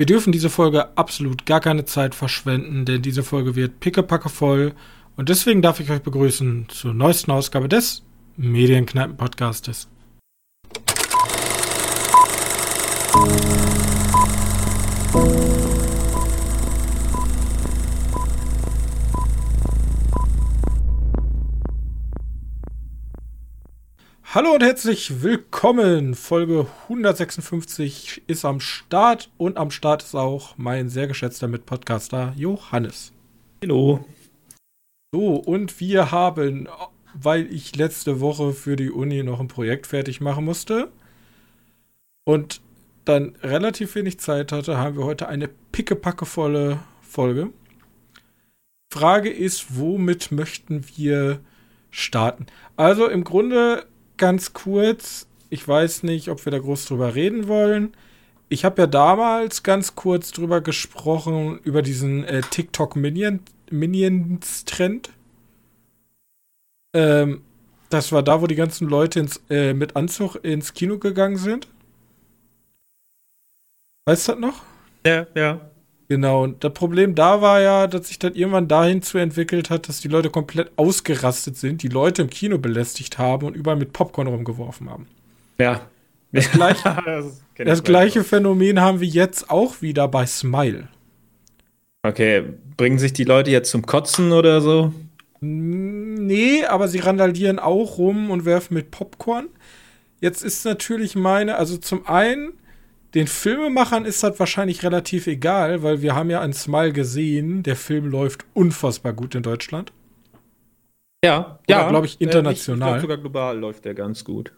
[0.00, 4.72] Wir dürfen diese Folge absolut gar keine Zeit verschwenden, denn diese Folge wird pickepacke voll.
[5.16, 8.04] Und deswegen darf ich euch begrüßen zur neuesten Ausgabe des
[8.36, 9.88] Medienkneipen-Podcastes.
[24.34, 26.14] Hallo und herzlich willkommen.
[26.14, 33.14] Folge 156 ist am Start und am Start ist auch mein sehr geschätzter Mitpodcaster Johannes.
[33.62, 34.04] Hallo.
[35.14, 36.68] So, und wir haben,
[37.14, 40.92] weil ich letzte Woche für die Uni noch ein Projekt fertig machen musste
[42.26, 42.60] und
[43.06, 47.48] dann relativ wenig Zeit hatte, haben wir heute eine pickepackevolle Folge.
[48.92, 51.40] Frage ist, womit möchten wir
[51.90, 52.44] starten?
[52.76, 53.86] Also im Grunde
[54.18, 57.94] ganz kurz, ich weiß nicht, ob wir da groß drüber reden wollen.
[58.50, 65.10] Ich habe ja damals ganz kurz drüber gesprochen, über diesen äh, TikTok-Minions-Trend.
[66.94, 67.42] Ähm,
[67.90, 71.68] das war da, wo die ganzen Leute ins, äh, mit Anzug ins Kino gegangen sind.
[74.06, 74.62] Weißt du das noch?
[75.06, 75.70] Ja, ja.
[76.08, 79.88] Genau, und das Problem da war ja, dass sich das irgendwann dahin zu entwickelt hat,
[79.88, 83.92] dass die Leute komplett ausgerastet sind, die Leute im Kino belästigt haben und überall mit
[83.92, 85.06] Popcorn rumgeworfen haben.
[85.58, 85.82] Ja.
[86.32, 90.88] Das gleiche, das, das gleiche Phänomen haben wir jetzt auch wieder bei Smile.
[92.02, 92.44] Okay,
[92.76, 94.94] bringen sich die Leute jetzt zum Kotzen oder so?
[95.40, 99.48] Nee, aber sie randalieren auch rum und werfen mit Popcorn.
[100.20, 102.54] Jetzt ist natürlich meine, also zum einen
[103.14, 107.76] den Filmemachern ist das wahrscheinlich relativ egal, weil wir haben ja ein Smile gesehen, der
[107.76, 109.92] Film läuft unfassbar gut in Deutschland.
[111.24, 111.88] Ja, Oder, ja.
[111.88, 112.88] glaube ich, international.
[112.88, 114.52] Ich glaub, sogar global läuft der ganz gut.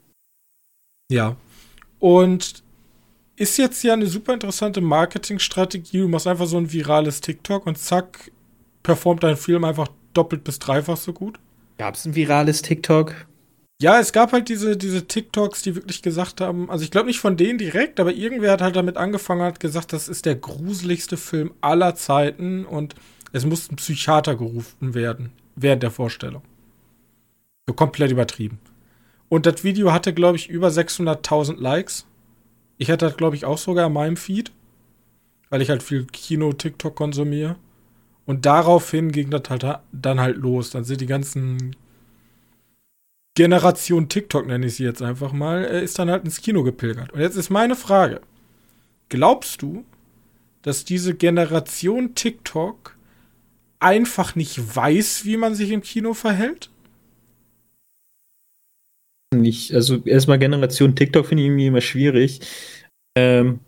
[1.11, 1.37] Ja.
[1.99, 2.63] Und
[3.37, 6.01] ist jetzt ja eine super interessante Marketingstrategie.
[6.01, 8.31] Du machst einfach so ein virales TikTok und zack,
[8.83, 11.39] performt dein Film einfach doppelt bis dreifach so gut.
[11.79, 13.15] Gab es ein virales TikTok?
[13.83, 17.19] Ja, es gab halt diese, diese TikToks, die wirklich gesagt haben, also ich glaube nicht
[17.19, 21.17] von denen direkt, aber irgendwer hat halt damit angefangen, hat gesagt, das ist der gruseligste
[21.17, 22.95] Film aller Zeiten und
[23.33, 26.43] es muss ein Psychiater gerufen werden während der Vorstellung.
[27.67, 28.59] So komplett übertrieben.
[29.31, 32.07] Und das Video hatte, glaube ich, über 600.000 Likes.
[32.77, 34.53] Ich hatte das, glaube ich, auch sogar in meinem Feed,
[35.49, 37.57] weil ich halt viel Kino-TikTok konsumiere.
[38.27, 40.71] Und daraufhin ging das halt dann halt los.
[40.71, 41.77] Dann sind die ganzen
[43.37, 47.13] Generation TikTok, nenne ich sie jetzt einfach mal, äh, ist dann halt ins Kino gepilgert.
[47.13, 48.21] Und jetzt ist meine Frage:
[49.09, 49.85] Glaubst du,
[50.63, 52.97] dass diese Generation TikTok
[53.79, 56.71] einfach nicht weiß, wie man sich im Kino verhält?
[59.35, 59.73] Nicht.
[59.75, 62.41] Also erstmal Generation TikTok finde ich irgendwie immer schwierig.
[63.17, 63.61] Ähm,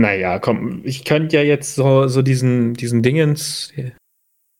[0.00, 3.72] naja, komm, ich könnte ja jetzt so, so diesen, diesen Dingens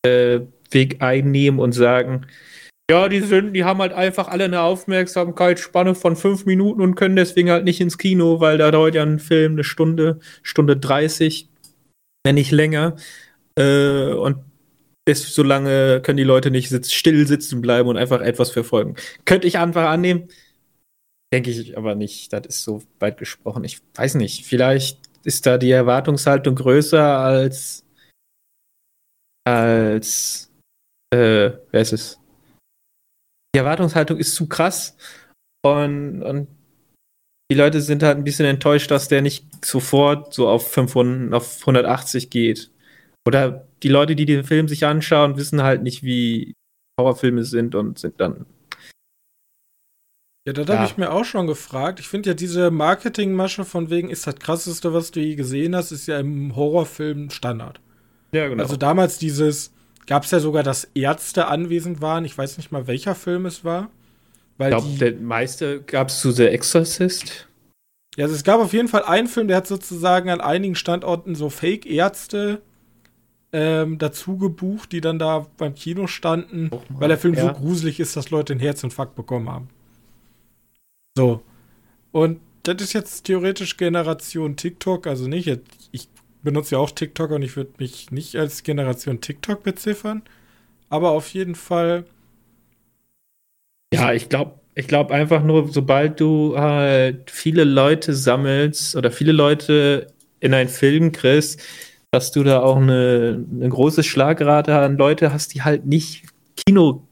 [0.07, 0.41] äh,
[0.71, 2.27] Weg einnehmen und sagen,
[2.91, 7.15] ja, die sind, die haben halt einfach alle eine Aufmerksamkeitsspanne von fünf Minuten und können
[7.15, 11.49] deswegen halt nicht ins Kino, weil da dauert ja ein Film eine Stunde, Stunde 30,
[12.25, 12.97] wenn nicht länger.
[13.57, 14.39] Äh, und
[15.05, 18.97] bis so lange können die Leute nicht sitz, still sitzen bleiben und einfach etwas verfolgen.
[19.25, 20.29] Könnte ich einfach annehmen.
[21.33, 22.33] Denke ich aber nicht.
[22.33, 23.63] Das ist so weit gesprochen.
[23.63, 24.45] Ich weiß nicht.
[24.47, 27.85] Vielleicht ist da die Erwartungshaltung größer als
[29.45, 30.51] als
[31.15, 32.20] äh, wer ist es?
[33.55, 34.97] Die Erwartungshaltung ist zu krass
[35.63, 36.49] und, und
[37.51, 41.59] die Leute sind halt ein bisschen enttäuscht, dass der nicht sofort so auf 500, auf
[41.61, 42.71] 180 geht.
[43.27, 46.55] Oder die Leute, die den Film sich anschauen, wissen halt nicht, wie
[46.99, 48.47] Horrorfilme sind und sind dann.
[50.47, 50.77] Ja, das ja.
[50.77, 51.99] habe ich mir auch schon gefragt.
[51.99, 55.91] Ich finde ja diese Marketingmasche von wegen ist das krasseste, was du je gesehen hast,
[55.91, 57.81] ist ja im Horrorfilm Standard.
[58.33, 58.63] Ja, genau.
[58.63, 59.73] Also damals dieses,
[60.07, 62.25] gab es ja sogar, dass Ärzte anwesend waren.
[62.25, 63.91] Ich weiß nicht mal, welcher Film es war.
[64.59, 67.49] ich glaube, der meiste gab es zu The Exorcist.
[68.17, 71.35] Ja, also es gab auf jeden Fall einen Film, der hat sozusagen an einigen Standorten
[71.35, 72.61] so Fake-Ärzte
[73.53, 77.43] ähm, dazu gebucht, die dann da beim Kino standen, oh weil der Film ja.
[77.43, 79.69] so gruselig ist, dass Leute einen Herzinfarkt bekommen haben.
[81.17, 81.43] So.
[82.13, 85.49] Und das ist jetzt theoretisch Generation TikTok, also nicht,
[85.93, 86.09] ich
[86.43, 90.23] benutze ja auch TikTok und ich würde mich nicht als Generation TikTok beziffern.
[90.89, 92.05] Aber auf jeden Fall.
[93.93, 99.33] Ja, ich glaube, ich glaube einfach nur, sobald du halt viele Leute sammelst oder viele
[99.33, 100.09] Leute
[100.41, 101.61] in einen Film kriegst,
[102.11, 106.25] dass du da auch eine, eine große Schlagrate an Leute hast, die halt nicht
[106.57, 107.07] Kino,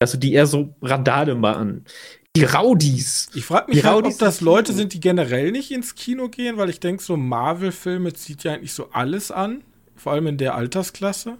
[0.00, 1.84] also die eher so Radale machen.
[2.36, 3.28] Die Raudis.
[3.34, 6.70] Ich frage mich halt, ob das Leute sind, die generell nicht ins Kino gehen, weil
[6.70, 9.62] ich denke, so Marvel-Filme zieht ja eigentlich so alles an.
[9.94, 11.38] Vor allem in der Altersklasse.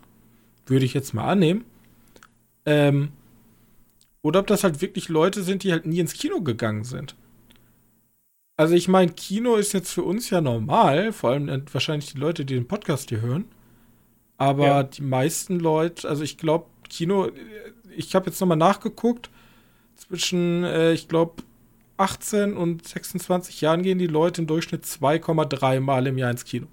[0.66, 1.64] Würde ich jetzt mal annehmen.
[2.64, 3.10] Ähm,
[4.22, 7.14] oder ob das halt wirklich Leute sind, die halt nie ins Kino gegangen sind.
[8.56, 12.19] Also ich meine, Kino ist jetzt für uns ja normal, vor allem äh, wahrscheinlich die
[12.19, 13.44] Leute, die den Podcast hier hören.
[14.38, 14.82] Aber ja.
[14.82, 17.31] die meisten Leute, also ich glaube, Kino,
[17.94, 19.31] ich habe jetzt nochmal nachgeguckt,
[19.96, 21.43] zwischen, äh, ich glaube,
[21.96, 26.66] 18 und 26 Jahren gehen die Leute im Durchschnitt 2,3 Mal im Jahr ins Kino.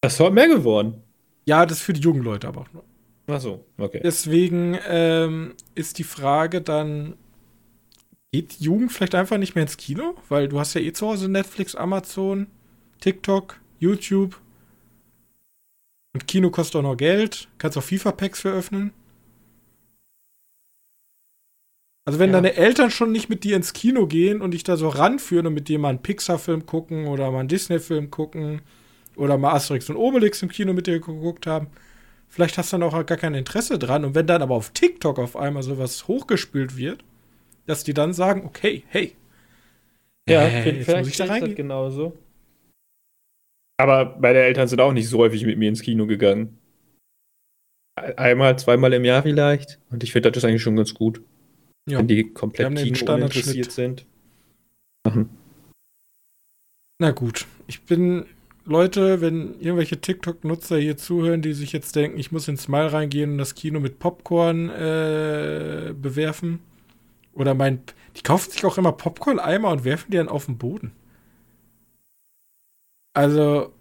[0.00, 1.02] Das ist heute mehr geworden.
[1.44, 2.84] Ja, das ist für die jungen Leute aber auch nur.
[3.26, 4.00] Ach so, okay.
[4.02, 7.14] Deswegen ähm, ist die Frage dann,
[8.32, 10.14] geht die Jugend vielleicht einfach nicht mehr ins Kino?
[10.30, 12.46] Weil du hast ja eh zu Hause Netflix, Amazon,
[13.00, 14.40] TikTok, YouTube.
[16.14, 17.48] Und Kino kostet auch noch Geld.
[17.58, 18.92] Kannst auch FIFA-Packs veröffnen.
[22.08, 22.40] Also wenn ja.
[22.40, 25.52] deine Eltern schon nicht mit dir ins Kino gehen und dich da so ranführen und
[25.52, 28.62] mit dir mal einen Pixar-Film gucken oder mal einen Disney-Film gucken
[29.14, 31.66] oder mal Asterix und Obelix im Kino mit dir geguckt haben,
[32.30, 34.06] vielleicht hast du dann auch gar kein Interesse dran.
[34.06, 37.04] Und wenn dann aber auf TikTok auf einmal sowas hochgespült wird,
[37.66, 39.14] dass die dann sagen, okay, hey.
[40.26, 41.56] Ja, hey, vielleicht muss ich da reingehen.
[41.56, 42.16] genauso.
[43.76, 46.56] Aber meine Eltern sind auch nicht so häufig mit mir ins Kino gegangen.
[48.16, 49.78] Einmal, zweimal im Jahr vielleicht.
[49.90, 51.20] Und ich finde das eigentlich schon ganz gut.
[51.88, 51.98] Ja.
[51.98, 54.04] Wenn die komplett Kino interessiert sind.
[55.04, 55.30] Machen.
[56.98, 58.26] Na gut, ich bin,
[58.64, 63.32] Leute, wenn irgendwelche TikTok-Nutzer hier zuhören, die sich jetzt denken, ich muss ins Smile reingehen
[63.32, 66.58] und das Kino mit Popcorn äh, bewerfen.
[67.34, 67.80] Oder mein,
[68.16, 70.90] die kaufen sich auch immer Popcorn-Eimer und werfen die dann auf den Boden.
[73.14, 73.72] Also,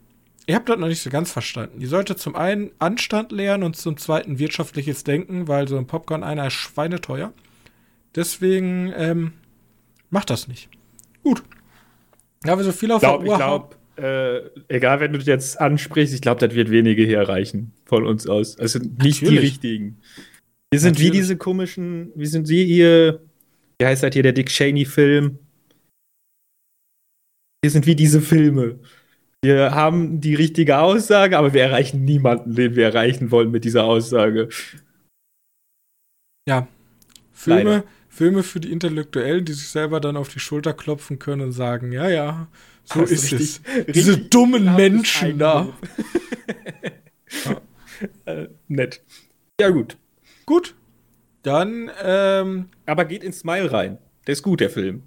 [0.46, 1.80] ihr habt das noch nicht so ganz verstanden.
[1.80, 6.48] Die sollte zum einen Anstand lernen und zum zweiten wirtschaftliches Denken, weil so ein Popcorn-Einer
[6.48, 7.34] ist schweineteuer.
[8.16, 9.34] Deswegen ähm,
[10.10, 10.70] macht das nicht.
[11.24, 11.44] Gut.
[12.42, 15.28] Da wir so viel auf glaub, der Uhr ich glaub, äh, egal, wenn du das
[15.28, 18.58] jetzt ansprichst, ich glaube, das wird wenige hier erreichen von uns aus.
[18.58, 19.30] Also nicht Natürlich.
[19.30, 20.02] die richtigen.
[20.72, 21.14] Wir sind Natürlich.
[21.14, 23.22] wie diese komischen, wie sind sie hier,
[23.80, 25.40] wie heißt das hier, der Dick Cheney-Film?
[27.64, 28.80] Wir sind wie diese Filme.
[29.44, 33.86] Wir haben die richtige Aussage, aber wir erreichen niemanden, den wir erreichen wollen mit dieser
[33.86, 34.50] Aussage.
[36.48, 36.68] Ja.
[37.34, 37.84] Filme, Leider.
[38.18, 41.92] Filme für die Intellektuellen, die sich selber dann auf die Schulter klopfen können und sagen,
[41.92, 42.48] ja, ja,
[42.84, 43.62] so ist richtig, es.
[43.76, 45.72] Richtig Diese dummen Menschen da.
[47.46, 47.62] ja.
[48.26, 49.04] äh, nett.
[49.62, 49.98] Ja, gut.
[50.48, 50.74] Gut.
[51.44, 52.70] Dann, ähm.
[52.88, 54.00] Aber geht in Smile rein.
[54.26, 55.04] Der ist gut, der Film.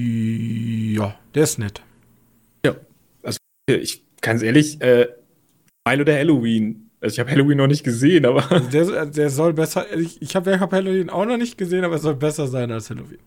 [0.00, 1.80] Ja, der ist nett.
[2.66, 2.74] Ja.
[3.22, 5.06] Also, ich, ganz ehrlich, äh,
[5.86, 8.50] Smile oder Halloween also ich habe Halloween noch nicht gesehen, aber.
[8.50, 9.86] Also der, der soll besser.
[9.96, 12.90] Ich, ich habe hab Halloween auch noch nicht gesehen, aber es soll besser sein als
[12.90, 13.18] Halloween.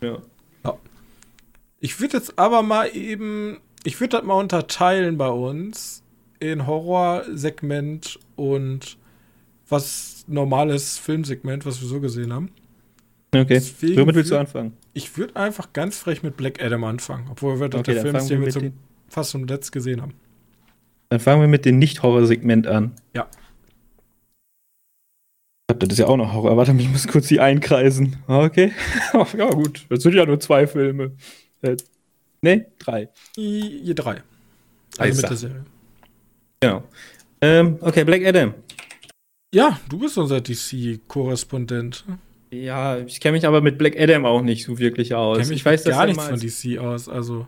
[0.00, 0.18] Ja.
[0.64, 0.78] ja.
[1.80, 3.58] Ich würde jetzt aber mal eben.
[3.84, 6.02] Ich würde das mal unterteilen bei uns
[6.38, 8.96] in Horrorsegment und
[9.68, 12.50] was normales Filmsegment, was wir so gesehen haben.
[13.34, 13.54] Okay.
[13.54, 14.74] Deswegen Womit willst du anfangen?
[14.92, 18.30] Ich würde einfach ganz frech mit Black Adam anfangen, obwohl wir okay, der Film ist,
[18.30, 18.72] den wir zum,
[19.08, 20.14] fast zum Letzt gesehen haben.
[21.08, 22.92] Dann fangen wir mit dem Nicht-Horror-Segment an.
[23.14, 23.28] Ja.
[25.68, 26.56] Das ist ja auch noch Horror.
[26.56, 28.16] Warte, ich muss kurz die einkreisen.
[28.28, 28.72] Okay.
[29.12, 29.86] ja, gut.
[29.88, 31.12] Das sind ja nur zwei Filme.
[31.62, 31.76] Äh,
[32.42, 33.08] ne, drei.
[33.36, 34.22] Je drei.
[34.98, 35.66] Also mit der Serie.
[36.60, 36.84] Genau.
[37.40, 38.54] Ähm, okay, Black Adam.
[39.52, 42.04] Ja, du bist unser DC-Korrespondent.
[42.50, 45.38] Ja, ich kenne mich aber mit Black Adam auch nicht so wirklich aus.
[45.38, 47.46] Ich, ich weiß gar nichts von DC aus, also.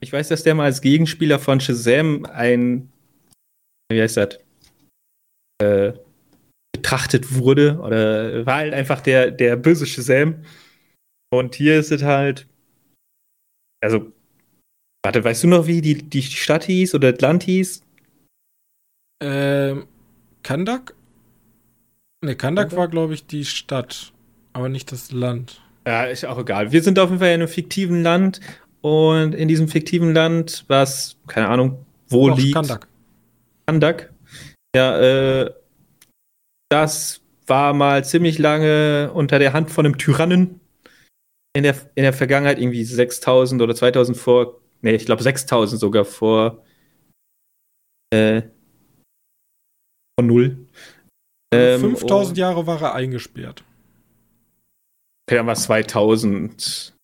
[0.00, 2.90] Ich weiß, dass der mal als Gegenspieler von Shazam ein,
[3.90, 4.38] wie heißt das,
[5.60, 5.92] äh,
[6.72, 7.78] betrachtet wurde.
[7.80, 10.44] Oder war halt einfach der, der böse Shazam.
[11.30, 12.46] Und hier ist es halt,
[13.82, 14.12] also,
[15.04, 17.82] warte, weißt du noch, wie die, die Stadt hieß oder das Land hieß?
[19.22, 19.86] Ähm,
[20.42, 20.94] Kandak?
[22.24, 24.12] Ne, Kandak war, glaube ich, die Stadt,
[24.52, 25.60] aber nicht das Land.
[25.86, 26.72] Ja, ist auch egal.
[26.72, 28.40] Wir sind auf jeden Fall in einem fiktiven Land
[28.80, 32.54] und in diesem fiktiven Land, was, keine Ahnung, wo Doch, liegt.
[32.54, 32.88] Kandak.
[33.66, 34.12] Kandak.
[34.74, 35.54] Ja, äh,
[36.70, 40.60] das war mal ziemlich lange unter der Hand von einem Tyrannen.
[41.54, 46.04] In der, in der Vergangenheit irgendwie 6000 oder 2000 vor, nee, ich glaube 6000 sogar
[46.04, 46.62] vor,
[48.10, 48.42] äh,
[50.18, 50.66] von null.
[51.52, 53.64] Ähm, 5000 Jahre war er eingesperrt.
[55.26, 56.94] Okay, dann war es 2000.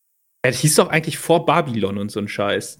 [0.44, 2.78] Ja, das hieß doch eigentlich vor Babylon und so ein Scheiß.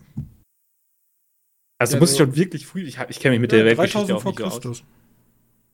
[1.79, 3.67] Also ja, muss so ich schon wirklich früh, ich, ich kenne mich mit ja, der
[3.67, 4.81] Weltgeschichte auch vor nicht Christus.
[4.81, 4.85] Aus.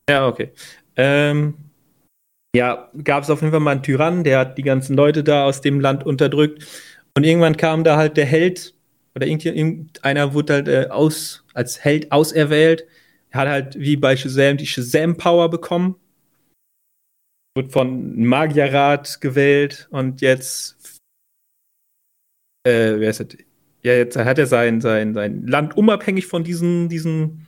[0.09, 0.52] Ja, okay.
[0.97, 1.54] Ähm,
[2.54, 5.44] ja, gab es auf jeden Fall mal einen Tyrann, der hat die ganzen Leute da
[5.44, 6.66] aus dem Land unterdrückt.
[7.16, 8.75] Und irgendwann kam da halt der Held,
[9.14, 12.87] oder irgendeiner wurde halt äh, aus, als Held auserwählt.
[13.30, 15.97] Er hat halt wie bei Shazam die Shazam-Power bekommen.
[17.56, 20.79] Wird von Magierrat gewählt und jetzt.
[22.64, 23.29] Äh, wer ist das?
[23.83, 27.47] Ja, jetzt hat er sein, sein, sein Land unabhängig von diesen, diesen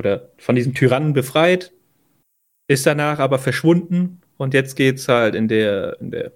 [0.00, 1.72] oder von diesem Tyrannen befreit,
[2.68, 6.32] ist danach aber verschwunden und jetzt geht's halt in der, in der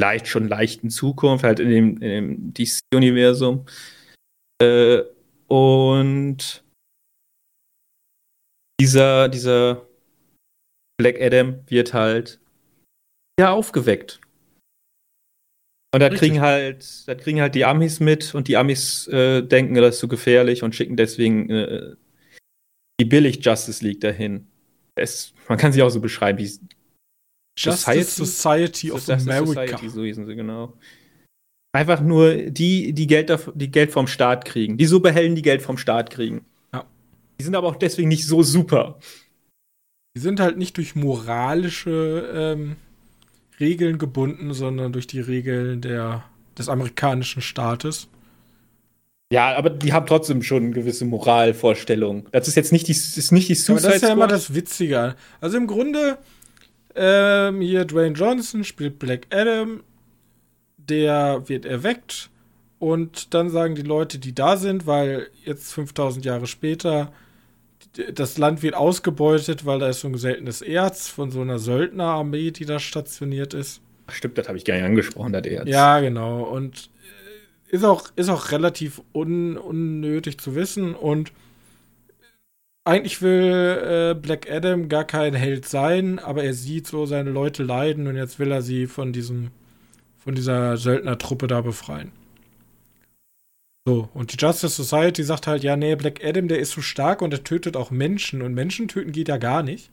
[0.00, 3.66] leicht schon leichten Zukunft, halt in dem, dem DC-Universum.
[4.62, 5.02] Äh,
[5.48, 6.64] und
[8.80, 9.86] dieser, dieser
[10.98, 12.40] Black Adam wird halt
[13.38, 14.20] ja aufgeweckt.
[15.94, 19.74] Und da kriegen halt, da kriegen halt die Amis mit und die Amis äh, denken,
[19.74, 21.94] das ist zu so gefährlich und schicken deswegen äh,
[22.98, 24.46] die billig Justice League dahin.
[24.94, 26.50] Es, man kann sie auch so beschreiben, wie
[27.58, 29.76] Justice Society, Society of Justice America.
[29.76, 30.72] Society, so hießen sie, genau.
[31.74, 34.78] Einfach nur die, die Geld, die Geld vom Staat kriegen.
[34.78, 36.44] Die Superhelden, die Geld vom Staat kriegen.
[36.72, 36.86] Ja.
[37.38, 38.98] Die sind aber auch deswegen nicht so super.
[40.16, 42.76] Die sind halt nicht durch moralische ähm,
[43.62, 46.24] Regeln gebunden, sondern durch die Regeln der,
[46.58, 48.08] des amerikanischen Staates.
[49.32, 52.28] Ja, aber die haben trotzdem schon eine gewisse Moralvorstellung.
[52.32, 54.54] Das ist jetzt nicht die, ist nicht die Suicide aber Das ist ja immer das
[54.54, 55.14] Witzige.
[55.40, 56.18] Also im Grunde,
[56.94, 59.82] ähm, hier Dwayne Johnson spielt Black Adam,
[60.76, 62.28] der wird erweckt
[62.78, 67.12] und dann sagen die Leute, die da sind, weil jetzt 5000 Jahre später
[68.14, 72.50] das Land wird ausgebeutet, weil da ist so ein seltenes Erz von so einer Söldnerarmee,
[72.50, 73.82] die da stationiert ist.
[74.08, 75.68] Stimmt, das habe ich gar nicht angesprochen, das Erz.
[75.68, 76.42] Ja, genau.
[76.42, 76.90] Und
[77.70, 80.94] äh, ist auch, ist auch relativ un, unnötig zu wissen.
[80.94, 81.32] Und
[82.84, 87.62] eigentlich will äh, Black Adam gar kein Held sein, aber er sieht so seine Leute
[87.62, 89.50] leiden und jetzt will er sie von diesem,
[90.18, 92.10] von dieser Söldnertruppe da befreien.
[93.84, 97.20] So, und die Justice Society sagt halt, ja, nee, Black Adam, der ist so stark
[97.20, 99.90] und er tötet auch Menschen und Menschen töten geht ja gar nicht.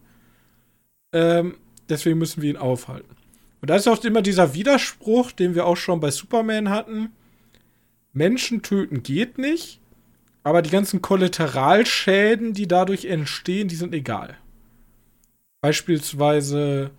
[1.11, 1.57] Ähm,
[1.89, 3.15] deswegen müssen wir ihn aufhalten.
[3.61, 7.09] Und da ist auch immer dieser Widerspruch, den wir auch schon bei Superman hatten.
[8.13, 9.79] Menschen töten geht nicht,
[10.43, 14.37] aber die ganzen Kollateralschäden, die dadurch entstehen, die sind egal.
[15.61, 16.91] Beispielsweise,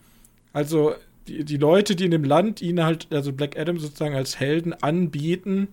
[0.52, 0.94] also
[1.28, 4.73] die, die Leute, die in dem Land ihn halt, also Black Adam sozusagen als Helden
[4.75, 5.68] anbieten,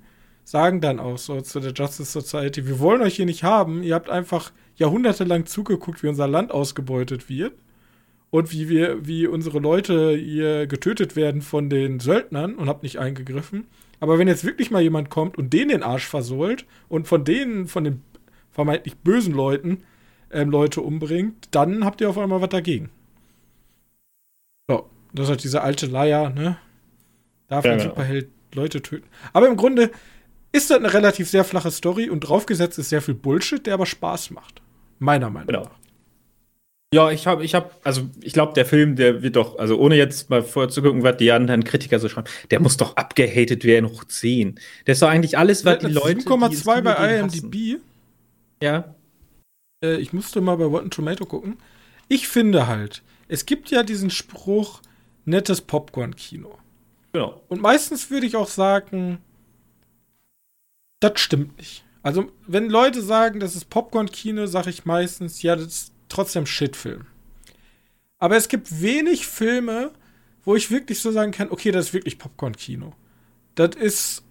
[0.48, 3.94] sagen dann auch so zu der Justice Society, wir wollen euch hier nicht haben, ihr
[3.94, 7.52] habt einfach jahrhundertelang zugeguckt, wie unser Land ausgebeutet wird
[8.30, 12.98] und wie wir, wie unsere Leute hier getötet werden von den Söldnern und habt nicht
[12.98, 13.68] eingegriffen.
[14.00, 17.68] Aber wenn jetzt wirklich mal jemand kommt und den den Arsch versohlt und von denen,
[17.68, 18.02] von den
[18.52, 19.84] vermeintlich bösen Leuten,
[20.32, 22.90] ähm, Leute umbringt, dann habt ihr auf einmal was dagegen.
[24.70, 26.58] So, das ist halt diese alte Leier, ne?
[27.50, 27.90] Darf ja, ein genau.
[27.90, 29.08] Superheld Leute töten.
[29.34, 29.92] Aber im Grunde,
[30.52, 33.86] ist das eine relativ sehr flache Story und draufgesetzt ist sehr viel Bullshit, der aber
[33.86, 34.62] Spaß macht.
[35.00, 35.64] Meiner Meinung genau.
[35.64, 35.78] nach.
[36.94, 39.98] Ja, ich habe, ich habe, also ich glaube, der Film, der wird doch, also ohne
[39.98, 44.06] jetzt mal vorzugucken, was die anderen Kritiker so schreiben, der muss doch abgehatet werden hoch
[44.06, 44.58] 10.
[44.86, 46.22] Der ist doch eigentlich alles, was die Leute.
[46.22, 47.82] 7,2 bei IMDb.
[48.64, 48.96] Ja.
[49.84, 51.58] Äh, ich musste mal bei Rotten Tomato gucken.
[52.08, 54.82] Ich finde halt, es gibt ja diesen Spruch,
[55.26, 56.58] nettes Popcorn-Kino.
[57.12, 57.42] Genau.
[57.50, 59.20] Und meistens würde ich auch sagen,
[61.00, 61.84] das stimmt nicht.
[62.04, 67.06] Also, wenn Leute sagen, das ist Popcorn-Kino, sage ich meistens, ja, das ist trotzdem Shitfilm.
[68.20, 69.92] Aber es gibt wenig Filme,
[70.44, 72.94] wo ich wirklich so sagen kann, okay, das ist wirklich Popcorn-Kino.
[73.56, 74.24] Das ist.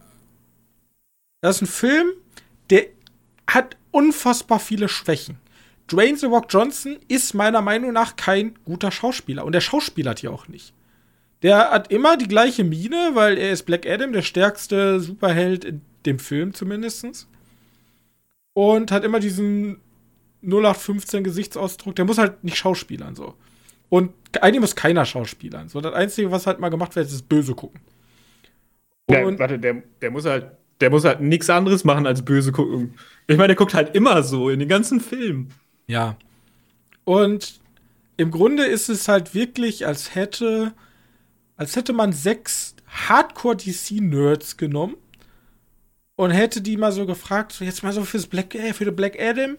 [1.42, 2.08] Das ist ein Film,
[2.70, 2.86] der
[3.46, 5.38] hat unfassbar viele Schwächen.
[5.88, 9.44] Dwayne The Rock Johnson ist meiner Meinung nach kein guter Schauspieler.
[9.44, 10.72] Und der Schauspieler hat ja auch nicht.
[11.42, 15.82] Der hat immer die gleiche Miene, weil er ist Black Adam, der stärkste Superheld in
[16.06, 17.28] dem Film zumindest.
[18.54, 19.80] Und hat immer diesen
[20.42, 21.96] 0815 Gesichtsausdruck.
[21.96, 23.34] Der muss halt nicht schauspielern so.
[23.88, 25.68] Und eigentlich muss keiner schauspielern.
[25.68, 27.80] So, das Einzige, was halt mal gemacht wird, ist böse gucken.
[29.06, 32.94] Und warte, der, der muss halt, der muss halt nichts anderes machen als böse gucken.
[33.28, 35.52] Ich meine, der guckt halt immer so in den ganzen Filmen.
[35.86, 36.16] Ja.
[37.04, 37.60] Und
[38.16, 40.72] im Grunde ist es halt wirklich, als hätte,
[41.56, 44.96] als hätte man sechs Hardcore-DC-Nerds genommen
[46.16, 48.96] und hätte die mal so gefragt, so jetzt mal so fürs Black, äh, für den
[48.96, 49.56] Black Adam,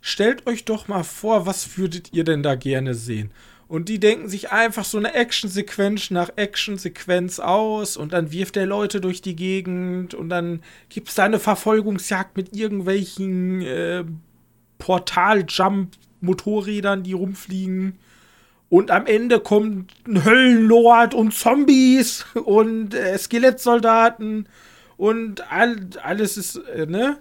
[0.00, 3.30] stellt euch doch mal vor, was würdet ihr denn da gerne sehen?
[3.68, 8.66] Und die denken sich einfach so eine Actionsequenz nach Actionsequenz aus und dann wirft der
[8.66, 14.02] Leute durch die Gegend und dann gibt es da eine Verfolgungsjagd mit irgendwelchen äh,
[14.78, 18.00] Portal-Jump-Motorrädern, die rumfliegen.
[18.68, 24.48] Und am Ende kommt ein Höllenlord und Zombies und äh, Skelettsoldaten
[25.00, 27.18] und all, alles ist, äh, ne?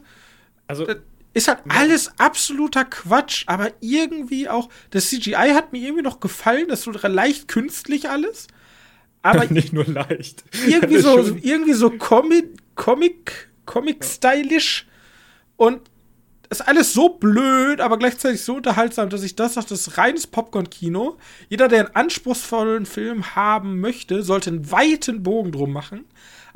[0.68, 0.86] Also.
[0.86, 0.98] Das
[1.34, 4.68] ist halt alles absoluter Quatsch, aber irgendwie auch.
[4.90, 8.48] Das CGI hat mir irgendwie noch gefallen, das ist so leicht künstlich alles.
[9.22, 10.44] Aber nicht nur leicht.
[10.68, 14.86] Irgendwie so, irgendwie so Comic, Comic, Comic-stylisch.
[15.56, 15.80] Und
[16.50, 20.28] ist alles so blöd, aber gleichzeitig so unterhaltsam, dass ich das sage, das ist reines
[20.28, 21.18] Popcorn-Kino.
[21.48, 26.06] Jeder, der einen anspruchsvollen Film haben möchte, sollte einen weiten Bogen drum machen.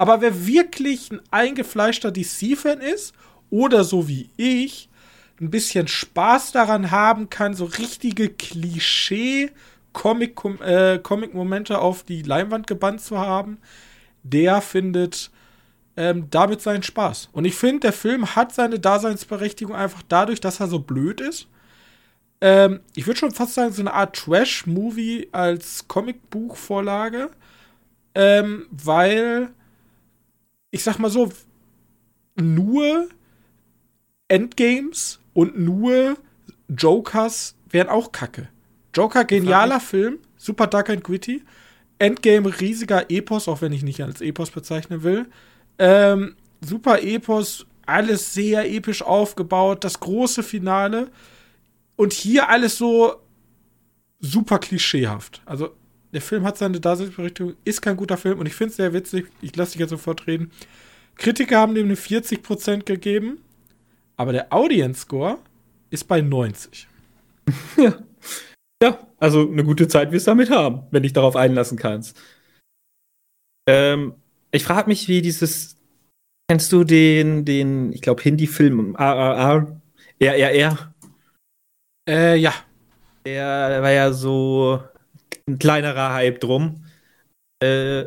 [0.04, 3.14] Aber wer wirklich ein eingefleischter DC-Fan ist
[3.50, 4.90] oder so wie ich
[5.40, 9.50] ein bisschen Spaß daran haben kann, so richtige Klischee
[9.94, 13.60] Comic-Momente äh, Comic auf die Leinwand gebannt zu haben,
[14.24, 15.32] der findet
[15.96, 17.30] ähm, damit seinen Spaß.
[17.32, 21.48] Und ich finde, der Film hat seine Daseinsberechtigung einfach dadurch, dass er so blöd ist.
[22.42, 27.30] Ähm, ich würde schon fast sagen, so eine Art Trash-Movie als Comicbuchvorlage.
[28.16, 29.52] Ähm, weil,
[30.74, 31.30] ich sag mal so,
[32.36, 33.08] nur
[34.28, 36.18] Endgames und nur
[36.68, 38.50] Jokers wären auch kacke.
[38.96, 41.44] Joker, genialer Film, super Dark and Gritty.
[42.00, 45.28] Endgame, riesiger Epos, auch wenn ich nicht als Epos bezeichnen will.
[45.78, 51.12] Ähm, super Epos, alles sehr episch aufgebaut, das große Finale.
[51.96, 53.14] Und hier alles so
[54.20, 55.44] super klischeehaft.
[55.46, 55.76] Also,
[56.14, 59.28] der Film hat seine Daseinsberechtigung, ist kein guter Film und ich finde es sehr witzig.
[59.42, 60.52] Ich lasse dich jetzt sofort reden.
[61.16, 63.40] Kritiker haben dem eine 40% gegeben,
[64.16, 65.40] aber der Audience Score
[65.90, 66.88] ist bei 90.
[67.78, 67.94] Ja.
[68.82, 72.20] Ja, also eine gute Zeit wirst du damit haben, wenn dich darauf einlassen kannst.
[73.66, 74.16] Ähm,
[74.52, 75.78] ich frage mich, wie dieses.
[76.50, 79.82] Kennst du den, den, ich glaube, Hindi-Film RRR?
[80.20, 80.94] RRR?
[82.10, 82.54] Äh, ja.
[83.26, 84.84] Der war ja so
[85.50, 86.86] ein kleinerer Hype drum.
[87.64, 88.06] Äh,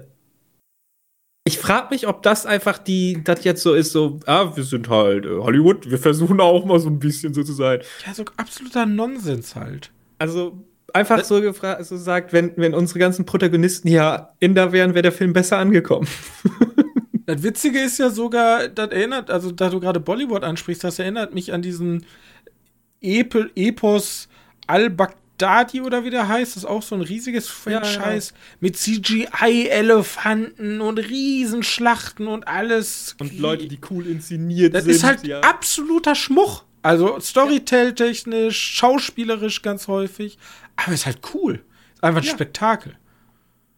[1.47, 4.89] ich frage mich, ob das einfach die, das jetzt so ist, so, ah, wir sind
[4.89, 7.81] halt äh, Hollywood, wir versuchen auch mal so ein bisschen so zu sein.
[8.05, 9.93] Ja, so absoluter Nonsens halt.
[10.19, 15.03] Also einfach so gefragt, so sagt, wenn, wenn unsere ganzen Protagonisten hier Inder wären, wäre
[15.03, 16.09] der Film besser angekommen.
[17.27, 21.33] das Witzige ist ja sogar, das erinnert, also da du gerade Bollywood ansprichst, das erinnert
[21.33, 22.07] mich an diesen
[23.01, 24.29] Ep Epos
[25.37, 26.57] Al-Baghdadi oder wie der heißt.
[26.57, 28.21] Das ist auch so ein riesiges Franchise ja, ja.
[28.61, 33.17] mit CGI-Elefanten und Riesenschlachten und alles.
[33.19, 34.91] Und Leute, die cool inszeniert das sind.
[34.91, 35.41] Das ist halt ja.
[35.41, 36.65] absoluter Schmuch.
[36.83, 40.39] Also Storytell-technisch, schauspielerisch ganz häufig.
[40.77, 41.65] Aber ist halt cool.
[41.95, 42.29] Ist einfach ein.
[42.29, 42.97] Spektakel.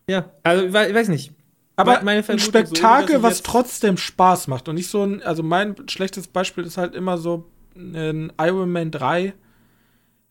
[0.08, 1.32] Ja, also ich weiß nicht.
[1.76, 4.68] Aber ein Spektakel, so, was trotzdem Spaß macht.
[4.68, 8.90] Und nicht so ein, also mein schlechtes Beispiel ist halt immer so ein Iron Man
[8.90, 9.32] 3.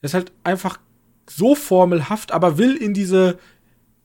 [0.01, 0.77] ist halt einfach
[1.29, 3.37] so formelhaft, aber will in diese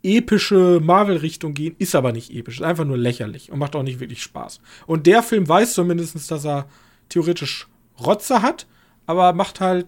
[0.02, 4.00] epische Marvel-Richtung gehen, ist aber nicht episch, ist einfach nur lächerlich und macht auch nicht
[4.00, 4.60] wirklich Spaß.
[4.86, 6.66] Und der Film weiß zumindest, dass er
[7.08, 7.68] theoretisch
[8.04, 8.66] Rotze hat,
[9.06, 9.86] aber macht halt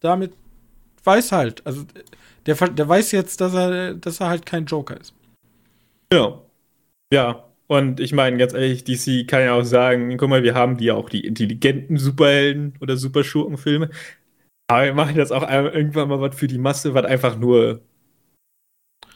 [0.00, 0.32] damit,
[1.04, 1.84] weiß halt, also
[2.46, 5.14] der, der weiß jetzt, dass er, dass er halt kein Joker ist.
[6.12, 6.40] Ja.
[7.12, 7.44] Ja.
[7.66, 10.90] Und ich meine, ganz ehrlich, DC kann ja auch sagen, guck mal, wir haben die
[10.90, 13.88] auch die intelligenten Superhelden oder Superschurkenfilme.
[14.68, 17.82] Aber wir machen jetzt auch irgendwann mal was für die Masse, was einfach nur,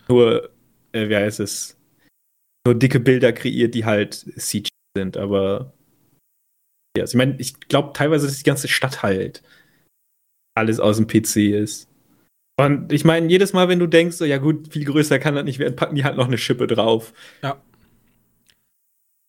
[0.09, 0.51] nur,
[0.93, 1.77] äh, wie heißt es,
[2.67, 5.17] nur dicke Bilder kreiert, die halt CG sind.
[5.17, 5.73] Aber
[6.97, 9.43] ja, ich meine, ich glaube teilweise, dass die ganze Stadt halt
[10.55, 11.89] alles aus dem PC ist.
[12.59, 15.45] Und ich meine, jedes Mal, wenn du denkst, so, ja gut, viel größer kann das
[15.45, 17.13] nicht werden, packen die halt noch eine Schippe drauf.
[17.41, 17.63] Ja.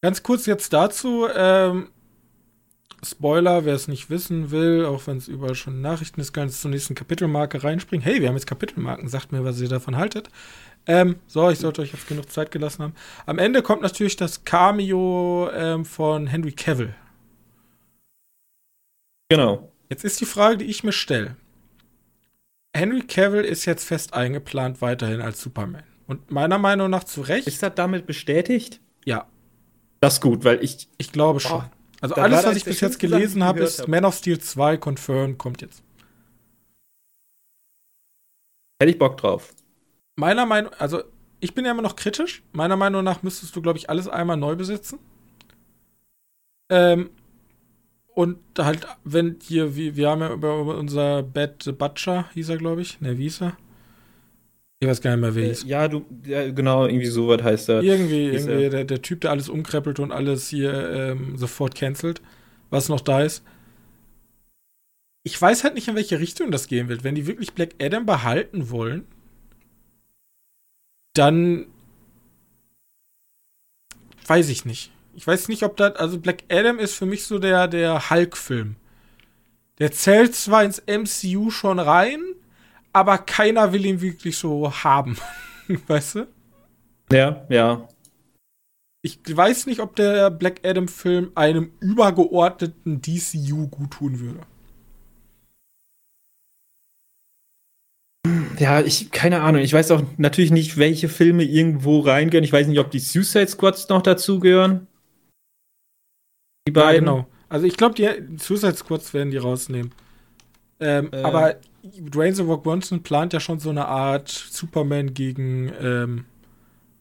[0.02, 1.92] Ganz kurz jetzt dazu, ähm,
[3.04, 6.60] Spoiler, wer es nicht wissen will, auch wenn es überall schon Nachrichten ist, kann es
[6.60, 8.04] zur nächsten Kapitelmarke reinspringen.
[8.04, 10.30] Hey, wir haben jetzt Kapitelmarken, sagt mir, was ihr davon haltet.
[10.86, 12.94] Ähm, so, ich sollte euch jetzt genug Zeit gelassen haben.
[13.26, 16.94] Am Ende kommt natürlich das Cameo ähm, von Henry Cavill
[19.30, 19.72] Genau.
[19.90, 21.36] Jetzt ist die Frage, die ich mir stelle.
[22.76, 25.84] Henry Cavill ist jetzt fest eingeplant weiterhin als Superman.
[26.08, 27.48] Und meiner Meinung nach zu Recht.
[27.48, 28.82] Ist das damit bestätigt?
[29.06, 29.28] Ja.
[30.00, 30.88] Das ist gut, weil ich.
[30.98, 31.62] Ich glaube schon.
[31.62, 31.64] Oh,
[32.02, 33.88] also alles, was ich bis jetzt gelesen habe, ist hab.
[33.88, 35.84] Man of Steel 2 Confirmed kommt jetzt.
[38.82, 39.54] Hätte ich Bock drauf.
[40.16, 41.04] Meiner Meinung, also
[41.42, 42.44] ich bin ja immer noch kritisch.
[42.52, 45.00] Meiner Meinung nach müsstest du, glaube ich, alles einmal neu besitzen.
[46.70, 47.10] Ähm,
[48.14, 52.82] und halt, wenn hier, wir, wir haben ja über, unser Bad Butcher, hieß er, glaube
[52.82, 53.00] ich.
[53.02, 53.58] Ne, wie hieß er?
[54.82, 55.56] Ich weiß gar nicht mehr, wer äh.
[55.66, 57.84] Ja, du, ja, genau, irgendwie so was heißt er.
[57.84, 62.22] Irgendwie, irgendwie der, der, Typ, der alles umkreppelt und alles hier ähm, sofort cancelt,
[62.70, 63.44] was noch da ist.
[65.24, 67.04] Ich weiß halt nicht, in welche Richtung das gehen wird.
[67.04, 69.06] Wenn die wirklich Black Adam behalten wollen,
[71.14, 71.66] dann
[74.28, 74.92] weiß ich nicht.
[75.14, 78.78] Ich weiß nicht, ob das, also Black Adam ist für mich so der, der Hulk-Film.
[79.80, 82.22] Der zählt zwar ins MCU schon rein,
[82.94, 85.18] aber keiner will ihn wirklich so haben.
[85.88, 86.28] weißt du?
[87.12, 87.88] Ja, ja.
[89.02, 94.42] Ich weiß nicht, ob der Black Adam-Film einem übergeordneten DCU gut tun würde.
[98.60, 99.62] Ja, ich, keine Ahnung.
[99.62, 102.44] Ich weiß auch natürlich nicht, welche Filme irgendwo reingehen.
[102.44, 104.88] Ich weiß nicht, ob die Suicide Squads noch dazugehören.
[106.68, 107.06] Die beiden.
[107.06, 107.28] Ja, genau.
[107.48, 109.94] Also ich glaube, die Suicide Squads werden die rausnehmen.
[110.82, 111.22] Ähm, äh.
[111.24, 116.26] Aber Dwayne The Rock Johnson plant ja schon so eine Art Superman gegen ähm,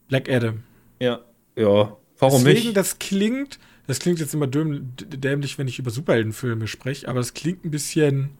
[0.07, 0.63] Black Adam.
[0.99, 1.21] Ja.
[1.55, 1.97] Ja.
[2.17, 2.77] Warum Deswegen, nicht?
[2.77, 7.65] das klingt, das klingt jetzt immer dämlich, wenn ich über Superheldenfilme spreche, aber es klingt
[7.65, 8.31] ein bisschen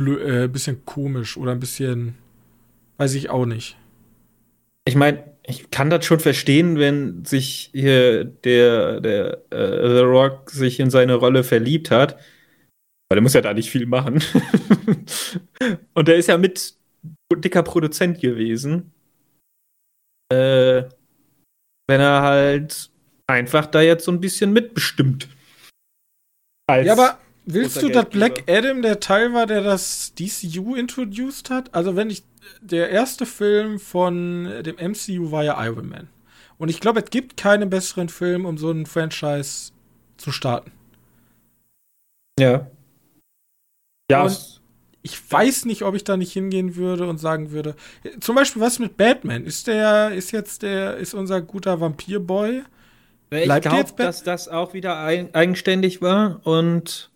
[0.00, 2.14] äh, bisschen komisch oder ein bisschen,
[2.96, 3.76] weiß ich auch nicht.
[4.86, 10.50] Ich meine, ich kann das schon verstehen, wenn sich hier der, der äh, The Rock
[10.50, 12.18] sich in seine Rolle verliebt hat.
[13.10, 14.22] Weil er muss ja da nicht viel machen.
[15.94, 16.74] Und er ist ja mit
[17.34, 18.92] dicker Produzent gewesen.
[20.32, 20.84] Äh,
[21.88, 22.90] wenn er halt
[23.26, 25.28] einfach da jetzt so ein bisschen mitbestimmt.
[26.68, 31.50] Als ja, aber Willst du, dass Black Adam der Teil war, der das DCU introduced
[31.50, 31.74] hat?
[31.74, 32.22] Also, wenn ich.
[32.62, 36.08] Der erste Film von dem MCU war ja Iron Man.
[36.58, 39.72] Und ich glaube, es gibt keinen besseren Film, um so ein Franchise
[40.16, 40.72] zu starten.
[42.38, 42.66] Ja.
[44.10, 44.24] Ja.
[44.24, 44.60] Und
[45.02, 47.74] ich weiß nicht, ob ich da nicht hingehen würde und sagen würde.
[48.20, 49.44] Zum Beispiel, was mit Batman?
[49.44, 52.62] Ist der, ist jetzt der, ist unser guter Vampirboy?
[53.30, 57.10] Ich glaube, dass das auch wieder ein, eigenständig war und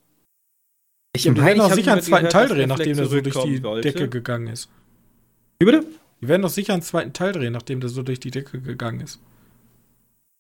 [1.17, 3.63] ich und die werden auch sicher einen zweiten Teil drehen, nachdem der so durch die
[3.63, 3.93] wollte.
[3.93, 4.69] Decke gegangen ist.
[5.59, 5.85] Wie bitte?
[6.21, 9.01] Die werden doch sicher einen zweiten Teil drehen, nachdem der so durch die Decke gegangen
[9.01, 9.21] ist.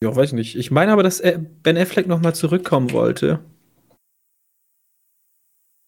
[0.03, 0.57] Ja, weiß nicht.
[0.57, 1.23] Ich meine aber, dass
[1.63, 3.41] Ben Affleck noch mal zurückkommen wollte.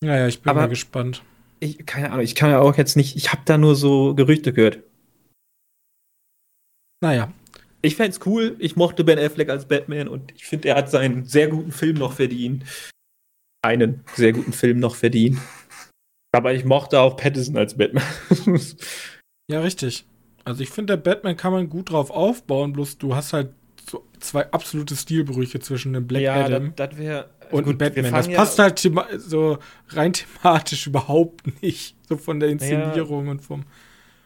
[0.02, 1.22] Naja, ich bin aber mal gespannt.
[1.60, 4.52] Ich, keine Ahnung, ich kann ja auch jetzt nicht, ich habe da nur so Gerüchte
[4.52, 4.80] gehört.
[7.02, 7.32] Naja.
[7.82, 11.24] Ich fände cool, ich mochte Ben Affleck als Batman und ich finde, er hat seinen
[11.24, 12.64] sehr guten Film noch verdient
[13.66, 15.40] einen sehr guten Film noch verdienen.
[16.32, 18.04] Aber ich mochte auch Pattinson als Batman.
[19.50, 20.06] ja, richtig.
[20.44, 23.52] Also ich finde, der Batman kann man gut drauf aufbauen, bloß du hast halt
[23.88, 28.12] so zwei absolute Stilbrüche zwischen dem Black ja, Adam das, das wär, und gut, Batman.
[28.12, 28.78] Das passt ja halt
[29.18, 29.58] so
[29.90, 31.96] rein thematisch überhaupt nicht.
[32.08, 33.64] So von der Inszenierung ja, und vom.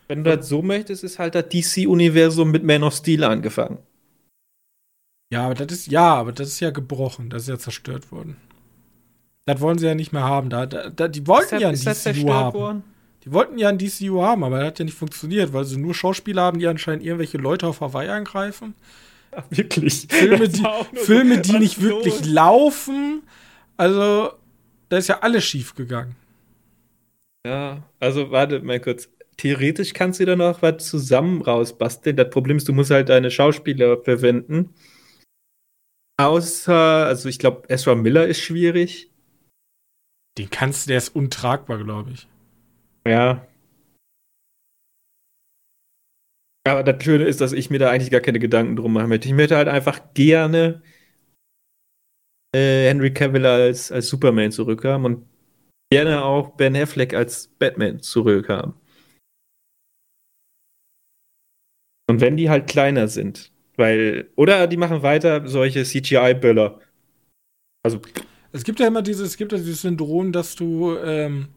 [0.09, 3.79] Wenn du das so möchtest, ist halt das DC-Universum mit Man of Steel angefangen.
[5.33, 8.37] Ja, aber das ist ja, aber das ist ja gebrochen, das ist ja zerstört worden.
[9.47, 10.51] Das wollen sie ja nicht mehr haben.
[10.51, 12.59] Da, da, die wollten das, ja ein DCU haben.
[12.59, 12.85] Worden?
[13.25, 15.95] Die wollten ja ein DCU haben, aber das hat ja nicht funktioniert, weil sie nur
[15.95, 18.75] Schauspieler haben, die anscheinend irgendwelche Leute auf Hawaii angreifen.
[19.51, 20.07] Wirklich?
[20.09, 20.65] Filme, die,
[20.95, 23.23] Filme, die nicht wirklich laufen.
[23.77, 24.33] Also,
[24.89, 26.17] da ist ja alles schief gegangen.
[27.47, 29.09] Ja, also warte mal kurz.
[29.37, 32.17] Theoretisch kannst du da noch was zusammen rausbasteln.
[32.17, 34.75] Das Problem ist, du musst halt deine Schauspieler verwenden.
[36.21, 39.11] Außer, also ich glaube, Ezra Miller ist schwierig.
[40.37, 42.29] Den kannst du, der ist untragbar, glaube ich.
[43.07, 43.47] Ja.
[46.65, 49.29] Aber das Schöne ist, dass ich mir da eigentlich gar keine Gedanken drum machen möchte.
[49.29, 50.83] Ich möchte halt einfach gerne
[52.55, 55.27] äh, Henry Cavill als, als Superman zurückhaben und
[55.93, 58.75] gerne auch Ben Affleck als Batman zurückhaben.
[62.09, 66.81] Und wenn die halt kleiner sind, weil, oder die machen weiter solche CGI-Böller.
[67.83, 68.01] Also
[68.53, 71.49] es gibt ja immer dieses, es gibt ja dieses Syndrom, dass du ähm,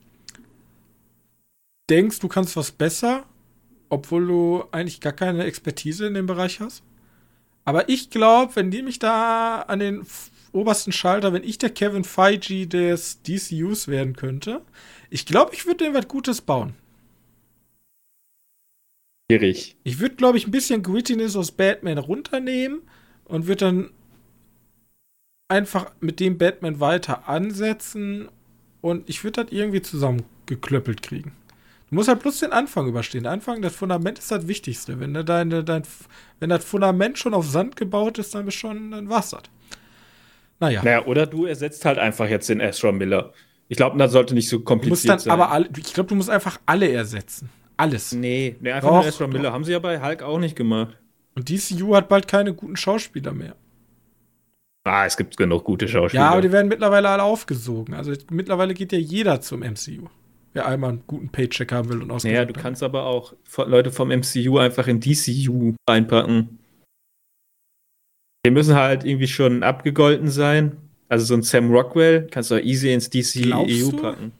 [1.89, 3.25] denkst, du kannst was besser,
[3.93, 6.84] obwohl du eigentlich gar keine Expertise in dem Bereich hast.
[7.65, 10.06] Aber ich glaube, wenn die mich da an den
[10.51, 14.62] obersten Schalter, wenn ich der Kevin Feige des DCUs werden könnte,
[15.10, 16.73] ich glaube, ich würde dem was Gutes bauen.
[19.32, 19.77] Schwierig.
[19.84, 22.82] Ich würde, glaube ich, ein bisschen Grittiness aus Batman runternehmen
[23.25, 23.89] und würde dann
[25.47, 28.29] einfach mit dem Batman weiter ansetzen
[28.82, 31.32] und ich würde das irgendwie zusammengeklöppelt kriegen.
[31.93, 33.21] Du musst halt bloß den Anfang überstehen.
[33.21, 34.99] Der Anfang, das Fundament ist das Wichtigste.
[34.99, 35.84] Wenn, deine, dein,
[36.39, 39.43] wenn das Fundament schon auf Sand gebaut ist, dann bist schon, dann war's das.
[40.60, 40.82] Naja.
[40.84, 43.32] Naja, oder du ersetzt halt einfach jetzt den Ezra Miller.
[43.67, 45.32] Ich glaube, das sollte nicht so kompliziert sein.
[45.34, 47.51] Aber alle, ich glaube, du musst einfach alle ersetzen.
[47.77, 48.12] Alles.
[48.12, 49.53] Nee, nee einfach doch, nur Ezra Miller.
[49.53, 50.97] Haben sie ja bei Hulk auch nicht gemacht.
[51.36, 53.56] Und DCU hat bald keine guten Schauspieler mehr.
[54.84, 56.23] Ah, es gibt genug gute Schauspieler.
[56.23, 57.93] Ja, aber die werden mittlerweile alle aufgesogen.
[57.93, 60.10] Also mittlerweile geht ja jeder zum MCU.
[60.53, 62.23] Wer einmal einen guten Paycheck haben will und aus.
[62.23, 66.59] Naja, du kannst aber auch Leute vom MCU einfach in DCU einpacken.
[68.45, 70.77] Die müssen halt irgendwie schon abgegolten sein.
[71.09, 74.31] Also so ein Sam Rockwell kannst du auch easy ins DCEU packen.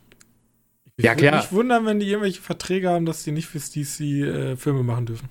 [0.97, 1.17] Ich ja, klar.
[1.17, 4.56] Ich würde mich wundern, wenn die irgendwelche Verträge haben, dass die nicht fürs DC äh,
[4.56, 5.30] Filme machen dürfen.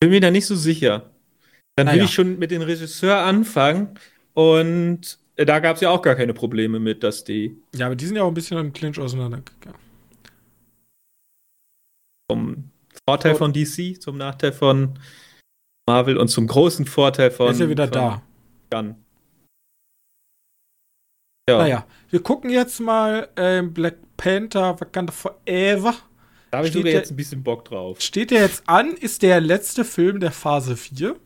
[0.00, 1.10] Bin mir da nicht so sicher.
[1.76, 1.98] Dann naja.
[1.98, 3.98] will ich schon mit dem Regisseur anfangen
[4.34, 7.60] und da gab es ja auch gar keine Probleme mit, dass die.
[7.74, 9.78] Ja, aber die sind ja auch ein bisschen im Clinch auseinandergegangen.
[12.30, 12.70] Zum
[13.08, 14.98] Vorteil von DC, zum Nachteil von
[15.88, 17.52] Marvel und zum großen Vorteil von.
[17.52, 18.22] ist ja wieder da.
[18.70, 18.96] Gun.
[21.48, 21.58] Ja.
[21.58, 25.94] Naja, wir gucken jetzt mal äh, Black Panther Wakanda Forever.
[26.50, 28.00] Da habe ich sogar jetzt ein bisschen Bock drauf.
[28.00, 31.16] Steht der jetzt an, ist der letzte Film der Phase 4.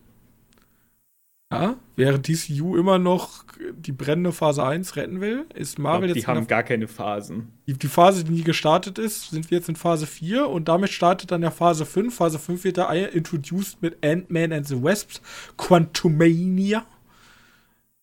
[1.52, 3.44] Ja, während DCU immer noch
[3.76, 6.26] die brennende Phase 1 retten will, ist Marvel glaub, die jetzt.
[6.26, 7.52] Die haben gar keine Phasen.
[7.66, 10.90] Die, die, Phase, die nie gestartet ist, sind wir jetzt in Phase 4 und damit
[10.90, 12.14] startet dann der Phase 5.
[12.14, 15.20] Phase 5 wird da introduced mit Ant-Man and the Wasps,
[15.56, 16.86] Quantumania.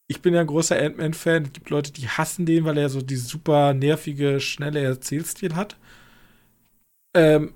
[0.07, 1.45] Ich bin ja ein großer Ant-Man-Fan.
[1.45, 5.77] Es gibt Leute, die hassen den, weil er so die super nervige, schnelle Erzählstil hat.
[7.13, 7.53] Ähm,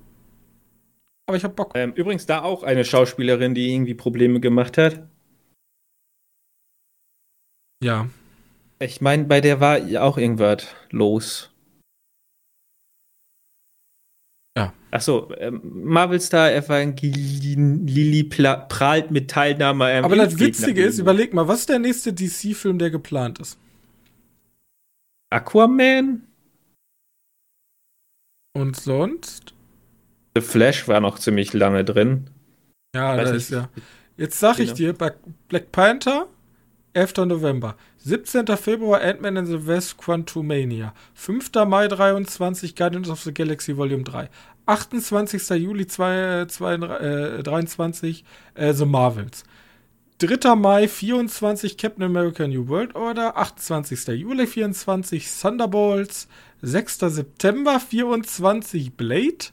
[1.26, 1.72] aber ich hab Bock.
[1.76, 5.08] Ähm, übrigens da auch eine Schauspielerin, die irgendwie Probleme gemacht hat.
[7.84, 8.08] Ja.
[8.80, 11.52] Ich meine, bei der war auch irgendwas los.
[14.58, 14.74] Ja.
[14.92, 18.24] Achso, ähm, Marvel Star Evangeline
[18.70, 22.78] prahlt mit Teilnahme am Aber das Witzige ist, überleg mal, was ist der nächste DC-Film,
[22.80, 23.58] der geplant ist?
[25.30, 26.28] Aquaman?
[28.56, 29.54] Und sonst?
[30.36, 32.30] The Flash war noch ziemlich lange drin.
[32.96, 33.70] Ja, da ist ja.
[34.16, 34.94] Jetzt sag ich genau.
[34.94, 35.12] dir,
[35.48, 36.28] Black Panther,
[36.96, 37.28] 11.
[37.28, 37.76] November.
[38.06, 38.56] 17.
[38.56, 40.94] Februar Ant-Man and the West Quantumania.
[41.16, 41.68] 5.
[41.68, 44.30] Mai 23 Guardians of the Galaxy Volume 3.
[44.68, 45.58] 28.
[45.58, 48.24] Juli 2023
[48.56, 49.44] äh, äh, The Marvels.
[50.20, 50.56] 3.
[50.56, 53.36] Mai 24 Captain America New World Order.
[53.36, 54.14] 28.
[54.14, 56.28] Juli 24 Thunderbolts.
[56.62, 57.00] 6.
[57.10, 59.52] September 24 Blade.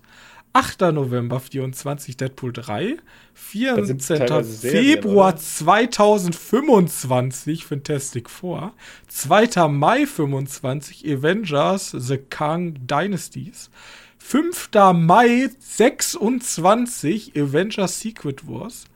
[0.53, 0.93] 8.
[0.93, 2.97] November 24 Deadpool 3,
[3.35, 4.45] 14.
[4.45, 8.73] Februar 2025 Fantastic Four,
[9.09, 9.69] 2.
[9.69, 13.71] Mai 25 Avengers The Kang Dynasties,
[14.19, 14.71] 5.
[14.95, 18.87] Mai 26 Avengers Secret Wars.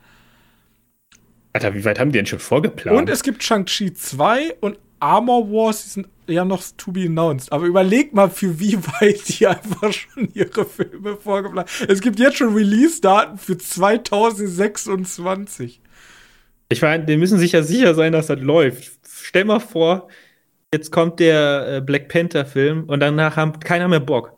[1.53, 2.97] Alter, wie weit haben die denn schon vorgeplant?
[2.97, 7.51] Und es gibt Shang-Chi 2 und Armor Wars, die sind ja noch to be announced.
[7.51, 12.37] Aber überleg mal, für wie weit die einfach schon ihre Filme vorgeplant Es gibt jetzt
[12.37, 15.81] schon Release-Daten für 2026.
[16.69, 18.91] Ich meine, die müssen sich ja sicher sein, dass das läuft.
[19.07, 20.07] Stell mal vor,
[20.73, 24.31] jetzt kommt der äh, Black Panther-Film und danach haben keiner mehr Bock.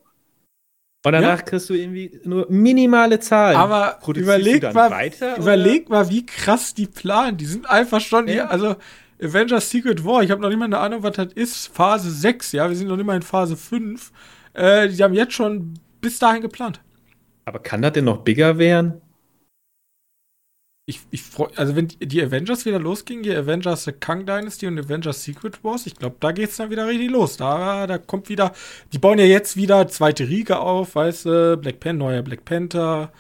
[1.06, 1.44] Und danach ja.
[1.44, 3.56] kriegst du irgendwie nur minimale Zahlen.
[3.56, 7.38] Aber überleg mal, weiter, überleg mal, wie krass die planen.
[7.38, 8.34] Die sind einfach schon ja.
[8.34, 8.76] hier, also
[9.22, 11.68] Avengers Secret War, ich habe noch nicht mal eine Ahnung, was das ist.
[11.68, 14.12] Phase 6, ja, wir sind noch nicht mal in Phase 5.
[14.54, 16.82] Äh, die haben jetzt schon bis dahin geplant.
[17.46, 19.02] Aber kann das denn noch bigger werden?
[20.90, 24.80] Ich, ich freu, also wenn die Avengers wieder losgingen, die Avengers The Kang Dynasty und
[24.80, 27.36] Avengers Secret Wars, ich glaube, da geht es dann wieder richtig los.
[27.36, 28.54] Da, da kommt wieder,
[28.94, 33.12] die bauen ja jetzt wieder zweite Riege auf, weißt du, Black Panther, neuer Black Panther,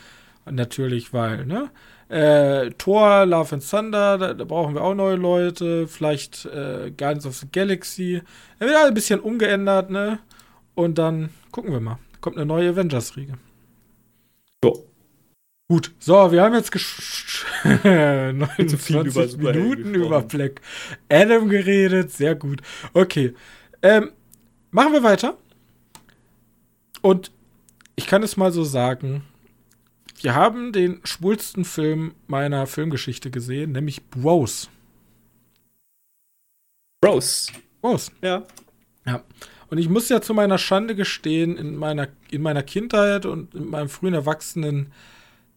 [0.46, 1.70] natürlich, weil, ne?
[2.10, 5.88] Äh, Thor, Love and Thunder, da, da, brauchen wir auch neue Leute.
[5.88, 8.22] Vielleicht äh, Guardians of the Galaxy.
[8.60, 10.20] Da wird ein bisschen umgeändert, ne?
[10.76, 12.00] Und dann gucken wir mal.
[12.22, 13.34] Kommt eine neue Avengers-Riege.
[14.63, 14.88] So.
[15.70, 16.74] Gut, so, wir haben jetzt
[17.74, 20.62] 29 über Minuten über Black
[21.10, 22.12] Adam geredet.
[22.12, 22.62] Sehr gut.
[22.93, 23.34] Okay.
[23.82, 24.12] Ähm,
[24.72, 25.38] machen wir weiter.
[27.02, 27.32] Und
[27.98, 29.24] ich kann es mal so sagen,
[30.22, 34.70] wir haben den schwulsten Film meiner Filmgeschichte gesehen, nämlich Bros.
[37.02, 37.52] Bros.
[37.82, 38.12] Bros.
[38.22, 38.44] Ja.
[39.06, 39.24] Ja.
[39.70, 43.70] Und ich muss ja zu meiner Schande gestehen, in meiner, in meiner Kindheit und in
[43.70, 44.92] meinem frühen Erwachsenen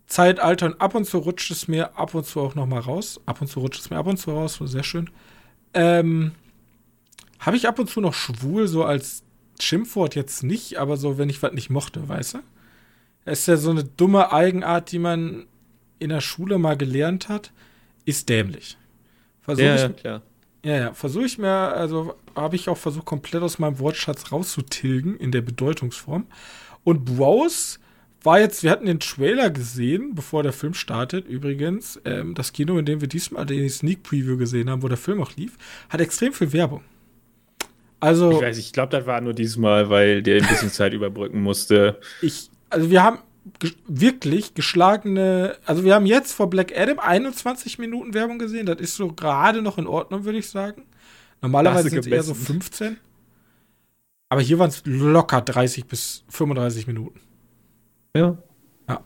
[0.07, 3.21] Zeitalter und ab und zu rutscht es mir ab und zu auch noch mal raus.
[3.27, 5.09] Ab und zu rutscht es mir ab und zu raus, sehr schön.
[5.73, 6.33] Ähm,
[7.39, 9.23] habe ich ab und zu noch schwul, so als
[9.61, 12.39] Schimpfwort jetzt nicht, aber so, wenn ich was nicht mochte, weißt du?
[13.25, 15.47] Es ist ja so eine dumme Eigenart, die man
[15.99, 17.53] in der Schule mal gelernt hat,
[18.05, 18.77] ist dämlich.
[19.43, 20.23] Versuch ja, ich, ja, klar.
[20.65, 25.17] Ja, ja, versuche ich mir, also habe ich auch versucht, komplett aus meinem Wortschatz rauszutilgen
[25.17, 26.27] in der Bedeutungsform.
[26.85, 27.79] Und Browse
[28.23, 31.27] war jetzt, wir hatten den Trailer gesehen, bevor der Film startet.
[31.27, 34.99] Übrigens, ähm, das Kino, in dem wir diesmal den Sneak Preview gesehen haben, wo der
[34.99, 35.57] Film auch lief,
[35.89, 36.83] hat extrem viel Werbung.
[37.99, 38.33] Also.
[38.33, 41.99] Ich weiß, ich glaube, das war nur diesmal, weil der ein bisschen Zeit überbrücken musste.
[42.21, 43.19] Ich, also wir haben
[43.87, 48.67] wirklich geschlagene, also wir haben jetzt vor Black Adam 21 Minuten Werbung gesehen.
[48.67, 50.85] Das ist so gerade noch in Ordnung, würde ich sagen.
[51.43, 52.99] Normalerweise sind es eher so 15.
[54.29, 57.21] Aber hier waren es locker 30 bis 35 Minuten.
[58.17, 58.37] Ja.
[58.89, 59.03] Ja.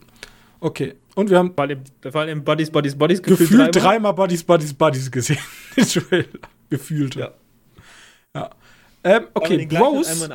[0.59, 0.95] Okay.
[1.15, 4.13] Und wir haben vor allem, vor allem Bodies, Bodies, Bodies gefühlt, gefühlt dreimal.
[4.13, 5.39] Bodies, Bodies, Bodies gesehen.
[6.69, 7.15] gefühlt.
[7.15, 7.31] Ja.
[8.35, 8.49] Ja.
[9.03, 10.29] Ähm, okay, Bros.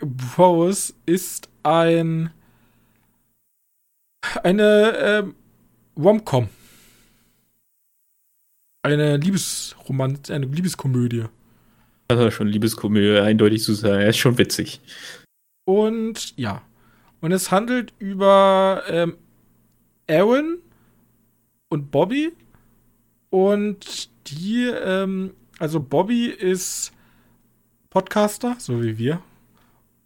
[0.00, 2.30] Bros ist ein
[4.42, 5.34] eine ähm,
[5.96, 6.48] Romcom.
[8.82, 11.24] Eine Liebesromanz, eine Liebeskomödie.
[12.08, 14.02] Das ist schon Liebeskomödie, eindeutig zu sagen.
[14.02, 14.80] Er ist schon witzig.
[15.64, 16.62] Und ja.
[17.20, 19.16] Und es handelt über ähm,
[20.08, 20.58] Aaron
[21.70, 22.32] und Bobby.
[23.30, 26.92] Und die, ähm, also Bobby ist
[27.88, 29.22] Podcaster, so wie wir.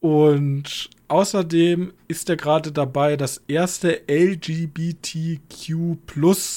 [0.01, 5.97] Und außerdem ist er gerade dabei, das erste LGBTQ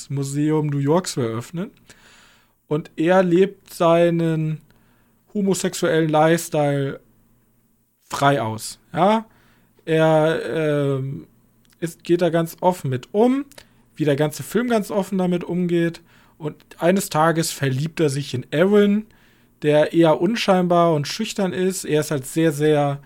[0.09, 1.71] Museum New Yorks zu eröffnen.
[2.67, 4.61] Und er lebt seinen
[5.33, 6.99] homosexuellen Lifestyle
[8.09, 8.79] frei aus.
[8.93, 9.25] Ja,
[9.85, 11.27] er ähm,
[11.79, 13.45] ist, geht da ganz offen mit um,
[13.95, 16.01] wie der ganze Film ganz offen damit umgeht.
[16.37, 19.05] Und eines Tages verliebt er sich in Aaron,
[19.63, 21.85] der eher unscheinbar und schüchtern ist.
[21.85, 23.01] Er ist halt sehr, sehr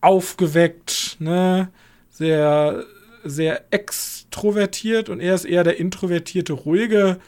[0.00, 1.70] aufgeweckt, ne?
[2.10, 2.84] Sehr,
[3.24, 7.18] sehr extrovertiert und er ist eher der introvertierte, ruhige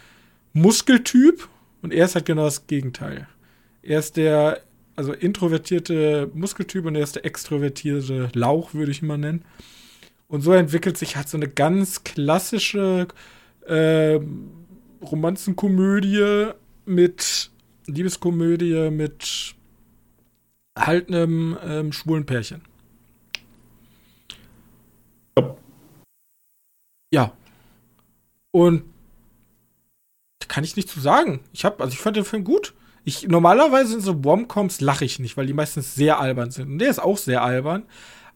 [0.52, 1.48] Muskeltyp
[1.82, 3.28] und er ist halt genau das Gegenteil.
[3.82, 4.62] Er ist der,
[4.96, 9.44] also introvertierte Muskeltyp und er ist der extrovertierte Lauch, würde ich mal nennen.
[10.28, 13.08] Und so entwickelt sich halt so eine ganz klassische
[13.66, 14.20] äh,
[15.02, 16.50] Romanzenkomödie
[16.84, 17.50] mit
[17.86, 19.54] Liebeskomödie mit
[20.86, 22.62] halt einem ähm, schwulen Pärchen.
[27.12, 27.32] Ja.
[28.52, 28.84] Und
[30.50, 31.40] kann ich nicht zu sagen.
[31.52, 32.74] Ich habe, also ich fand den Film gut.
[33.04, 36.68] Ich, normalerweise in so Romcoms lache ich nicht, weil die meistens sehr albern sind.
[36.68, 37.84] Und der ist auch sehr albern.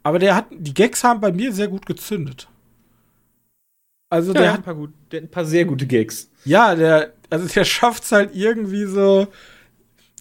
[0.03, 2.49] Aber der hat, die Gags haben bei mir sehr gut gezündet.
[4.11, 6.31] Also ja, der hat ein paar, gut, der ein paar sehr gute Gags.
[6.45, 9.27] Ja, der, also der schafft es halt irgendwie so.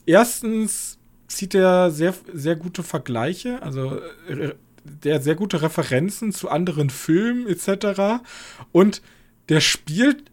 [0.06, 0.98] Erstens
[1.36, 7.48] zieht er sehr, sehr gute Vergleiche, also äh, der sehr gute Referenzen zu anderen Filmen
[7.48, 8.24] etc.
[8.72, 9.02] Und
[9.50, 10.32] der spielt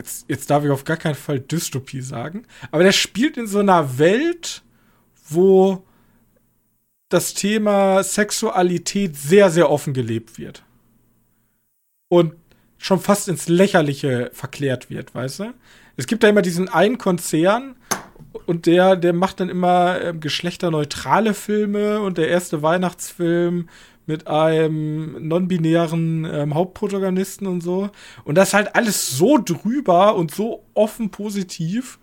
[0.00, 3.60] Jetzt, jetzt, darf ich auf gar keinen Fall Dystopie sagen, aber der spielt in so
[3.60, 4.64] einer Welt,
[5.28, 5.84] wo
[7.08, 10.64] das Thema Sexualität sehr, sehr offen gelebt wird.
[12.08, 12.34] Und
[12.78, 15.54] schon fast ins Lächerliche verklärt wird, weißt du?
[15.96, 17.76] Es gibt da immer diesen einen Konzern,
[18.46, 23.68] und der, der macht dann immer ähm, geschlechterneutrale Filme und der erste Weihnachtsfilm
[24.06, 27.90] mit einem non-binären ähm, Hauptprotagonisten und so.
[28.24, 31.98] Und das ist halt alles so drüber und so offen positiv.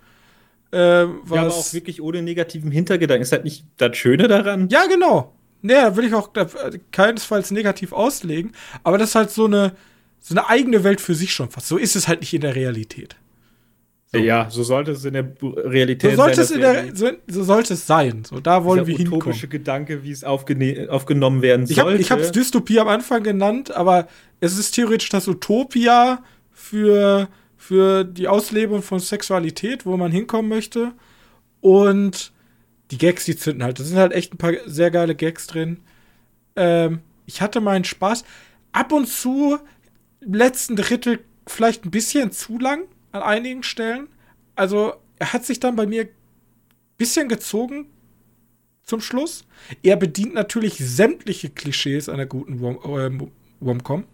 [0.72, 3.22] Äh, was ja, aber auch wirklich ohne negativen Hintergedanken.
[3.22, 4.68] Ist halt nicht das Schöne daran.
[4.70, 5.34] Ja, genau.
[5.62, 6.30] Naja, will ich auch
[6.90, 8.52] keinesfalls negativ auslegen.
[8.82, 9.72] Aber das ist halt so eine,
[10.20, 11.68] so eine eigene Welt für sich schon fast.
[11.68, 13.16] So ist es halt nicht in der Realität.
[14.12, 14.18] So.
[14.18, 16.60] Ja, so sollte es in der Realität so sollte sein.
[16.60, 18.24] Es der, so, so, sollte es sein.
[18.24, 19.22] So, da wollen wir hinkommen.
[19.22, 22.00] utopische Gedanke, wie es aufgenommen werden sollte.
[22.00, 24.08] Ich habe es Dystopie am Anfang genannt, aber
[24.40, 30.92] es ist theoretisch das Utopia für, für die Auslebung von Sexualität, wo man hinkommen möchte.
[31.60, 32.32] Und
[32.90, 33.78] die Gags, die zünden halt.
[33.78, 35.78] Da sind halt echt ein paar sehr geile Gags drin.
[36.56, 38.24] Ähm, ich hatte meinen Spaß.
[38.72, 39.56] Ab und zu,
[40.20, 44.08] im letzten Drittel, vielleicht ein bisschen zu lang an einigen Stellen.
[44.54, 46.08] Also er hat sich dann bei mir ein
[46.96, 47.86] bisschen gezogen
[48.82, 49.44] zum Schluss.
[49.82, 53.30] Er bedient natürlich sämtliche Klischees einer guten Rom
[53.62, 54.04] Romcom.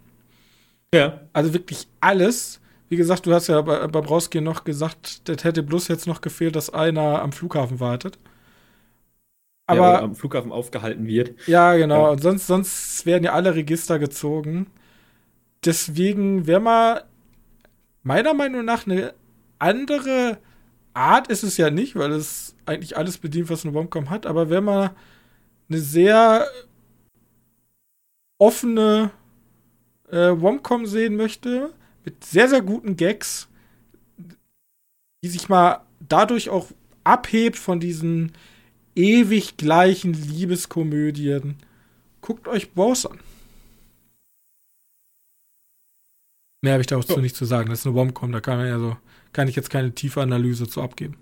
[0.93, 1.21] Ja.
[1.33, 2.59] Also wirklich alles.
[2.89, 6.55] Wie gesagt, du hast ja bei, Rausgehen noch gesagt, das hätte bloß jetzt noch gefehlt,
[6.55, 8.17] dass einer am Flughafen wartet.
[9.65, 11.35] Aber ja, am Flughafen aufgehalten wird.
[11.47, 12.05] Ja, genau.
[12.05, 12.09] Ja.
[12.11, 14.67] Und sonst, sonst werden ja alle Register gezogen.
[15.65, 17.03] Deswegen wäre mal
[18.07, 19.13] meiner Meinung nach eine
[19.59, 20.39] andere
[20.93, 24.25] Art ist es ja nicht, weil es eigentlich alles bedient, was eine Romcom hat.
[24.25, 24.91] Aber wenn man
[25.69, 26.47] eine sehr
[28.39, 29.11] offene
[30.09, 31.73] äh, Romcom sehen möchte,
[32.05, 33.49] mit sehr, sehr guten Gags,
[35.23, 36.71] die sich mal dadurch auch
[37.03, 38.31] abhebt von diesen
[38.95, 41.57] ewig gleichen Liebeskomödien,
[42.21, 43.19] guckt euch Bros an.
[46.61, 47.19] Mehr habe ich dazu so.
[47.19, 47.69] nicht zu sagen.
[47.69, 48.97] Das ist eine Bombe, da kann, man ja so,
[49.33, 51.17] kann ich jetzt keine tiefe Analyse zu abgeben.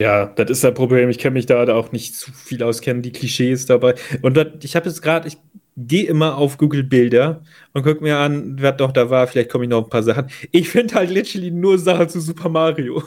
[0.00, 1.08] Ja, das ist ein Problem.
[1.08, 3.94] Ich kenne mich da auch nicht zu viel auskennen, die Klischees dabei.
[4.22, 5.38] Und dat, ich habe jetzt gerade, ich
[5.76, 7.42] gehe immer auf Google Bilder
[7.72, 9.26] und gucke mir an, wer doch da war.
[9.26, 10.28] Vielleicht komme ich noch ein paar Sachen.
[10.52, 13.02] Ich finde halt literally nur Sachen zu Super Mario.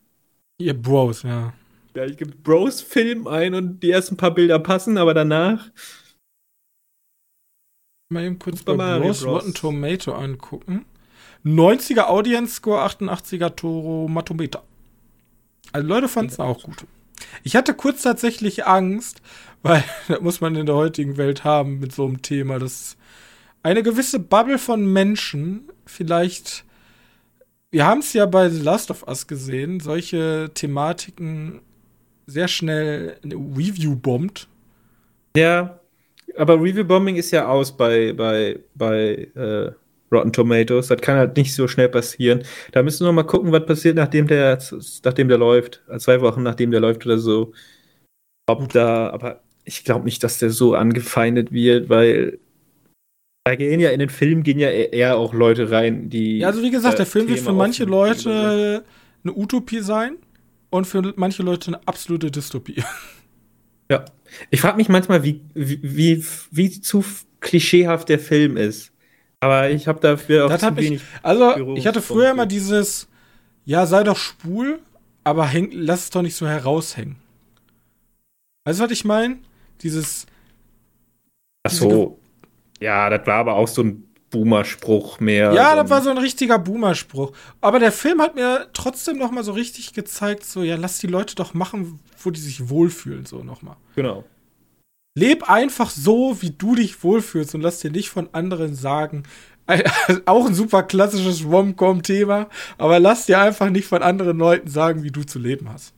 [0.58, 1.52] Ihr Bros, ja.
[1.94, 5.70] Ja, ich gebe Bros Film ein und die ersten paar Bilder passen, aber danach.
[8.12, 10.84] Mal eben kurz bei Bros Rotten Tomato angucken.
[11.44, 14.62] 90er Audience Score, 88er Toro Matometer.
[15.72, 16.86] Also Leute fanden es auch gut.
[17.42, 19.22] Ich hatte kurz tatsächlich Angst,
[19.62, 22.96] weil das muss man in der heutigen Welt haben mit so einem Thema, dass
[23.62, 26.64] eine gewisse Bubble von Menschen vielleicht,
[27.70, 31.60] wir haben es ja bei The Last of Us gesehen, solche Thematiken
[32.26, 34.48] sehr schnell eine Review bombt.
[35.36, 35.80] Ja,
[36.36, 39.70] aber Review Bombing ist ja aus bei, bei, bei äh,
[40.12, 40.88] Rotten Tomatoes.
[40.88, 42.42] Das kann halt nicht so schnell passieren.
[42.72, 44.58] Da müssen wir noch mal gucken, was passiert, nachdem der,
[45.04, 45.82] nachdem der läuft.
[45.98, 47.52] Zwei Wochen nachdem der läuft oder so.
[48.46, 52.38] Ob da, aber ich glaube nicht, dass der so angefeindet wird, weil
[53.44, 56.38] da gehen ja in den Film gehen ja e-, eher auch Leute rein, die.
[56.38, 58.84] Ja, also wie gesagt, der Film wird für manche Leute
[59.24, 60.16] eine Utopie sein
[60.70, 62.82] und für manche Leute eine absolute Dystopie.
[63.92, 64.04] Ja.
[64.50, 67.04] Ich frage mich manchmal, wie, wie, wie, wie zu
[67.40, 68.90] klischeehaft der Film ist.
[69.40, 71.02] Aber ich habe dafür auch das zu wenig.
[71.02, 73.08] Ich, also, ich hatte früher immer dieses,
[73.66, 74.78] ja, sei doch schwul,
[75.24, 77.16] aber häng, lass es doch nicht so heraushängen.
[78.64, 79.38] Weißt du, was ich meine?
[79.82, 80.26] Dieses.
[81.64, 82.18] Ach so.
[82.80, 85.52] Ja, das war aber auch so ein Boomer-Spruch mehr.
[85.52, 87.32] Ja, das war so ein richtiger Boomer-Spruch.
[87.60, 91.06] Aber der Film hat mir trotzdem noch mal so richtig gezeigt, so, ja, lass die
[91.06, 93.76] Leute doch machen, wo die sich wohlfühlen, so noch mal.
[93.94, 94.24] Genau.
[95.14, 99.24] Leb einfach so, wie du dich wohlfühlst und lass dir nicht von anderen sagen,
[100.26, 105.10] auch ein super klassisches Rom-Com-Thema, aber lass dir einfach nicht von anderen Leuten sagen, wie
[105.10, 105.94] du zu leben hast.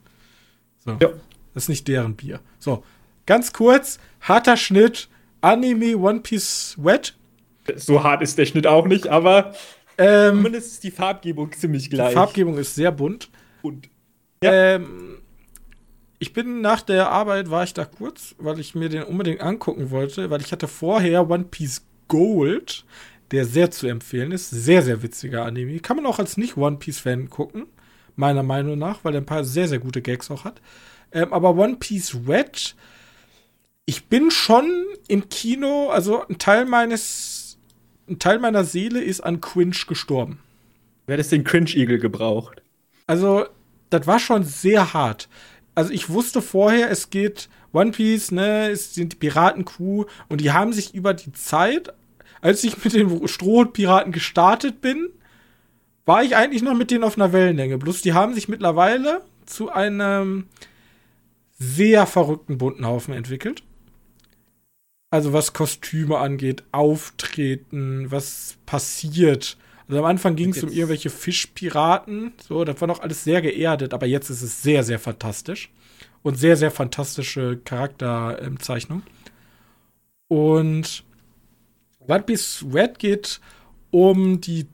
[0.85, 0.91] So.
[1.01, 1.11] Ja.
[1.55, 2.41] Das ist nicht deren Bier.
[2.59, 2.83] So,
[3.27, 5.09] ganz kurz, harter Schnitt,
[5.41, 7.15] Anime One Piece Wet.
[7.77, 9.55] So hart ist der Schnitt auch nicht, aber
[9.97, 12.11] ähm, zumindest ist die Farbgebung ziemlich gleich.
[12.11, 13.31] Die Farbgebung ist sehr bunt.
[13.63, 13.89] Bunt.
[14.43, 14.53] Ja.
[14.53, 15.19] Ähm,
[16.19, 19.91] ich bin nach der Arbeit, war ich da kurz, weil ich mir den unbedingt angucken
[19.91, 22.85] wollte, weil ich hatte vorher One Piece Gold,
[23.31, 24.51] der sehr zu empfehlen ist.
[24.51, 25.81] Sehr, sehr witziger Anime.
[25.81, 27.67] Kann man auch als Nicht-One Piece-Fan gucken,
[28.17, 30.61] meiner Meinung nach, weil er ein paar sehr, sehr gute Gags auch hat.
[31.13, 32.75] Ähm, aber One Piece Red,
[33.87, 34.71] ich bin schon
[35.09, 37.34] im Kino, also ein Teil meines,
[38.09, 40.39] ein Teil meiner Seele ist an Quinch gestorben.
[41.07, 42.63] Wer hat den Cringe-Igel gebraucht?
[43.07, 43.47] Also,
[43.91, 45.29] das war schon sehr hart
[45.75, 50.53] also ich wusste vorher, es geht One Piece, ne, es sind die Piraten-Crew und die
[50.53, 51.93] haben sich über die Zeit,
[52.41, 55.09] als ich mit den Strohpiraten gestartet bin,
[56.05, 57.79] war ich eigentlich noch mit denen auf einer Wellenlänge.
[57.79, 60.47] Bloß die haben sich mittlerweile zu einem
[61.59, 63.63] sehr verrückten bunten Haufen entwickelt.
[65.15, 69.57] Also was Kostüme angeht, Auftreten, was passiert.
[69.87, 73.95] Also am Anfang ging es um irgendwelche Fischpiraten, so, das war noch alles sehr geerdet,
[73.95, 75.71] aber jetzt ist es sehr, sehr fantastisch.
[76.25, 79.05] Und sehr, sehr fantastische Charakterzeichnung.
[80.27, 81.05] Und
[82.01, 83.41] One Piece Red geht
[83.93, 84.67] um die,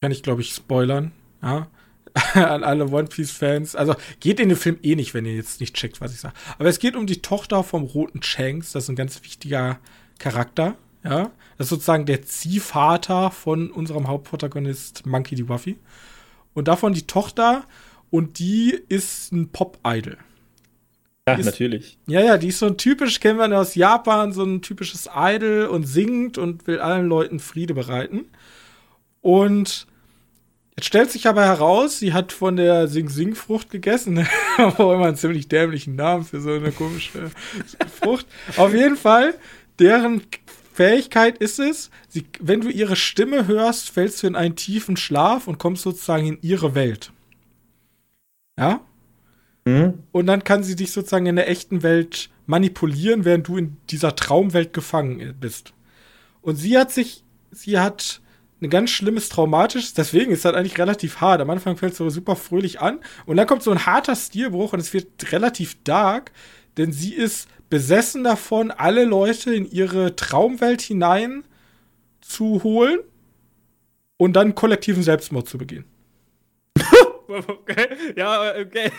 [0.00, 1.66] kann ich glaube ich spoilern, ja,
[2.34, 3.74] an alle One Piece Fans.
[3.74, 6.34] Also geht in den Film eh nicht, wenn ihr jetzt nicht checkt, was ich sage.
[6.58, 9.78] Aber es geht um die Tochter vom roten Shanks, das ist ein ganz wichtiger
[10.18, 11.30] Charakter, ja.
[11.58, 15.48] Das ist sozusagen der Ziehvater von unserem Hauptprotagonist Monkey D.
[15.48, 15.78] Wuffy.
[16.54, 17.64] Und davon die Tochter
[18.10, 20.18] und die ist ein Pop-Idol.
[21.28, 21.98] Ja, ist, natürlich.
[22.06, 25.66] Ja, ja, die ist so ein typisch, kennen wir aus Japan, so ein typisches Idol
[25.66, 28.26] und singt und will allen Leuten Friede bereiten.
[29.20, 29.86] Und
[30.76, 34.26] jetzt stellt sich aber heraus, sie hat von der Sing-Sing-Frucht gegessen.
[34.58, 37.30] Auch immer einen ziemlich dämlichen Namen für so eine komische
[38.00, 38.26] Frucht.
[38.56, 39.34] Auf jeden Fall,
[39.78, 40.22] deren
[40.72, 45.46] Fähigkeit ist es, sie, wenn du ihre Stimme hörst, fällst du in einen tiefen Schlaf
[45.46, 47.12] und kommst sozusagen in ihre Welt.
[48.58, 48.80] Ja?
[49.64, 50.02] Mhm.
[50.12, 54.16] Und dann kann sie dich sozusagen in der echten Welt manipulieren, während du in dieser
[54.16, 55.74] Traumwelt gefangen bist.
[56.40, 58.21] Und sie hat sich, sie hat
[58.62, 61.40] ein ganz schlimmes traumatisches, deswegen ist das eigentlich relativ hart.
[61.40, 64.72] Am Anfang fällt es so super fröhlich an und dann kommt so ein harter Stilbruch
[64.72, 66.32] und es wird relativ dark,
[66.76, 71.44] denn sie ist besessen davon, alle Leute in ihre Traumwelt hinein
[72.20, 73.00] zu holen
[74.16, 75.84] und dann kollektiven Selbstmord zu begehen.
[77.32, 77.88] Okay.
[78.16, 78.90] Ja, okay.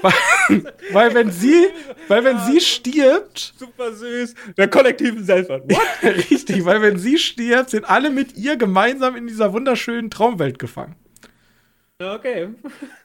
[0.00, 1.68] Weil, weil, wenn sie,
[2.08, 5.70] weil wenn ja, sie stirbt, super süß, der kollektiven Selbstmord.
[5.70, 6.02] What?
[6.30, 10.96] Richtig, weil wenn sie stirbt, sind alle mit ihr gemeinsam in dieser wunderschönen Traumwelt gefangen.
[12.00, 12.48] Okay.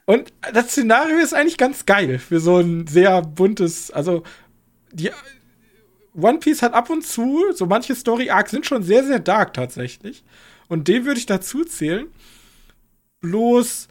[0.06, 4.24] Und das Szenario ist eigentlich ganz geil für so ein sehr buntes, also
[4.90, 5.10] die
[6.14, 9.54] One Piece hat ab und zu, so manche Story Arcs sind schon sehr, sehr dark
[9.54, 10.24] tatsächlich.
[10.68, 12.08] Und den würde ich dazu zählen.
[13.20, 13.88] Bloß,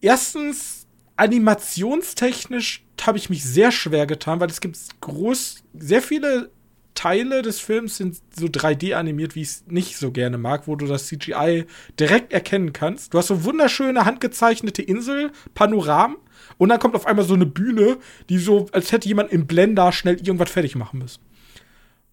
[0.00, 0.86] erstens,
[1.16, 6.50] animationstechnisch habe ich mich sehr schwer getan, weil es gibt groß, sehr viele
[6.94, 10.74] Teile des Films sind so 3D animiert, wie ich es nicht so gerne mag, wo
[10.74, 11.66] du das CGI
[12.00, 13.14] direkt erkennen kannst.
[13.14, 16.16] Du hast so wunderschöne handgezeichnete Insel, Panoramen
[16.58, 19.92] und dann kommt auf einmal so eine Bühne, die so, als hätte jemand im Blender
[19.92, 21.20] schnell irgendwas fertig machen müssen.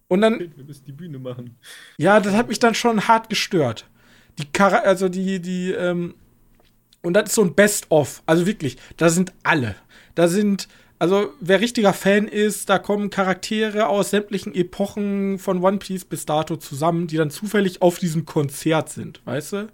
[0.06, 0.38] Und dann.
[0.38, 1.56] Wir müssen die Bühne machen.
[1.96, 3.88] Ja, das hat mich dann schon hart gestört.
[4.38, 6.14] Die Chara also die, die, ähm,
[7.04, 8.22] und das ist so ein Best-of.
[8.24, 9.76] Also wirklich, da sind alle.
[10.14, 15.78] Da sind, also wer richtiger Fan ist, da kommen Charaktere aus sämtlichen Epochen von One
[15.78, 19.68] Piece bis dato zusammen, die dann zufällig auf diesem Konzert sind, weißt du?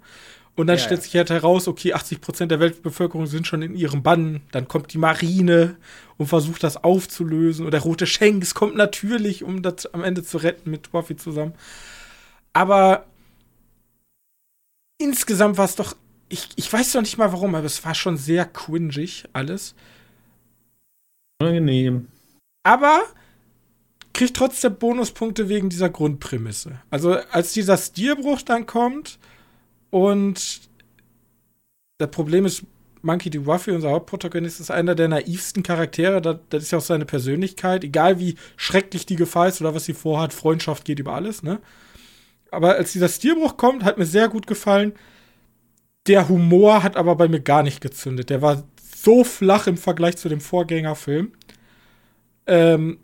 [0.55, 4.03] Und dann ja, stellt sich halt heraus, okay, 80% der Weltbevölkerung sind schon in ihrem
[4.03, 4.41] Bann.
[4.51, 5.77] Dann kommt die Marine
[6.17, 7.63] und versucht das aufzulösen.
[7.63, 11.53] Und der rote Shanks kommt natürlich, um das am Ende zu retten mit Ruffy zusammen.
[12.51, 13.05] Aber
[14.97, 15.95] insgesamt war es doch,
[16.31, 19.75] ich, ich weiß doch nicht mal warum, aber es war schon sehr cringig alles.
[21.39, 22.07] Angenehm.
[22.63, 23.03] Aber
[24.13, 26.81] kriegt trotzdem Bonuspunkte wegen dieser Grundprämisse.
[26.89, 29.19] Also als dieser Stilbruch dann kommt
[29.89, 30.61] und
[31.97, 32.63] das Problem ist,
[33.03, 33.39] Monkey D.
[33.39, 36.21] Ruffy, unser Hauptprotagonist, ist einer der naivsten Charaktere.
[36.21, 37.83] Das, das, ist ja auch seine Persönlichkeit.
[37.83, 41.59] Egal wie schrecklich die Gefahr ist oder was sie vorhat, Freundschaft geht über alles, ne?
[42.51, 44.93] Aber als dieser Stilbruch kommt, hat mir sehr gut gefallen.
[46.07, 48.29] Der Humor hat aber bei mir gar nicht gezündet.
[48.29, 48.63] Der war
[48.95, 51.31] so flach im Vergleich zu dem Vorgängerfilm.
[52.47, 52.99] Ähm,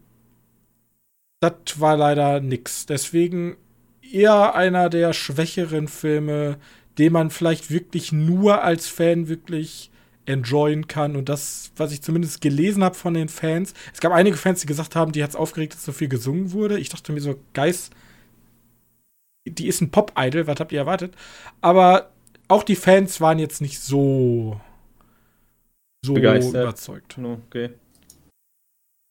[1.39, 2.85] das war leider nix.
[2.85, 3.57] Deswegen
[4.01, 6.57] eher einer der schwächeren Filme,
[6.97, 9.91] den man vielleicht wirklich nur als Fan wirklich
[10.25, 11.15] enjoyen kann.
[11.15, 14.67] Und das, was ich zumindest gelesen habe von den Fans, es gab einige Fans, die
[14.67, 16.79] gesagt haben, die hat es aufgeregt, dass so viel gesungen wurde.
[16.79, 17.91] Ich dachte mir so, Geist,
[19.45, 21.15] die ist ein Pop-Idol, was habt ihr erwartet?
[21.61, 22.11] Aber
[22.47, 24.59] auch die Fans waren jetzt nicht so,
[26.05, 26.63] so Begeistert.
[26.63, 27.17] überzeugt.
[27.17, 27.71] Okay.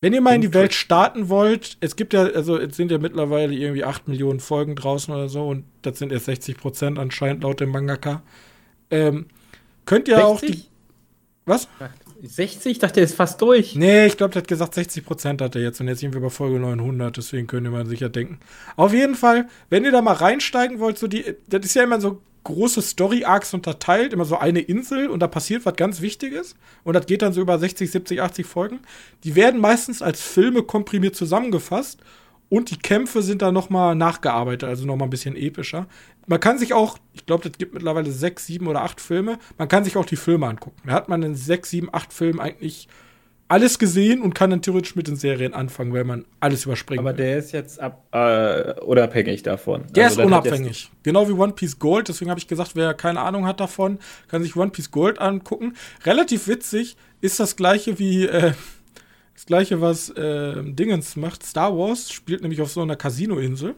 [0.03, 2.99] Wenn ihr mal in die Welt starten wollt, es gibt ja, also es sind ja
[2.99, 7.43] mittlerweile irgendwie 8 Millionen Folgen draußen oder so und das sind erst 60 Prozent anscheinend
[7.43, 8.23] laut dem Mangaka.
[8.91, 9.27] Ähm,
[9.87, 10.27] könnt ihr 60?
[10.31, 10.65] auch die.
[11.47, 11.69] Was?
[12.23, 12.73] 60?
[12.73, 13.75] Ich dachte, er ist fast durch.
[13.75, 16.21] Nee, ich glaube, der hat gesagt, 60 Prozent hat er jetzt und jetzt sind wir
[16.21, 18.39] bei Folge 900, deswegen könnt ihr mal sicher denken.
[18.77, 22.01] Auf jeden Fall, wenn ihr da mal reinsteigen wollt, so die, das ist ja immer
[22.01, 26.95] so große Story-Arcs unterteilt, immer so eine Insel und da passiert was ganz Wichtiges und
[26.95, 28.81] das geht dann so über 60, 70, 80 Folgen.
[29.25, 32.01] Die werden meistens als Filme komprimiert zusammengefasst
[32.49, 35.87] und die Kämpfe sind dann noch mal nachgearbeitet, also noch mal ein bisschen epischer.
[36.27, 39.69] Man kann sich auch, ich glaube, das gibt mittlerweile sechs, sieben oder acht Filme, man
[39.69, 40.81] kann sich auch die Filme angucken.
[40.87, 42.89] Da hat man in sechs, sieben, acht Filmen eigentlich
[43.49, 47.01] alles gesehen und kann dann theoretisch mit den Serien anfangen, weil man alles überspringt.
[47.01, 49.85] Aber der ist jetzt ab, äh, unabhängig davon.
[49.91, 50.91] Der also ist unabhängig.
[51.03, 52.09] Genau wie One Piece Gold.
[52.09, 55.75] Deswegen habe ich gesagt, wer keine Ahnung hat davon, kann sich One Piece Gold angucken.
[56.05, 58.53] Relativ witzig ist das gleiche wie äh,
[59.35, 61.45] das gleiche, was äh, Dingens macht.
[61.45, 63.75] Star Wars spielt nämlich auf so einer Casino-Insel.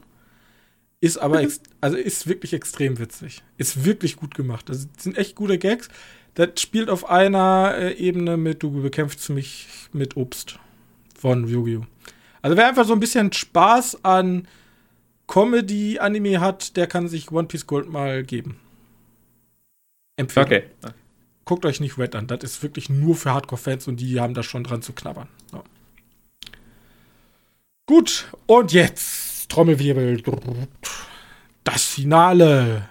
[1.01, 1.43] Ist aber,
[1.81, 3.43] also ist wirklich extrem witzig.
[3.57, 4.69] Ist wirklich gut gemacht.
[4.69, 5.89] Das sind echt gute Gags.
[6.39, 10.61] Das spielt auf einer äh, Ebene mit, du bekämpfst mich mit Obst
[11.19, 11.85] von Yu-Gi-Oh!
[12.43, 14.47] Also wer einfach so ein bisschen Spaß an
[15.27, 18.61] Comedy-Anime hat, der kann sich One Piece Gold mal geben.
[20.15, 20.47] Empfehlen.
[20.47, 20.63] Okay.
[21.45, 22.29] Guckt euch nicht Red an.
[22.29, 25.27] Das ist wirklich nur für Hardcore-Fans und die haben da schon dran zu knabbern.
[25.53, 25.65] Ja.
[27.87, 30.23] Gut, und jetzt Trommelwirbel.
[31.65, 32.89] Das Finale.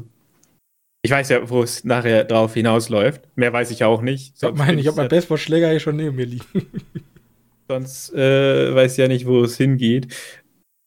[1.02, 3.22] ich weiß ja, wo es nachher drauf hinausläuft.
[3.36, 4.38] Mehr weiß ich auch nicht.
[4.38, 6.46] Sonst meine, ich habe meinen Baseballschläger hier schon neben mir liegen.
[7.68, 10.16] Sonst äh, weiß ich ja nicht, wo es hingeht.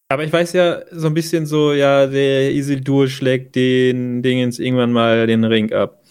[0.09, 4.93] Aber ich weiß ja so ein bisschen so, ja, der Isildur schlägt den Dingens irgendwann
[4.93, 6.03] mal den Ring ab.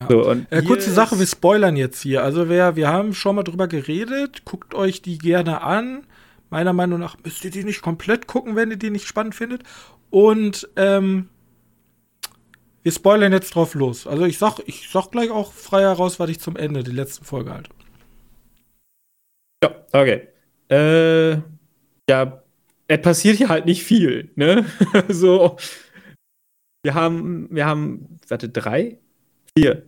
[0.00, 0.08] Ja.
[0.08, 2.22] So, äh, kurze Sache, wir spoilern jetzt hier.
[2.22, 6.06] Also wer, wir haben schon mal drüber geredet, guckt euch die gerne an.
[6.50, 9.62] Meiner Meinung nach müsst ihr die nicht komplett gucken, wenn ihr die nicht spannend findet.
[10.10, 11.28] Und ähm,
[12.82, 14.06] wir spoilern jetzt drauf los.
[14.06, 17.24] Also ich sag, ich sag gleich auch frei heraus, was ich zum Ende der letzten
[17.24, 17.70] Folge halte.
[19.62, 20.28] Ja, okay.
[20.70, 21.42] Äh,
[22.08, 22.42] ja,
[22.88, 24.66] es passiert hier halt nicht viel, ne?
[25.08, 25.56] so.
[26.82, 28.98] Wir haben, wir haben, warte, drei?
[29.56, 29.84] Vier.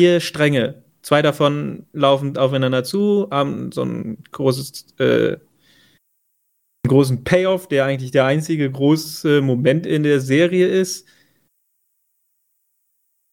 [0.00, 0.82] Vier Stränge.
[1.02, 5.36] Zwei davon laufen aufeinander zu, haben so ein großes, äh,
[6.88, 11.08] großen Payoff, der eigentlich der einzige große Moment in der Serie ist.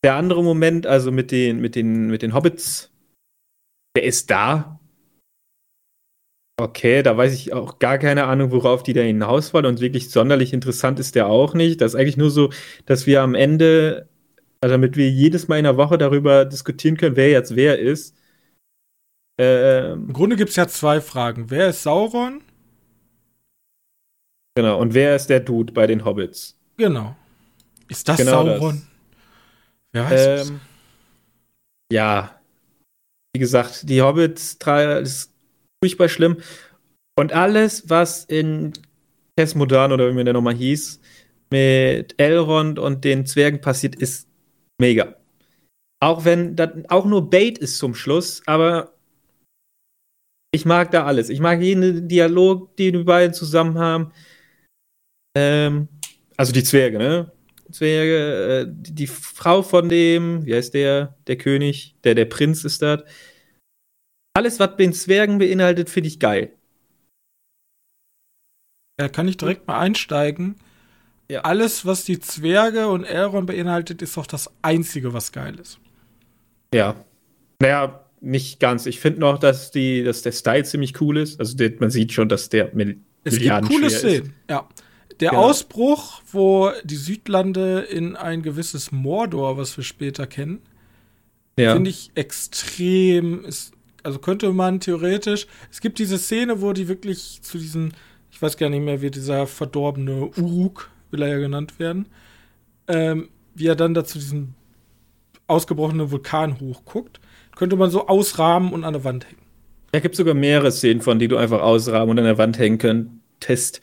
[0.04, 2.92] Der andere Moment, also mit den, mit den, mit den Hobbits,
[3.96, 4.80] der ist da.
[6.62, 9.66] Okay, da weiß ich auch gar keine Ahnung, worauf die da hinaus wollen.
[9.66, 11.82] Und wirklich sonderlich interessant ist der auch nicht.
[11.82, 12.52] Das ist eigentlich nur so,
[12.86, 14.10] dass wir am Ende,
[14.62, 18.16] also damit wir jedes Mal in der Woche darüber diskutieren können, wer jetzt wer ist.
[19.40, 21.50] Ähm, Im Grunde gibt es ja zwei Fragen.
[21.50, 22.42] Wer ist Sauron?
[24.56, 26.58] Genau, und wer ist der Dude bei den Hobbits?
[26.78, 27.16] Genau.
[27.88, 28.76] Ist das genau Sauron?
[28.76, 28.90] Das.
[29.92, 30.62] Wer weiß ähm,
[31.92, 32.42] Ja.
[33.34, 34.58] Wie gesagt, die Hobbits
[35.04, 35.34] ist
[35.84, 36.38] furchtbar schlimm.
[37.18, 38.74] Und alles, was in
[39.38, 41.00] Tess Modern oder wie der nochmal hieß,
[41.52, 44.28] mit Elrond und den Zwergen passiert, ist
[44.80, 45.16] mega.
[46.02, 48.94] Auch wenn das auch nur Bait ist zum Schluss, aber
[50.52, 51.30] ich mag da alles.
[51.30, 54.12] Ich mag jeden Dialog, den die beiden zusammen haben.
[55.40, 55.88] Ähm,
[56.36, 57.32] also die Zwerge, ne?
[57.72, 62.82] Zwerge, äh, die Frau von dem, wie heißt der, der König, der, der Prinz ist
[62.82, 63.04] das.
[64.34, 66.52] Alles, was den Zwergen beinhaltet, finde ich geil.
[69.00, 70.56] Ja, kann ich direkt mal einsteigen.
[71.30, 71.42] Ja.
[71.42, 75.80] Alles, was die Zwerge und Elrond beinhaltet, ist doch das Einzige, was geil ist.
[76.74, 76.96] Ja.
[77.62, 78.86] Naja, nicht ganz.
[78.88, 81.40] Ich finde noch, dass, die, dass der Style ziemlich cool ist.
[81.40, 84.68] Also man sieht schon, dass der Mil es gibt coole Szenen, ja.
[85.20, 85.44] Der genau.
[85.44, 90.62] Ausbruch, wo die Südlande in ein gewisses Mordor, was wir später kennen,
[91.58, 91.74] ja.
[91.74, 93.44] finde ich extrem.
[93.44, 95.48] Ist, also könnte man theoretisch.
[95.72, 97.94] Es gibt diese Szene, wo die wirklich zu diesen,
[98.32, 102.06] ich weiß gar nicht mehr, wie dieser verdorbene Uruk, will er ja genannt werden,
[102.88, 104.54] ähm, wie er dann da zu diesem
[105.48, 107.20] ausgebrochenen Vulkan hochguckt,
[107.56, 109.42] könnte man so ausrahmen und an der Wand hängen.
[109.92, 112.78] Da gibt sogar mehrere Szenen von, die du einfach ausrahmen und an der Wand hängen
[112.78, 113.82] könntest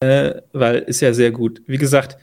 [0.00, 1.62] äh, weil ist ja sehr gut.
[1.66, 2.18] Wie gesagt,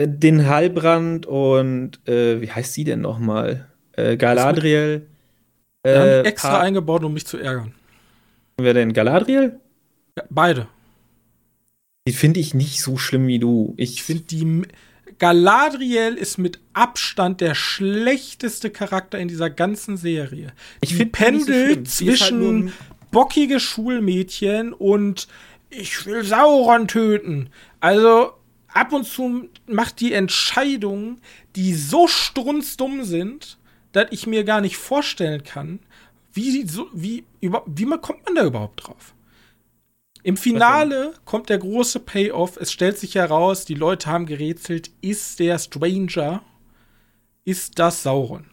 [0.00, 3.68] den Heilbrand und äh, wie heißt sie denn nochmal?
[3.92, 5.08] Äh, Galadriel.
[5.86, 7.74] Äh, extra eingebaut, um mich zu ärgern.
[8.56, 8.92] Wer denn?
[8.92, 9.60] Galadriel?
[10.16, 10.68] Ja, beide.
[12.06, 13.74] Die finde ich nicht so schlimm wie du.
[13.76, 14.62] Ich finde die.
[15.18, 20.52] Galadriel ist mit Abstand der schlechteste Charakter in dieser ganzen Serie.
[20.80, 22.72] Ich finde pendelt so halt zwischen halt
[23.12, 25.28] bockige Schulmädchen und
[25.76, 27.50] ich will Sauron töten.
[27.80, 28.32] Also
[28.68, 31.20] ab und zu macht die Entscheidungen,
[31.56, 33.58] die so strunzdumm sind,
[33.92, 35.80] dass ich mir gar nicht vorstellen kann,
[36.32, 39.14] wie, so, wie, über, wie man, kommt man da überhaupt drauf?
[40.24, 42.56] Im Finale kommt der große Payoff.
[42.56, 46.42] Es stellt sich heraus, die Leute haben gerätselt, ist der Stranger,
[47.44, 48.46] ist das Sauron?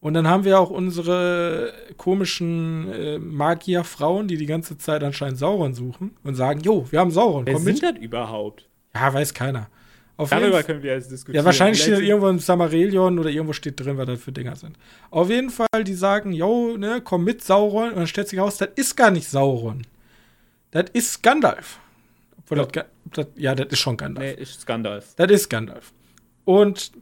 [0.00, 5.74] Und dann haben wir auch unsere komischen äh, Magierfrauen, die die ganze Zeit anscheinend Sauron
[5.74, 7.78] suchen und sagen, jo, wir haben Sauron, Wer komm mit.
[7.78, 8.68] Sind das überhaupt?
[8.94, 9.68] Ja, weiß keiner.
[10.16, 11.42] Auf Darüber können wir jetzt diskutieren.
[11.42, 14.76] Ja, wahrscheinlich steht irgendwo im Samarillion oder irgendwo steht drin, was das für Dinger sind.
[15.10, 17.90] Auf jeden Fall, die sagen, jo, ne, komm mit Sauron.
[17.90, 19.86] Und dann stellt sich raus, das ist gar nicht Sauron.
[20.72, 21.78] Das ist Gandalf.
[22.50, 22.64] Ja.
[22.64, 24.36] Das, das, ja, das ist schon Gandalf.
[24.36, 25.14] Nee, ist Gandalf.
[25.16, 25.92] Das ist Gandalf.
[26.44, 26.92] Und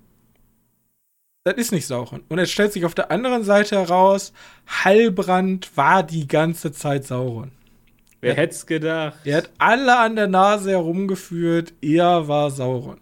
[1.47, 2.25] das ist nicht Sauron.
[2.29, 4.33] Und es stellt sich auf der anderen Seite heraus,
[4.69, 7.53] Heilbrand war die ganze Zeit Sauron.
[8.21, 9.21] Wer hätte es gedacht?
[9.25, 13.01] Er hat alle an der Nase herumgeführt, er war Sauron.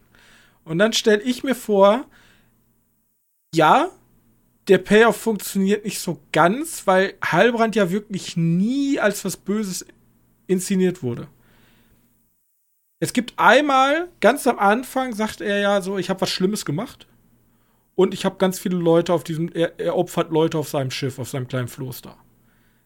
[0.62, 2.04] Und dann stelle ich mir vor,
[3.54, 3.88] ja,
[4.68, 9.86] der Payoff funktioniert nicht so ganz, weil Heilbrand ja wirklich nie als was Böses
[10.48, 11.28] inszeniert wurde.
[13.00, 17.06] Es gibt einmal, ganz am Anfang, sagt er ja so, ich habe was Schlimmes gemacht.
[17.94, 21.18] Und ich habe ganz viele Leute auf diesem, er, er, opfert Leute auf seinem Schiff,
[21.18, 22.16] auf seinem kleinen Floß da.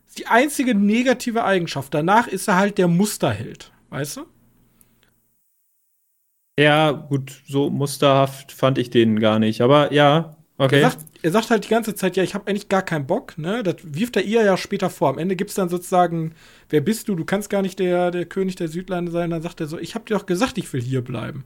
[0.04, 1.94] Das ist die einzige negative Eigenschaft.
[1.94, 4.26] Danach ist er halt der Musterheld, weißt du?
[6.58, 9.60] Ja, gut, so musterhaft fand ich den gar nicht.
[9.60, 10.80] Aber ja, okay.
[10.80, 13.38] Er sagt, er sagt halt die ganze Zeit, ja, ich habe eigentlich gar keinen Bock,
[13.38, 13.62] ne?
[13.62, 15.08] Das wirft er ihr ja später vor.
[15.08, 16.34] Am Ende gibt's dann sozusagen,
[16.68, 17.14] wer bist du?
[17.14, 19.30] Du kannst gar nicht der, der König der Südlande sein.
[19.30, 21.44] Dann sagt er so, ich habe dir doch gesagt, ich will hier bleiben.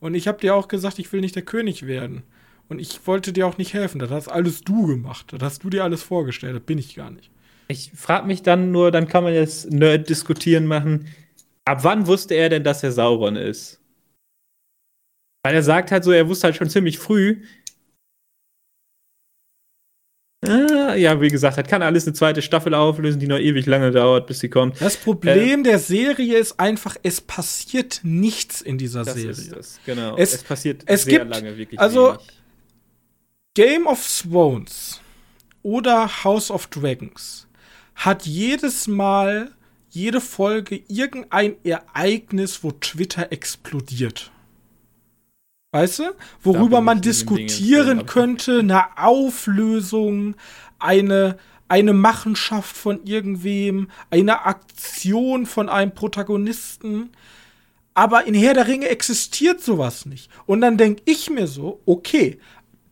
[0.00, 2.24] Und ich habe dir auch gesagt, ich will nicht der König werden.
[2.70, 3.98] Und ich wollte dir auch nicht helfen.
[3.98, 5.32] Das hast alles du gemacht.
[5.32, 6.54] Das hast du dir alles vorgestellt.
[6.54, 7.30] Das bin ich gar nicht.
[7.68, 11.08] Ich frage mich dann nur, dann kann man jetzt Nerd diskutieren machen.
[11.64, 13.80] Ab wann wusste er denn, dass er Sauron ist?
[15.44, 17.42] Weil er sagt halt so, er wusste halt schon ziemlich früh,
[20.42, 23.90] Ah, ja, wie gesagt, das kann alles eine zweite Staffel auflösen, die noch ewig lange
[23.90, 24.80] dauert, bis sie kommt.
[24.80, 29.30] Das Problem äh, der Serie ist einfach, es passiert nichts in dieser das Serie.
[29.32, 30.16] Ist das, genau.
[30.16, 32.39] Es, es passiert es sehr gibt, lange wirklich Also wenig.
[33.54, 35.00] Game of Thrones
[35.64, 37.48] oder House of Dragons
[37.96, 39.50] hat jedes Mal,
[39.88, 44.30] jede Folge irgendein Ereignis, wo Twitter explodiert.
[45.72, 46.14] Weißt du?
[46.44, 50.36] Worüber man diskutieren könnte, eine Auflösung,
[50.78, 51.36] eine,
[51.66, 57.10] eine Machenschaft von irgendwem, eine Aktion von einem Protagonisten.
[57.94, 60.30] Aber in Herr der Ringe existiert sowas nicht.
[60.46, 62.38] Und dann denke ich mir so, okay,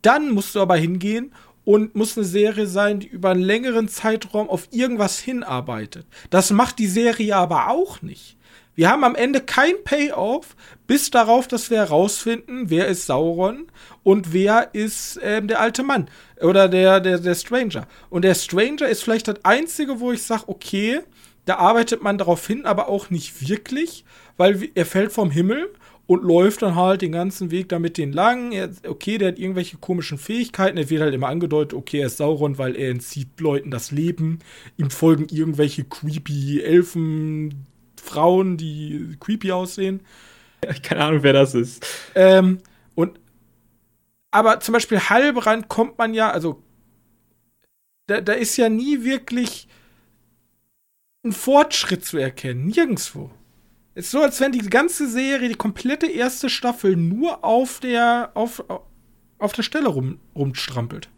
[0.02, 1.32] dann musst du aber hingehen
[1.64, 6.06] und muss eine Serie sein, die über einen längeren Zeitraum auf irgendwas hinarbeitet.
[6.30, 8.38] Das macht die Serie aber auch nicht.
[8.74, 10.54] Wir haben am Ende kein Payoff,
[10.86, 13.66] bis darauf, dass wir herausfinden, wer ist Sauron
[14.04, 16.08] und wer ist ähm, der alte Mann
[16.40, 17.88] oder der, der, der Stranger.
[18.08, 21.00] Und der Stranger ist vielleicht das Einzige, wo ich sage, okay,
[21.44, 24.04] da arbeitet man darauf hin, aber auch nicht wirklich,
[24.36, 25.68] weil er fällt vom Himmel
[26.08, 28.50] und läuft dann halt den ganzen Weg damit den lang.
[28.52, 30.78] Er, okay, der hat irgendwelche komischen Fähigkeiten.
[30.78, 34.38] Er wird halt immer angedeutet, okay, er ist Sauron, weil er entzieht Leuten das Leben.
[34.78, 37.66] Ihm folgen irgendwelche creepy Elfen,
[38.02, 40.00] Frauen, die creepy aussehen.
[40.82, 41.86] Keine Ahnung, wer das ist.
[42.14, 42.60] Ähm,
[42.94, 43.20] und
[44.30, 46.62] aber zum Beispiel Halbrand kommt man ja, also
[48.06, 49.68] da, da ist ja nie wirklich
[51.22, 52.64] ein Fortschritt zu erkennen.
[52.68, 53.30] Nirgendwo.
[53.98, 58.30] Es ist so, als wenn die ganze Serie, die komplette erste Staffel nur auf der,
[58.34, 58.62] auf,
[59.40, 61.08] auf der Stelle rum, rumstrampelt.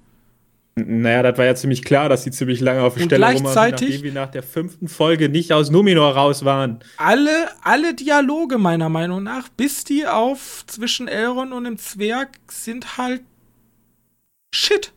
[0.77, 4.03] Naja, das war ja ziemlich klar, dass sie ziemlich lange auf der Stelle gleichzeitig, nachdem
[4.03, 6.79] wir nach der fünften Folge nicht aus Numenor raus waren.
[6.97, 12.97] Alle, alle Dialoge meiner Meinung nach, bis die auf zwischen Elrond und dem Zwerg sind
[12.97, 13.21] halt
[14.55, 14.95] Shit.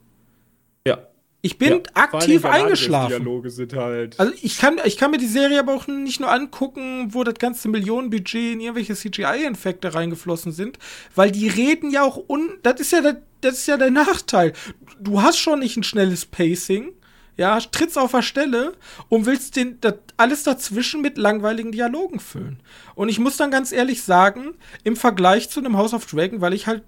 [1.46, 3.10] Ich bin ja, aktiv eingeschlafen.
[3.10, 4.18] Dialoge sind halt.
[4.18, 7.34] Also ich kann, ich kann mir die Serie aber auch nicht nur angucken, wo das
[7.34, 10.80] ganze Millionenbudget in irgendwelche CGI-Effekte reingeflossen sind,
[11.16, 12.50] weil die reden ja auch un.
[12.64, 14.54] Das ist ja der, das ist ja der Nachteil.
[15.02, 16.94] Du hast schon nicht ein schnelles Pacing,
[17.36, 18.72] ja, trittst auf der Stelle
[19.10, 22.62] und willst den, das, alles dazwischen mit langweiligen Dialogen füllen.
[22.96, 24.54] Und ich muss dann ganz ehrlich sagen,
[24.86, 26.84] im Vergleich zu einem House of Dragon, weil ich halt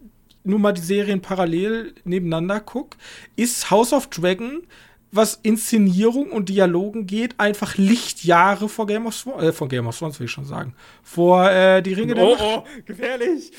[0.45, 2.97] nur mal die Serien parallel nebeneinander gucke,
[3.35, 4.63] ist House of Dragon,
[5.11, 9.97] was Inszenierung und Dialogen geht, einfach Lichtjahre vor Game of Thrones, äh, von Game of
[9.97, 12.41] Thrones will ich schon sagen, vor äh, die Ringe oh, der Macht.
[12.43, 13.51] Oh, gefährlich.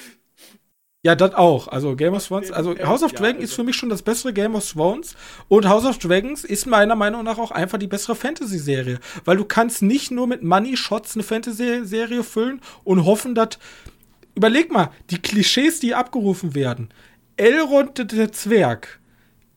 [1.07, 1.68] Ja, das auch.
[1.68, 4.57] Also Game of Thrones, also House of Dragons ist für mich schon das bessere Game
[4.57, 5.14] of Thrones
[5.47, 9.45] und House of Dragons ist meiner Meinung nach auch einfach die bessere Fantasy-Serie, weil du
[9.45, 13.51] kannst nicht nur mit Money Shots eine Fantasy-Serie füllen und hoffen, dass
[14.37, 16.91] überleg mal, die Klischees, die abgerufen werden.
[17.37, 19.01] Elrond der Zwerg,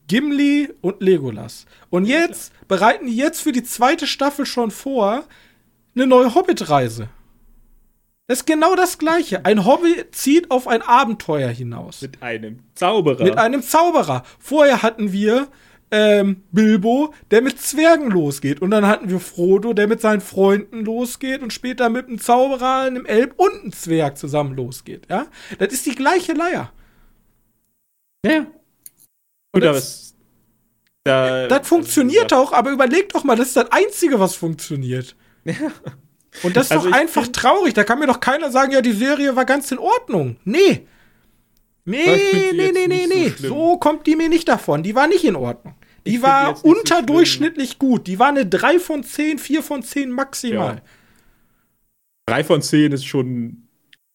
[0.08, 1.66] Gimli und Legolas.
[1.88, 5.24] Und jetzt bereiten die jetzt für die zweite Staffel schon vor
[5.94, 7.08] eine neue Hobbit-Reise.
[8.26, 9.44] Das ist genau das Gleiche.
[9.44, 12.00] Ein Hobbit zieht auf ein Abenteuer hinaus.
[12.02, 13.24] Mit einem Zauberer.
[13.24, 14.22] Mit einem Zauberer.
[14.38, 15.48] Vorher hatten wir
[15.90, 18.62] ähm, Bilbo, der mit Zwergen losgeht.
[18.62, 22.82] Und dann hatten wir Frodo, der mit seinen Freunden losgeht und später mit einem Zauberer,
[22.82, 25.06] einem Elb und einem Zwerg zusammen losgeht.
[25.10, 25.26] Ja?
[25.58, 26.72] Das ist die gleiche Leier.
[28.24, 28.46] Ja.
[29.52, 30.14] Und das,
[31.04, 35.16] da, das funktioniert auch, aber überleg doch mal, das ist das Einzige, was funktioniert.
[35.44, 35.54] Ja.
[36.44, 37.74] Und das ist also doch einfach traurig.
[37.74, 40.36] Da kann mir doch keiner sagen, ja, die Serie war ganz in Ordnung.
[40.44, 40.86] Nee.
[41.84, 43.28] Nee, nee, nee, nee, nee.
[43.30, 44.82] So, so kommt die mir nicht davon.
[44.82, 45.74] Die war nicht in Ordnung.
[46.10, 48.06] Die ich war unterdurchschnittlich so gut.
[48.06, 50.76] Die war eine 3 von 10, 4 von 10 maximal.
[50.76, 50.82] Ja.
[52.26, 53.68] 3 von 10 ist schon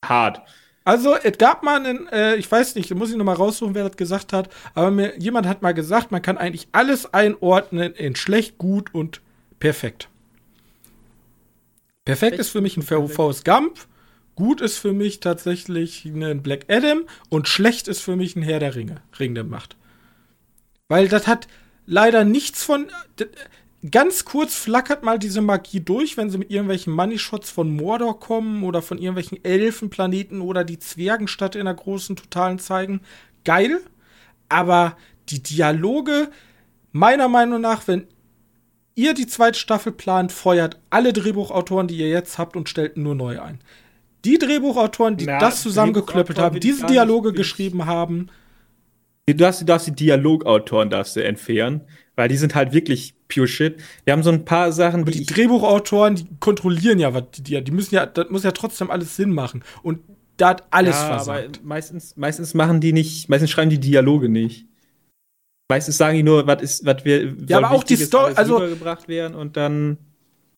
[0.05, 0.41] hart.
[0.83, 3.87] Also, es gab mal einen, äh, ich weiß nicht, muss ich noch mal raussuchen, wer
[3.87, 8.15] das gesagt hat, aber mir, jemand hat mal gesagt, man kann eigentlich alles einordnen in
[8.15, 9.21] schlecht, gut und
[9.57, 10.09] perfekt.
[12.03, 13.87] Perfekt ist für mich ein Forrest Gump,
[14.35, 18.59] gut ist für mich tatsächlich ein Black Adam und schlecht ist für mich ein Herr
[18.59, 19.75] der Ringe, Ring der Macht.
[20.87, 21.47] Weil das hat
[21.85, 22.87] leider nichts von.
[23.91, 28.63] Ganz kurz flackert mal diese Magie durch, wenn sie mit irgendwelchen Money-Shots von Mordor kommen
[28.63, 33.01] oder von irgendwelchen Elfenplaneten oder die Zwergenstadt in der großen Totalen zeigen.
[33.43, 33.81] Geil.
[34.49, 34.97] Aber
[35.29, 36.29] die Dialoge,
[36.91, 38.07] meiner Meinung nach, wenn
[38.95, 43.13] ihr die zweite Staffel plant, feuert alle Drehbuchautoren, die ihr jetzt habt und stellt nur
[43.13, 43.59] neu ein.
[44.23, 48.29] Die Drehbuchautoren, die Na, das zusammengeklöppelt haben, diese Dialoge geschrieben haben,
[49.27, 51.81] Du darfst, du darfst die Dialogautoren darfst du entfernen,
[52.15, 53.75] weil die sind halt wirklich pure shit.
[54.03, 55.11] Wir haben so ein paar Sachen, die.
[55.11, 59.15] die Drehbuchautoren, die kontrollieren ja, was die, die müssen ja, das muss ja trotzdem alles
[59.15, 59.63] Sinn machen.
[59.81, 59.99] Und
[60.37, 61.57] Da hat alles ja, versagt.
[61.57, 64.67] aber meistens, meistens machen die nicht, meistens schreiben die Dialoge nicht.
[65.69, 69.07] Meistens sagen die nur, was ist, was wir, Ja, aber auch die Story- also- rübergebracht
[69.07, 69.97] werden und dann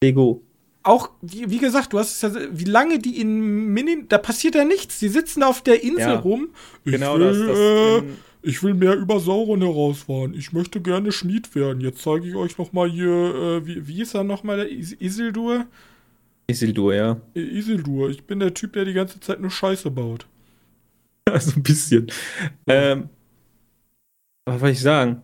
[0.03, 0.43] Lego.
[0.83, 3.39] Auch, wie, wie gesagt, du hast es ja, wie lange die in
[3.73, 4.99] Mini, da passiert ja nichts.
[4.99, 6.19] Die sitzen auf der Insel Ja.
[6.19, 6.49] rum.
[6.85, 10.33] Ich Genau, will, das, das äh, in, ich will mehr über Sauron herausfahren.
[10.33, 11.81] Ich möchte gerne Schmied werden.
[11.81, 14.71] Jetzt zeige ich euch noch mal hier, äh, wie, wie ist er noch mal, der
[14.71, 15.65] Is Isildur?
[16.47, 17.21] Isildur, ja.
[17.35, 18.09] Äh, Isildur.
[18.09, 20.25] Ich bin der Typ, der die ganze Zeit nur Scheiße baut.
[21.29, 22.07] Also ein bisschen.
[22.67, 23.09] Ähm,
[24.45, 25.21] was wollte ich sagen?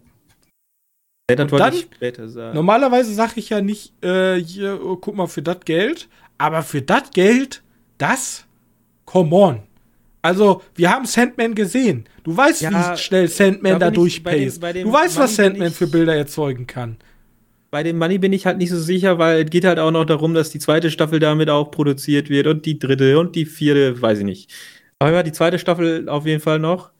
[1.30, 2.56] Ja, das Und wollte ich später sagen.
[2.56, 6.10] Normalerweise sage ich ja nicht, äh, hier, oh, guck mal, für das Geld.
[6.38, 7.64] Aber für das Geld,
[7.98, 8.46] das,
[9.06, 9.64] come on.
[10.24, 12.06] Also, wir haben Sandman gesehen.
[12.24, 14.64] Du weißt, Ja, wie schnell Sandman da durchpaced.
[14.64, 16.98] Du weißt, was Money bin Sandman für Bilder erzeugen kann.
[17.72, 20.06] Bei dem Money bin ich halt nicht so sicher, weil es geht halt auch noch
[20.06, 24.02] darum, dass die zweite Staffel damit auch produziert wird und die dritte und die vierte,
[24.02, 24.54] weiß ich nicht.
[25.00, 26.92] Aber ja, die zweite Staffel auf jeden Fall noch.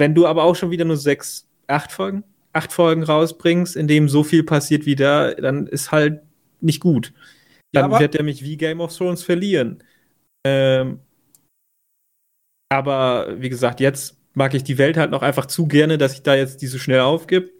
[0.00, 4.08] Wenn du aber auch schon wieder nur sechs, acht Folgen, acht Folgen rausbringst, in dem
[4.08, 6.22] so viel passiert wie da, dann ist halt
[6.60, 7.12] nicht gut.
[7.72, 9.84] Ja, Dann aber- wird er mich wie Game of Thrones verlieren.
[10.44, 10.98] Ähm,
[12.70, 16.22] aber wie gesagt, jetzt mag ich die Welt halt noch einfach zu gerne, dass ich
[16.22, 17.50] da jetzt die so schnell aufgib.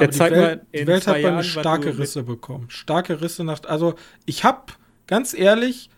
[0.00, 2.68] Jetzt die Welt, mal die Welt hat bei mir starke Risse bekommen.
[2.70, 3.62] Starke Risse nach.
[3.64, 3.94] Also,
[4.26, 4.72] ich habe
[5.06, 5.90] ganz ehrlich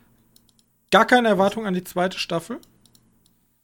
[0.90, 2.58] gar keine Erwartung an die zweite Staffel.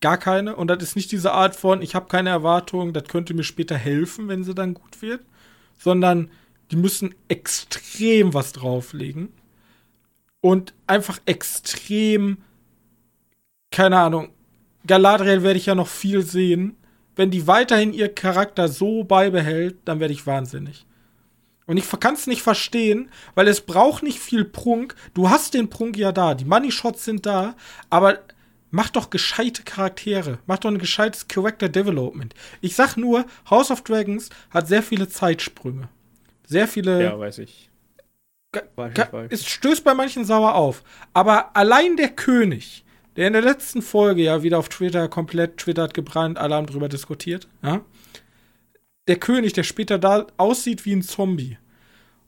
[0.00, 0.56] Gar keine.
[0.56, 3.76] Und das ist nicht diese Art von, ich habe keine Erwartung, das könnte mir später
[3.76, 5.20] helfen, wenn sie dann gut wird.
[5.78, 6.30] Sondern
[6.70, 9.32] die müssen extrem was drauflegen.
[10.40, 12.38] Und einfach extrem,
[13.70, 14.30] keine Ahnung,
[14.86, 16.76] Galadriel werde ich ja noch viel sehen.
[17.14, 20.86] Wenn die weiterhin ihr Charakter so beibehält, dann werde ich wahnsinnig.
[21.66, 24.94] Und ich kann es nicht verstehen, weil es braucht nicht viel Prunk.
[25.14, 27.54] Du hast den Prunk ja da, die Money Shots sind da,
[27.90, 28.18] aber
[28.70, 30.38] mach doch gescheite Charaktere.
[30.46, 32.34] Mach doch ein gescheites Character Development.
[32.60, 35.88] Ich sag nur, House of Dragons hat sehr viele Zeitsprünge.
[36.46, 37.02] Sehr viele.
[37.02, 37.70] Ja, weiß ich.
[38.74, 39.32] Weiß ich, weiß ich.
[39.32, 40.82] Es stößt bei manchen sauer auf.
[41.14, 42.81] Aber allein der König,
[43.16, 46.66] der in der letzten Folge ja wieder auf Twitter komplett Twitter hat gebrannt, alle haben
[46.66, 47.82] drüber diskutiert, ja.
[49.08, 51.58] Der König, der später da aussieht wie ein Zombie.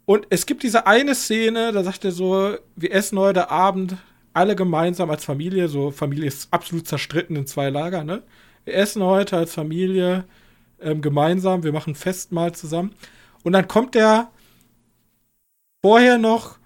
[0.07, 3.97] Und es gibt diese eine Szene, da sagt er so, wir essen heute Abend
[4.33, 8.23] alle gemeinsam als Familie, so Familie ist absolut zerstritten in zwei Lager, ne?
[8.65, 10.25] Wir essen heute als Familie
[10.81, 12.95] ähm, gemeinsam, wir machen Festmahl zusammen.
[13.43, 14.31] Und dann kommt der
[15.83, 16.59] vorher noch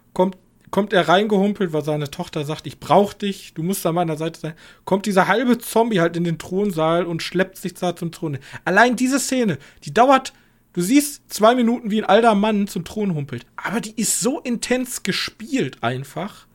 [0.71, 4.41] kommt, er reingehumpelt, weil seine Tochter sagt, ich brauch dich, du musst an meiner Seite
[4.41, 4.55] sein.
[4.85, 8.39] Kommt dieser halbe Zombie halt in den Thronsaal und schleppt sich da zum Thron.
[8.65, 10.33] Allein diese Szene, die dauert,
[10.73, 13.47] du siehst zwei Minuten, wie ein alter Mann zum Thron humpelt.
[13.57, 16.47] Aber die ist so intens gespielt einfach.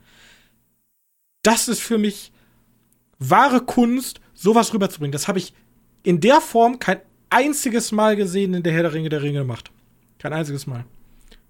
[1.42, 2.32] Das ist für mich
[3.20, 5.12] wahre Kunst, sowas rüberzubringen.
[5.12, 5.54] Das habe ich
[6.04, 7.00] in der Form kein
[7.30, 9.72] einziges Mal gesehen in der Herr der Ringe der Ringe gemacht.
[10.20, 10.86] Kein einziges Mal.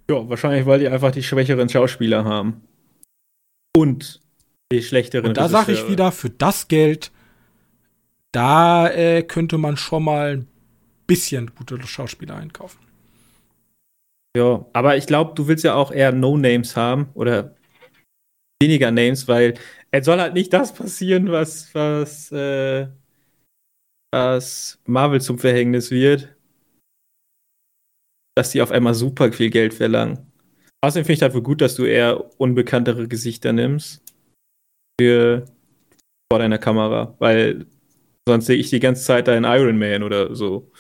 [0.10, 2.62] Ja, wahrscheinlich, weil die einfach die schwächeren Schauspieler haben.
[3.76, 4.22] Und
[4.72, 5.28] die schlechteren.
[5.28, 7.12] Und da sage ich wieder, für das Geld,
[8.32, 10.48] da äh, könnte man schon mal ein
[11.08, 12.80] bisschen gute Schauspieler einkaufen.
[14.36, 17.56] Ja, aber ich glaube, du willst ja auch eher No-Names haben oder
[18.62, 19.54] weniger Names, weil
[19.92, 22.88] es soll halt nicht das passieren, was, was, äh,
[24.12, 26.36] was Marvel zum Verhängnis wird.
[28.36, 30.32] Dass die auf einmal super viel Geld verlangen.
[30.84, 34.02] Außerdem finde ich wohl gut, dass du eher unbekanntere Gesichter nimmst.
[35.00, 35.46] Für
[36.32, 37.68] vor deiner Kamera, weil
[38.28, 40.72] sonst sehe ich die ganze Zeit da in Iron Man oder so.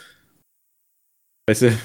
[1.47, 1.71] Weißt du?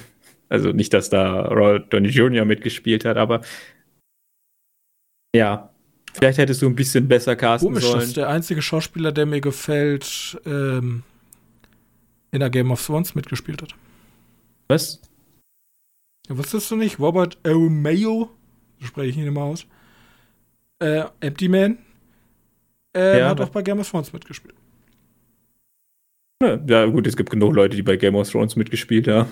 [0.51, 2.47] Also nicht, dass da Robert Downey Jr.
[2.47, 3.43] mitgespielt hat, aber
[5.37, 5.75] ja,
[6.15, 8.03] vielleicht hättest du ein bisschen besser casten Komisch, sollen.
[8.03, 11.03] ist der einzige Schauspieler, der mir gefällt, ähm,
[12.31, 13.75] in der Game of Thrones mitgespielt hat.
[14.69, 15.03] Was?
[16.29, 16.99] Ja, wusstest du nicht?
[16.99, 18.31] Robert Mayo,
[18.81, 19.67] so spreche ich ihn immer aus.
[20.81, 21.79] Äh, Empty Man.
[22.97, 24.55] Äh, Ja, hat auch bei Game of Thrones mitgespielt.
[26.43, 29.29] Ja, ja, gut, es gibt genug Leute, die bei Game of Thrones mitgespielt haben.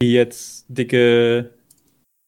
[0.00, 1.50] Die jetzt dicke.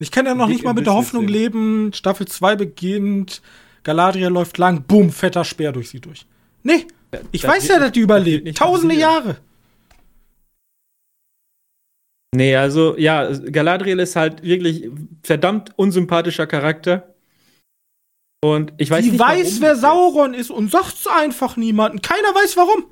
[0.01, 1.31] Ich kann ja noch nicht mal mit der Hoffnung sind.
[1.31, 3.43] leben, Staffel 2 beginnt,
[3.83, 6.27] Galadriel läuft lang, bumm, fetter Speer durch sie durch.
[6.63, 6.87] Nee,
[7.33, 8.57] ich das weiß ja, dass die überlebt.
[8.57, 9.13] Tausende passieren.
[9.25, 9.37] Jahre.
[12.35, 14.89] Nee, also, ja, Galadriel ist halt wirklich
[15.23, 17.15] verdammt unsympathischer Charakter.
[18.43, 19.21] Und ich weiß Die nicht.
[19.21, 22.01] weiß, warum wer Sauron ist und sagt's einfach niemanden.
[22.03, 22.85] Keiner weiß warum.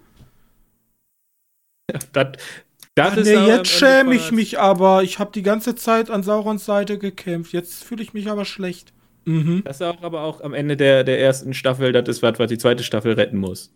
[1.91, 2.11] jetzt.
[2.13, 2.33] Das,
[2.95, 5.05] das Ach, ist nee, aber jetzt schäme ich mich aber.
[5.05, 7.53] Ich habe die ganze Zeit an Saurons Seite gekämpft.
[7.53, 8.93] Jetzt fühle ich mich aber schlecht.
[9.25, 9.63] Mhm.
[9.65, 12.49] Das ist auch aber auch am Ende der, der ersten Staffel, das ist was, was
[12.49, 13.73] die zweite Staffel retten muss.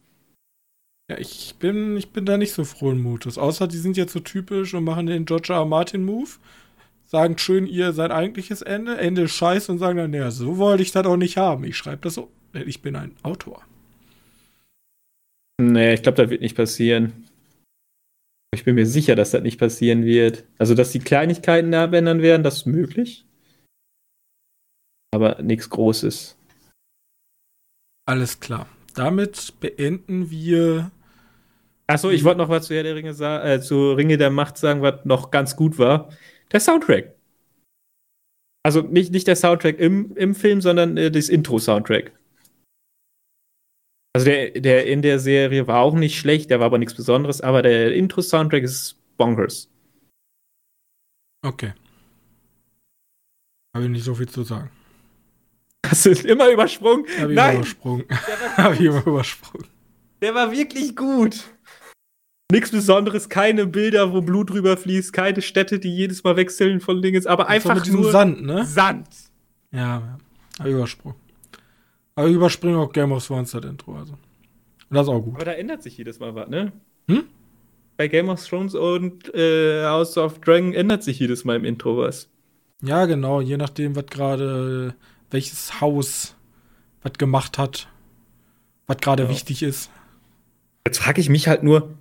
[1.11, 3.39] Ja, ich bin, ich bin da nicht so frohen Mutes.
[3.39, 5.65] Außer die sind jetzt so typisch und machen den George R.
[5.65, 6.31] Martin Move.
[7.07, 8.97] Sagen schön ihr sein eigentliches Ende.
[8.97, 11.65] Ende ist scheiße und sagen dann, naja, so wollte ich das auch nicht haben.
[11.65, 12.31] Ich schreibe das so.
[12.55, 13.63] Ich bin ein Autor.
[15.61, 17.29] Nee, ich glaube, das wird nicht passieren.
[18.55, 20.45] Ich bin mir sicher, dass das nicht passieren wird.
[20.59, 23.25] Also, dass die Kleinigkeiten da abändern werden, das ist möglich.
[25.15, 26.37] Aber nichts Großes.
[28.07, 28.67] Alles klar.
[28.95, 30.91] Damit beenden wir.
[31.87, 34.83] Achso, ich wollte noch was zu Herr der Ringe äh, zu Ringe der Macht sagen,
[34.83, 36.11] was noch ganz gut war.
[36.53, 37.15] Der Soundtrack.
[38.65, 42.13] Also nicht, nicht der Soundtrack im, im Film, sondern äh, das Intro-Soundtrack.
[44.15, 47.41] Also der, der in der Serie war auch nicht schlecht, der war aber nichts Besonderes,
[47.41, 49.71] aber der Intro-Soundtrack ist bonkers.
[51.45, 51.73] Okay.
[53.75, 54.71] Habe ich nicht so viel zu sagen.
[55.87, 57.07] Hast du immer übersprungen?
[57.21, 57.57] Hab ich Nein.
[57.57, 58.05] übersprungen.
[58.57, 59.67] Hab ich immer übersprungen.
[60.21, 61.45] Der war wirklich gut.
[62.53, 67.01] Nichts Besonderes, keine Bilder, wo Blut drüber fließt, keine Städte, die jedes Mal wechseln von
[67.01, 68.65] Dingens, aber einfach mit diesem nur Sand, ne?
[68.67, 69.09] Sand.
[69.73, 70.19] Ja,
[70.59, 70.67] ja.
[70.67, 71.17] Übersprungen.
[72.15, 74.13] Aber ich überspringe auch Game of Thrones das Intro, also.
[74.13, 75.37] Und das ist auch gut.
[75.37, 76.73] Aber da ändert sich jedes Mal was, ne?
[77.09, 77.25] Hm?
[77.97, 81.97] Bei Game of Thrones und äh, House of Dragon ändert sich jedes Mal im Intro
[81.97, 82.29] was.
[82.83, 84.95] Ja, genau, je nachdem, was gerade,
[85.33, 86.35] welches Haus
[87.03, 87.89] was gemacht hat,
[88.87, 89.29] was gerade ja.
[89.29, 89.91] wichtig ist.
[90.87, 91.97] Jetzt frage ich mich halt nur,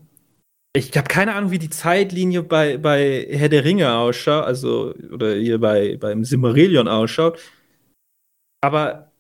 [0.74, 5.36] ich habe keine Ahnung, wie die Zeitlinie bei, bei Herr der Ringe ausschaut, also, oder
[5.36, 7.40] hier bei, beim Simmerillion ausschaut.
[8.62, 9.12] Aber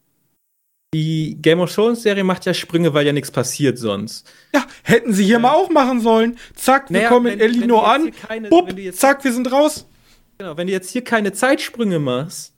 [0.93, 4.29] die Game of Thrones Serie macht ja Sprünge, weil ja nichts passiert sonst.
[4.53, 5.39] Ja, hätten sie hier ja.
[5.39, 6.37] mal auch machen sollen.
[6.53, 8.11] Zack, wir naja, kommen in Elinor an.
[8.11, 9.87] Keine, Bupp, zack, wir sind raus.
[10.37, 12.50] Genau, wenn du jetzt hier keine Zeitsprünge machst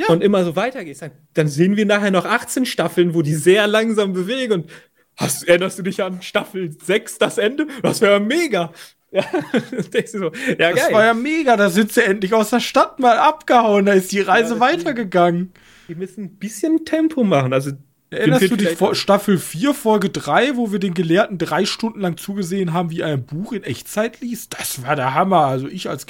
[0.00, 0.08] ja.
[0.08, 3.66] und immer so weitergehst, dann, dann sehen wir nachher noch 18 Staffeln, wo die sehr
[3.66, 4.70] langsam bewegen und
[5.16, 7.66] hast, erinnerst du dich an Staffel 6, das Ende?
[7.82, 8.72] Das wäre mega.
[9.12, 9.24] Ja,
[10.06, 10.92] so, ja, das geil.
[10.92, 14.20] war ja mega, da sind sie endlich aus der Stadt mal abgehauen, da ist die
[14.20, 15.52] Reise ja, weitergegangen
[15.90, 17.52] wir müssen ein bisschen Tempo machen.
[17.52, 17.72] Also
[18.10, 22.16] Erinnerst du dich vor Staffel 4, Folge 3, wo wir den Gelehrten drei Stunden lang
[22.16, 24.54] zugesehen haben, wie er ein Buch in Echtzeit liest?
[24.58, 25.46] Das war der Hammer.
[25.46, 26.06] Also ich als,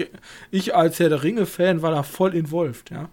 [0.51, 3.09] ich als Herr der Ringe-Fan war da voll involviert, ja.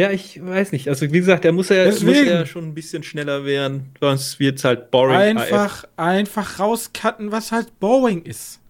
[0.00, 0.88] Ja, ich weiß nicht.
[0.88, 4.58] Also wie gesagt, der muss ja, muss ja schon ein bisschen schneller werden, sonst wird
[4.58, 5.16] es halt boring.
[5.16, 5.88] Einfach, AF.
[5.96, 8.60] einfach rauscutten, was halt boring ist.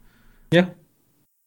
[0.52, 0.74] Ja.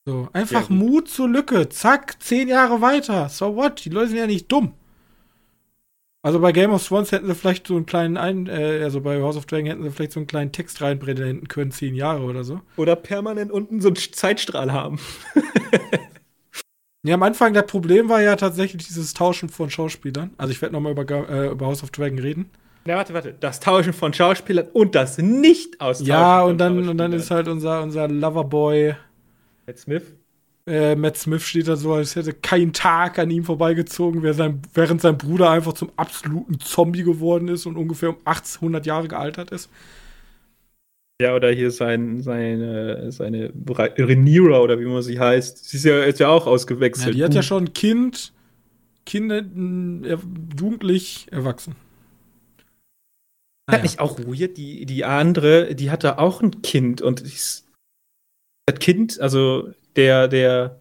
[0.05, 1.69] So, einfach ja, Mut zur Lücke.
[1.69, 3.29] Zack, zehn Jahre weiter.
[3.29, 3.83] So what?
[3.85, 4.73] Die Leute sind ja nicht dumm.
[6.23, 9.21] Also bei Game of Thrones hätten sie vielleicht so einen kleinen, Ein äh, also bei
[9.21, 12.43] House of Dragon hätten sie vielleicht so einen kleinen Text reinbrennen können, zehn Jahre oder
[12.43, 12.61] so.
[12.75, 14.99] Oder permanent unten so einen Zeitstrahl haben.
[17.03, 20.31] ja, am Anfang der Problem war ja tatsächlich dieses Tauschen von Schauspielern.
[20.37, 22.49] Also ich werde nochmal über, äh, über House of Dragon reden.
[22.85, 23.35] Ja, warte, warte.
[23.39, 27.83] Das Tauschen von Schauspielern und das Nicht-Austauschen Ja, und dann, und dann ist halt unser,
[27.83, 28.95] unser Loverboy.
[29.65, 30.03] Matt Smith
[30.67, 35.17] äh, Matt Smith steht da so, als hätte kein Tag an ihm vorbeigezogen, während sein
[35.17, 39.69] Bruder einfach zum absoluten Zombie geworden ist und ungefähr um 800 Jahre gealtert ist.
[41.19, 45.67] Ja, oder hier sein, seine, seine Rhaenyra oder wie man sie heißt.
[45.67, 47.07] Sie ist ja, ist ja auch ausgewechselt.
[47.07, 48.33] Ja, die hat ja schon ein Kind,
[49.05, 50.17] Kinder, äh,
[50.59, 51.75] jugendlich, erwachsen.
[53.65, 53.79] Naja.
[53.79, 57.65] Hat nicht auch weird, die, die andere, die hatte auch ein Kind und das
[58.79, 60.79] Kind, also der, der.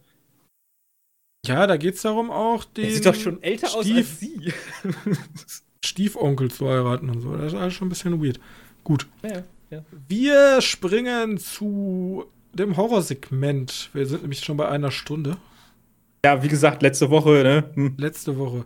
[1.46, 2.84] Ja, da geht's darum auch, den.
[2.84, 4.52] Der sieht doch schon älter Stief, aus als sie.
[5.84, 7.34] Stiefonkel zu heiraten und so.
[7.36, 8.38] Das ist alles schon ein bisschen weird.
[8.84, 9.06] Gut.
[9.22, 9.84] Ja, ja.
[10.08, 13.90] Wir springen zu dem Horrorsegment.
[13.92, 15.36] Wir sind nämlich schon bei einer Stunde.
[16.24, 17.70] Ja, wie gesagt, letzte Woche, ne?
[17.74, 17.94] Hm.
[17.98, 18.64] Letzte Woche.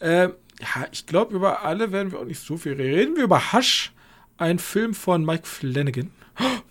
[0.00, 2.94] Ähm, ja, ich glaube, über alle werden wir auch nicht so viel reden.
[2.94, 3.92] Reden wir über Hush,
[4.38, 6.10] ein Film von Mike Flanagan.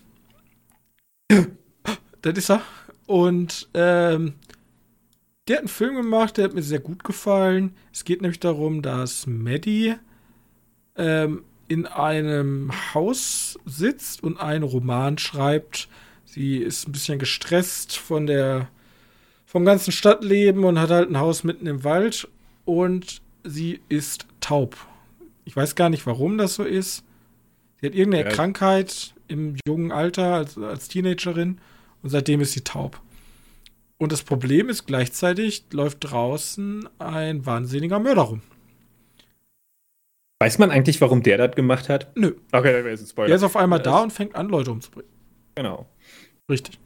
[2.22, 2.62] Das ist er.
[3.06, 4.34] Und ähm,
[5.46, 7.76] der hat einen Film gemacht, der hat mir sehr gut gefallen.
[7.92, 9.94] Es geht nämlich darum, dass Maddie
[10.96, 15.88] ähm, in einem Haus sitzt und einen Roman schreibt.
[16.24, 18.68] Sie ist ein bisschen gestresst von der
[19.46, 22.28] vom ganzen Stadtleben und hat halt ein Haus mitten im Wald
[22.64, 24.76] und sie ist taub.
[25.44, 27.04] Ich weiß gar nicht, warum das so ist.
[27.80, 28.34] Sie hat irgendeine ja.
[28.34, 31.58] Krankheit im jungen Alter als, als Teenagerin
[32.02, 33.00] und seitdem ist sie taub.
[33.98, 38.42] Und das Problem ist gleichzeitig läuft draußen ein wahnsinniger Mörder rum.
[40.38, 42.14] Weiß man eigentlich, warum der das gemacht hat?
[42.16, 42.34] Nö.
[42.52, 43.28] Okay, dann wäre es ein Spoiler.
[43.28, 45.10] Der ist auf einmal da und fängt an, Leute umzubringen.
[45.54, 45.86] Genau.
[46.50, 46.78] Richtig.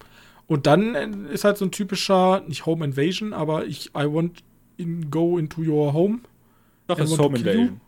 [0.47, 4.43] Und dann ist halt so ein typischer, nicht Home Invasion, aber ich, I want
[4.77, 6.21] in, go into your home.
[6.87, 7.81] Doch, das ist Home Invasion.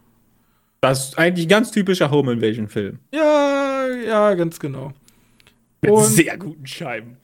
[0.80, 2.98] Das ist eigentlich ein ganz typischer Home Invasion-Film.
[3.12, 4.92] Ja, ja, ganz genau.
[5.80, 7.18] Mit Und, sehr guten Scheiben.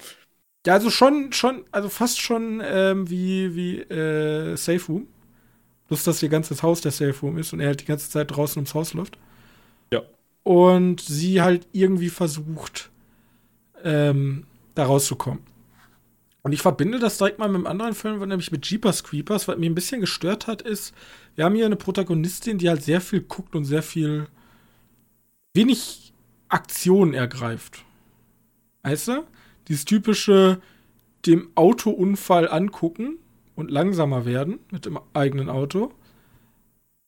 [0.64, 5.08] Ja, also schon, schon, also fast schon ähm, wie, wie äh, Safe Room.
[5.88, 8.30] Bloß, dass ihr ganzes Haus der Safe Room ist und er halt die ganze Zeit
[8.30, 9.18] draußen ums Haus läuft.
[9.92, 10.02] Ja.
[10.44, 12.90] Und sie halt irgendwie versucht,
[13.82, 15.40] ähm, da rauszukommen.
[16.42, 19.48] Und ich verbinde das direkt mal mit einem anderen Film, nämlich mit Jeepers Creepers.
[19.48, 20.94] Was mich ein bisschen gestört hat, ist,
[21.34, 24.28] wir haben hier eine Protagonistin, die halt sehr viel guckt und sehr viel
[25.52, 26.12] wenig
[26.48, 27.84] Aktion ergreift.
[28.82, 29.24] Weißt du?
[29.68, 30.60] Dieses typische
[31.26, 33.18] dem Autounfall angucken
[33.58, 35.92] und langsamer werden mit dem eigenen Auto,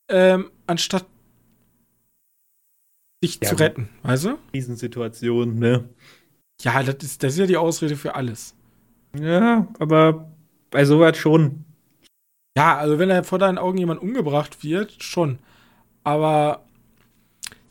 [0.09, 1.05] ähm, anstatt
[3.23, 4.37] sich ja, zu retten, weißt du?
[4.53, 5.87] Riesensituation, ne?
[6.61, 8.53] Ja, das ist, das ist ja die Ausrede für alles.
[9.17, 10.29] Ja, aber
[10.71, 11.63] bei sowas schon.
[12.57, 15.39] Ja, also wenn er vor deinen Augen jemand umgebracht wird, schon.
[16.03, 16.65] Aber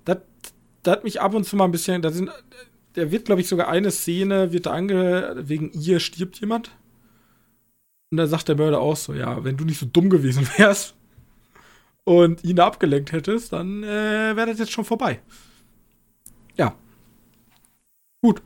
[0.07, 0.21] das,
[0.87, 2.31] hat mich ab und zu mal ein bisschen, da sind,
[2.95, 6.71] da wird, glaube ich, sogar eine Szene, wird da ange, wegen ihr stirbt jemand.
[8.11, 10.95] Und da sagt der Mörder auch so, ja, wenn du nicht so dumm gewesen wärst
[12.05, 15.21] und ihn abgelenkt hättest, dann äh, wäre das jetzt schon vorbei.
[16.57, 16.75] Ja.
[18.23, 18.43] Gut.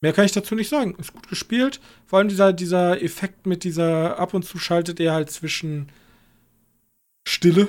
[0.00, 0.96] Mehr kann ich dazu nicht sagen.
[0.98, 1.80] Ist gut gespielt.
[2.06, 5.92] Vor allem dieser, dieser Effekt mit dieser, ab und zu schaltet er halt zwischen
[7.26, 7.68] Stille.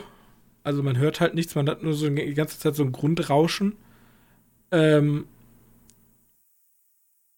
[0.63, 3.75] Also man hört halt nichts, man hat nur so die ganze Zeit so ein Grundrauschen.
[4.71, 5.27] Ähm,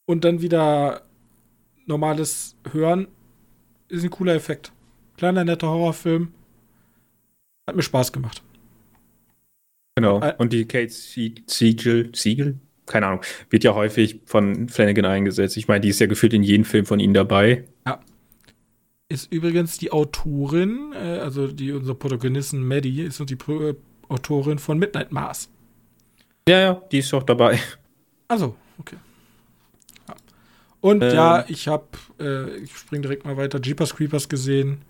[0.05, 1.01] und dann wieder
[1.85, 3.07] normales Hören.
[3.87, 4.71] Ist ein cooler Effekt.
[5.17, 6.33] Kleiner, netter Horrorfilm.
[7.67, 8.43] Hat mir Spaß gemacht.
[9.95, 10.21] Genau.
[10.37, 12.59] Und die Kate Siegel, Siegel?
[12.85, 15.57] keine Ahnung, wird ja häufig von Flanagan eingesetzt.
[15.57, 17.65] Ich meine, die ist ja gefühlt in jedem Film von ihm dabei.
[17.85, 17.99] Ja.
[19.07, 23.75] Ist übrigens die Autorin, äh, also die unsere Protagonistin Maddie, ist die äh,
[24.09, 25.49] Autorin von Midnight Mars.
[26.47, 27.59] Ja, ja, die ist auch dabei.
[28.27, 28.97] Also, okay.
[30.85, 31.87] Und ähm, ja, ich habe,
[32.19, 34.83] äh, ich spring direkt mal weiter, Jeepers Creepers gesehen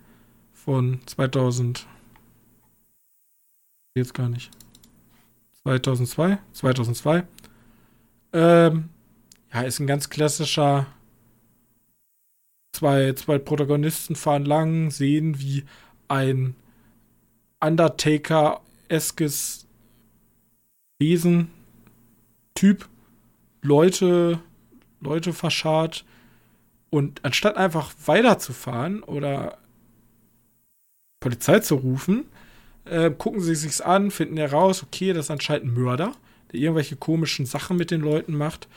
[0.52, 1.86] von 2000.
[3.94, 4.50] Jetzt gar nicht.
[5.62, 6.36] 2002?
[6.52, 7.26] 2002.
[8.34, 8.90] Ähm,
[9.54, 10.86] ja, ist ein ganz klassischer.
[12.74, 15.64] Zwei, zwei Protagonisten fahren lang, sehen, wie
[16.08, 16.56] ein
[17.60, 19.66] Undertaker-eskes
[20.98, 21.50] Wesen,
[22.54, 22.86] Typ,
[23.62, 24.42] Leute,
[25.06, 26.04] Leute verscharrt.
[26.90, 29.58] Und anstatt einfach weiterzufahren oder
[31.20, 32.26] Polizei zu rufen,
[32.84, 36.12] äh, gucken sie sich's an, finden heraus, okay, das ist anscheinend ein Mörder
[36.52, 38.68] der irgendwelche komischen Sachen mit den Leuten macht.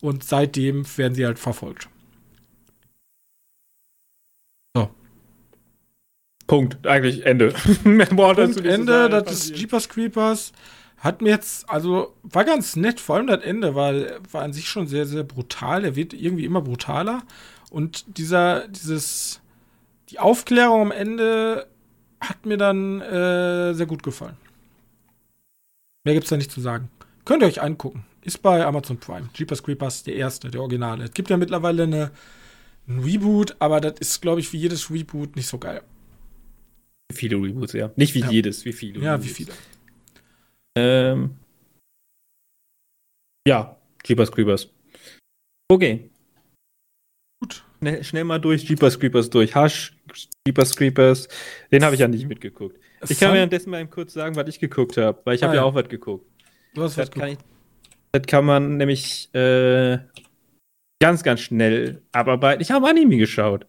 [0.00, 1.88] Und seitdem werden sie halt verfolgt.
[4.74, 4.90] So.
[6.46, 6.84] Punkt.
[6.86, 7.54] Eigentlich Ende.
[7.84, 9.08] Mehr Punkt, Ende.
[9.08, 10.52] Das ist Jeepers Creepers.
[11.02, 14.68] Hat mir jetzt, also war ganz nett, vor allem das Ende, weil war an sich
[14.68, 15.84] schon sehr, sehr brutal.
[15.84, 17.24] Er wird irgendwie immer brutaler.
[17.70, 19.40] Und dieser, dieses,
[20.10, 21.66] die Aufklärung am Ende
[22.20, 24.36] hat mir dann äh, sehr gut gefallen.
[26.04, 26.88] Mehr gibt's da nicht zu sagen.
[27.24, 28.04] Könnt ihr euch angucken.
[28.22, 29.28] Ist bei Amazon Prime.
[29.34, 31.02] Jeepers Creepers, der erste, der Originale.
[31.02, 32.12] Es gibt ja mittlerweile eine,
[32.86, 35.82] ein Reboot, aber das ist, glaube ich, wie jedes Reboot nicht so geil.
[37.12, 37.90] Viele Reboots, ja.
[37.96, 38.30] Nicht wie ja.
[38.30, 39.00] jedes, wie viele.
[39.00, 39.28] Ja, Reboots.
[39.28, 39.52] wie viele.
[40.76, 41.36] Ähm.
[43.46, 44.68] Ja, Jeepers Creepers.
[45.70, 46.10] Okay.
[47.40, 47.64] Gut.
[47.78, 49.54] Schnell, schnell mal durch Jeepers Creepers durch.
[49.56, 49.96] Hush,
[50.46, 51.28] Jeepers Creepers.
[51.72, 52.78] Den habe ich ja nicht mitgeguckt.
[53.08, 55.62] Ich kann währenddessen mal kurz sagen, was ich geguckt habe, weil ich ah, habe ja.
[55.62, 56.24] ja auch was geguckt.
[56.74, 57.38] Du hast das, kann ich,
[58.12, 59.98] das kann man nämlich äh,
[61.00, 62.62] ganz, ganz schnell abarbeiten.
[62.62, 63.66] Ich habe Anime geschaut.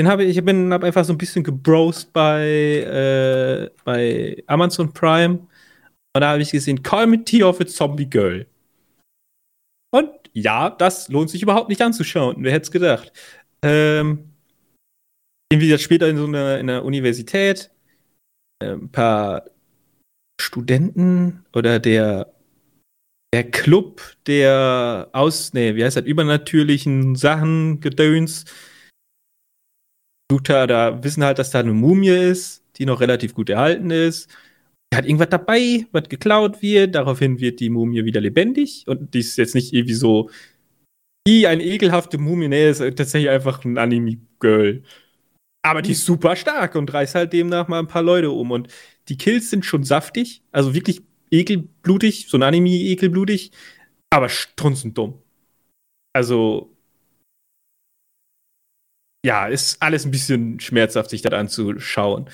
[0.00, 5.40] Den habe ich, ich bin einfach so ein bisschen gebrost bei, äh, bei Amazon Prime.
[6.14, 8.46] Und da habe ich gesehen, Comedy of a Zombie Girl.
[9.94, 12.36] Und ja, das lohnt sich überhaupt nicht anzuschauen.
[12.38, 13.12] Wer hätte es gedacht?
[13.62, 14.30] Ähm,
[15.52, 17.70] irgendwie das später in so einer, in einer Universität.
[18.64, 19.50] Äh, ein paar
[20.40, 22.32] Studenten oder der,
[23.34, 28.46] der Club der aus, nee, wie heißt das, übernatürlichen Sachen, Gedöns.
[30.30, 34.30] Luther, da wissen halt, dass da eine Mumie ist, die noch relativ gut erhalten ist.
[34.90, 36.94] Er hat irgendwas dabei, was geklaut wird.
[36.94, 38.84] Daraufhin wird die Mumie wieder lebendig.
[38.86, 40.30] Und die ist jetzt nicht irgendwie so
[41.26, 42.48] wie eine ekelhafte Mumie.
[42.48, 44.82] Nee, ist tatsächlich einfach ein Anime-Girl.
[45.62, 48.50] Aber die ist super stark und reißt halt demnach mal ein paar Leute um.
[48.50, 48.68] Und
[49.08, 53.52] die Kills sind schon saftig, also wirklich ekelblutig, so ein Anime ekelblutig,
[54.10, 55.22] aber strunzend dumm.
[56.12, 56.76] Also
[59.24, 62.28] ja, ist alles ein bisschen schmerzhaft, sich das anzuschauen.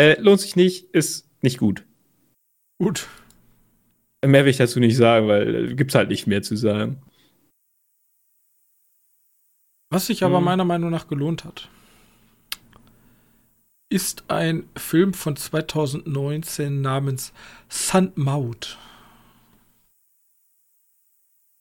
[0.00, 1.84] Äh, lohnt sich nicht, ist nicht gut.
[2.78, 3.08] Gut.
[4.24, 7.02] Mehr will ich dazu nicht sagen, weil äh, gibt's halt nicht mehr zu sagen.
[9.90, 10.44] Was sich aber hm.
[10.44, 11.68] meiner Meinung nach gelohnt hat,
[13.90, 17.32] ist ein Film von 2019 namens
[17.68, 18.78] Sand Maut.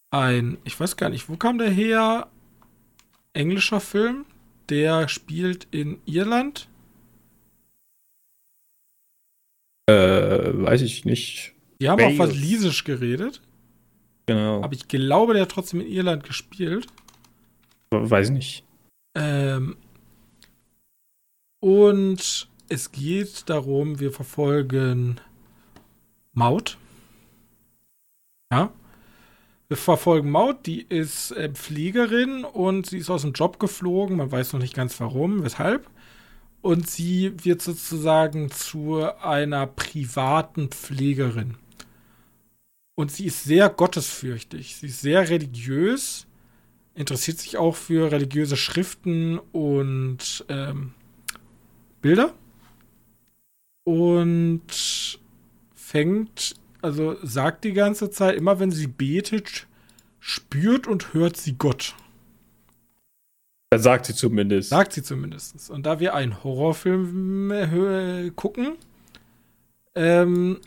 [0.10, 2.28] Ein, ich weiß gar nicht, wo kam der her?
[3.34, 4.26] Englischer Film,
[4.70, 6.68] der spielt in Irland.
[9.88, 11.54] Äh, weiß ich nicht.
[11.82, 12.20] Die haben Wales.
[12.20, 13.42] auch Walisisch geredet.
[14.26, 14.64] Genau.
[14.64, 16.88] Aber ich glaube, der hat trotzdem in Irland gespielt.
[17.92, 18.64] Weiß nicht.
[19.16, 19.76] Ähm,
[21.60, 25.20] und es geht darum, wir verfolgen
[26.34, 26.78] Maut.
[28.52, 28.72] Ja.
[29.76, 34.18] Verfolgen Maut, die ist äh, Pflegerin und sie ist aus dem Job geflogen.
[34.18, 35.90] Man weiß noch nicht ganz warum, weshalb.
[36.62, 41.56] Und sie wird sozusagen zu einer privaten Pflegerin.
[42.96, 44.76] Und sie ist sehr gottesfürchtig.
[44.78, 46.28] Sie ist sehr religiös,
[46.96, 50.94] interessiert sich auch für religiöse Schriften und ähm,
[52.02, 52.34] Bilder
[53.84, 55.20] und
[55.76, 59.68] fängt, also sagt die ganze Zeit, immer wenn sie betet,
[60.20, 61.96] spürt und hört sie Gott.
[63.70, 64.70] Das sagt sie zumindest.
[64.70, 65.70] Sagt sie zumindest.
[65.70, 68.76] Und da wir einen Horrorfilm äh, gucken,
[69.96, 70.60] ähm,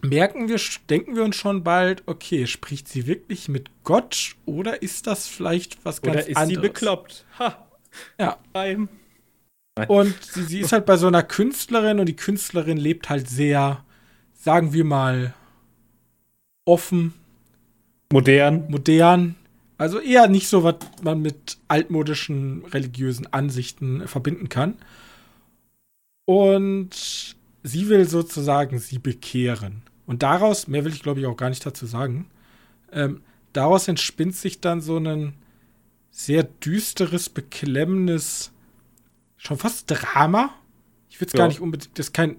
[0.00, 0.58] merken wir,
[0.88, 5.84] denken wir uns schon bald, okay, spricht sie wirklich mit Gott oder ist das vielleicht
[5.84, 6.24] was ganz anderes?
[6.24, 6.62] Oder ist anderes?
[6.62, 7.26] sie bekloppt?
[7.38, 7.68] Ha.
[8.18, 8.38] Ja.
[8.52, 8.88] Beim
[9.88, 13.83] und sie, sie, ist halt bei so einer Künstlerin und die Künstlerin lebt halt sehr,
[14.44, 15.32] sagen wir mal,
[16.66, 17.14] offen.
[18.12, 18.70] Modern.
[18.70, 19.36] Modern.
[19.78, 24.76] Also eher nicht so, was man mit altmodischen religiösen Ansichten verbinden kann.
[26.26, 29.80] Und sie will sozusagen sie bekehren.
[30.06, 32.26] Und daraus, mehr will ich glaube ich auch gar nicht dazu sagen,
[32.92, 33.22] ähm,
[33.54, 35.32] daraus entspinnt sich dann so ein
[36.10, 38.52] sehr düsteres, beklemmendes
[39.38, 40.54] schon fast Drama.
[41.08, 41.38] Ich würde es ja.
[41.38, 42.36] gar nicht unbedingt, das ist kein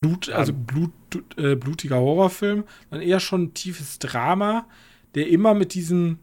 [0.00, 0.92] Blut, also Blut,
[1.36, 4.66] äh, blutiger Horrorfilm, sondern eher schon ein tiefes Drama,
[5.14, 6.18] der immer mit diesen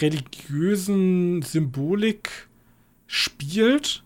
[0.00, 2.48] religiösen Symbolik
[3.06, 4.02] spielt.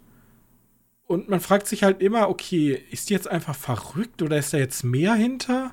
[1.07, 4.59] Und man fragt sich halt immer, okay, ist die jetzt einfach verrückt oder ist da
[4.59, 5.73] jetzt mehr hinter?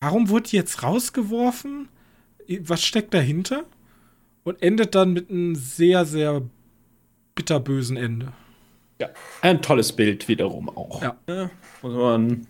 [0.00, 1.88] Warum wurde die jetzt rausgeworfen?
[2.60, 3.64] Was steckt dahinter?
[4.44, 6.42] Und endet dann mit einem sehr, sehr
[7.34, 8.32] bitterbösen Ende.
[9.00, 9.08] Ja,
[9.42, 11.02] ein tolles Bild wiederum auch.
[11.02, 11.16] Ja.
[11.28, 11.50] ja
[11.82, 12.46] muss, man,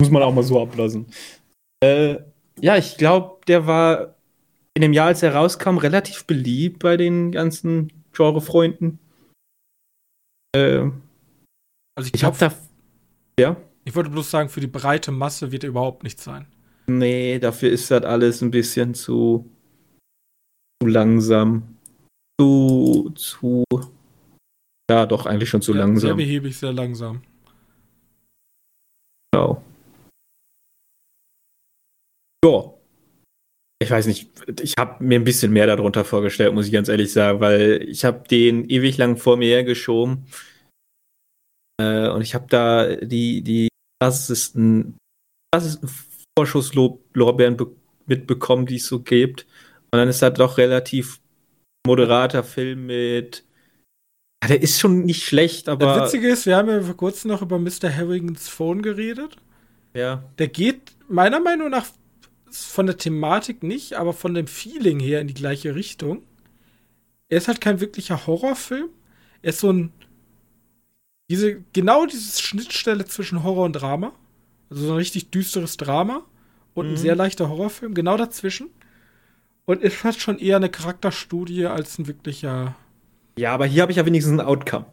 [0.00, 1.06] muss man auch mal so ablassen.
[1.82, 2.16] Äh,
[2.60, 4.14] ja, ich glaube, der war
[4.74, 8.98] in dem Jahr, als er rauskam, relativ beliebt bei den ganzen Genre-Freunden.
[10.54, 10.90] Äh,
[11.96, 12.52] also ich, ich habe da.
[13.38, 13.56] Ja?
[13.84, 16.46] Ich wollte bloß sagen, für die breite Masse wird er überhaupt nichts sein.
[16.86, 19.50] Nee, dafür ist das alles ein bisschen zu,
[20.82, 21.76] zu langsam
[22.40, 23.64] zu, zu,
[24.90, 26.08] ja, doch, eigentlich schon zu ja, langsam.
[26.08, 27.22] Sehr behäbig, sehr langsam.
[29.32, 29.62] Genau.
[32.44, 32.74] Ja.
[33.82, 34.28] Ich weiß nicht,
[34.60, 38.04] ich habe mir ein bisschen mehr darunter vorgestellt, muss ich ganz ehrlich sagen, weil ich
[38.04, 40.26] habe den ewig lang vor mir hergeschoben.
[41.80, 43.68] Äh, und ich habe da die, die
[44.02, 44.98] krassesten,
[45.54, 45.88] krassesten
[46.36, 47.56] Vorschusslorbeeren
[48.06, 49.46] mitbekommen, die es so gibt.
[49.92, 51.20] Und dann ist das doch relativ
[51.86, 53.44] moderater Film mit.
[54.42, 55.86] Ja, der ist schon nicht schlecht, aber.
[55.86, 57.94] Das Witzige ist, wir haben ja vor kurzem noch über Mr.
[57.94, 59.36] Harrigans Phone geredet.
[59.94, 60.24] Ja.
[60.38, 61.86] Der geht meiner Meinung nach
[62.50, 66.22] von der Thematik nicht, aber von dem Feeling her in die gleiche Richtung.
[67.28, 68.88] Er ist halt kein wirklicher Horrorfilm.
[69.42, 69.92] Er ist so ein.
[71.28, 74.12] Diese, genau diese Schnittstelle zwischen Horror und Drama.
[74.68, 76.24] Also so ein richtig düsteres Drama
[76.74, 76.92] und mhm.
[76.94, 77.94] ein sehr leichter Horrorfilm.
[77.94, 78.70] Genau dazwischen.
[79.64, 82.74] Und ist fast schon eher eine Charakterstudie als ein wirklicher.
[83.40, 84.84] Ja, aber hier habe ich ja wenigstens ein Outcome.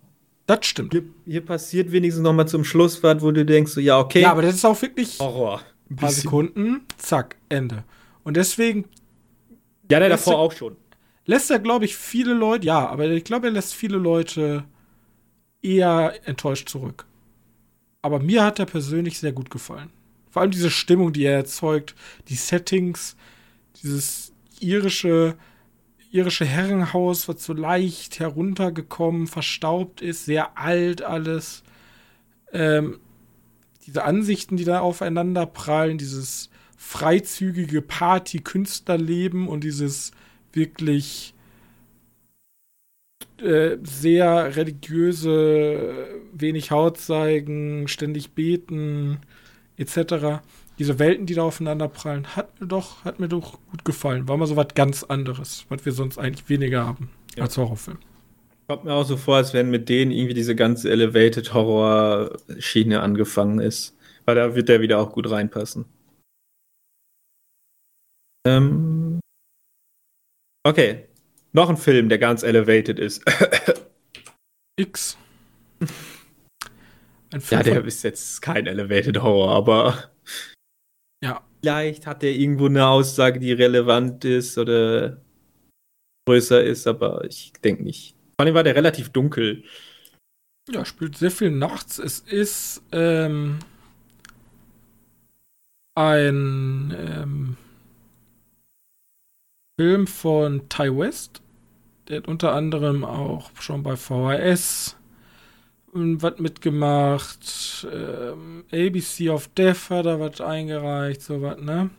[0.46, 0.94] Das stimmt.
[0.94, 4.22] Hier, hier passiert wenigstens noch mal zum Schluss was, wo du denkst, so, ja, okay.
[4.22, 5.20] Ja, aber das ist auch wirklich.
[5.20, 5.62] Horror.
[5.90, 7.84] Ein paar Sekunden, zack, Ende.
[8.24, 8.86] Und deswegen.
[9.92, 10.78] Ja, der davor er, auch schon.
[11.26, 14.64] Lässt er, glaube ich, viele Leute, ja, aber ich glaube, er lässt viele Leute
[15.62, 17.06] eher enttäuscht zurück.
[18.02, 19.90] Aber mir hat er persönlich sehr gut gefallen.
[20.30, 21.96] Vor allem diese Stimmung, die er erzeugt,
[22.30, 23.18] die Settings,
[23.82, 25.36] dieses irische,
[26.12, 31.64] irische Herrenhaus, was so leicht heruntergekommen, verstaubt ist, sehr alt alles.
[32.54, 33.00] Ähm,
[33.86, 40.12] diese Ansichten, die da aufeinander prallen, dieses freizügige Party-Künstlerleben und dieses
[40.54, 41.34] wirklich
[43.38, 49.20] äh, sehr religiöse, wenig Haut zeigen, ständig beten,
[49.78, 50.42] etc.
[50.80, 54.28] Diese Welten, die da aufeinander prallen, hat mir doch, hat mir doch gut gefallen.
[54.28, 57.44] War mal so was ganz anderes, was wir sonst eigentlich weniger haben ja.
[57.44, 57.98] als Horrorfilm.
[58.68, 63.60] Kommt mir auch so vor, als wenn mit denen irgendwie diese ganze Elevated Horror-Schiene angefangen
[63.60, 63.96] ist.
[64.26, 65.86] Weil da wird der wieder auch gut reinpassen.
[68.46, 69.20] Ähm.
[70.64, 71.08] Okay.
[71.54, 73.24] Noch ein Film, der ganz elevated ist.
[74.76, 75.18] X.
[77.50, 80.12] ja, der ist jetzt kein Elevated Horror, aber.
[81.24, 81.44] Ja.
[81.62, 85.22] Vielleicht hat der irgendwo eine Aussage, die relevant ist oder
[86.28, 88.16] größer ist, aber ich denke nicht.
[88.38, 89.64] Vor allem war der relativ dunkel.
[90.70, 91.98] Ja, spielt sehr viel nachts.
[91.98, 93.60] Es ist ähm,
[95.96, 97.58] ein ähm,
[99.80, 101.42] Film von Ty West.
[102.08, 104.97] Der hat unter anderem auch schon bei VHS
[105.94, 107.88] was mitgemacht.
[107.92, 111.90] Ähm, ABC of Death hat er was eingereicht, sowas, ne?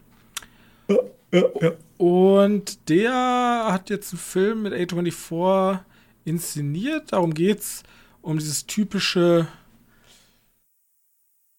[0.89, 0.97] Ja,
[1.33, 1.73] ja, ja.
[1.97, 5.81] Und der hat jetzt einen Film mit A24
[6.25, 7.13] inszeniert.
[7.13, 7.83] Darum geht's
[8.23, 9.49] um dieses typische,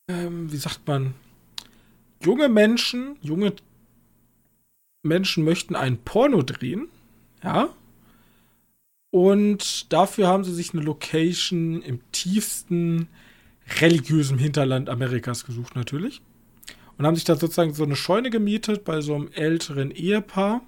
[0.08, 1.14] ähm, wie sagt man,
[2.22, 3.54] junge Menschen, junge
[5.04, 6.90] Menschen möchten ein Porno drehen,
[7.44, 7.70] ja.
[9.12, 13.10] Und dafür haben sie sich eine Location im tiefsten
[13.82, 16.22] religiösen Hinterland Amerikas gesucht, natürlich.
[16.98, 20.62] Und haben sich da sozusagen so eine Scheune gemietet bei so einem älteren Ehepaar.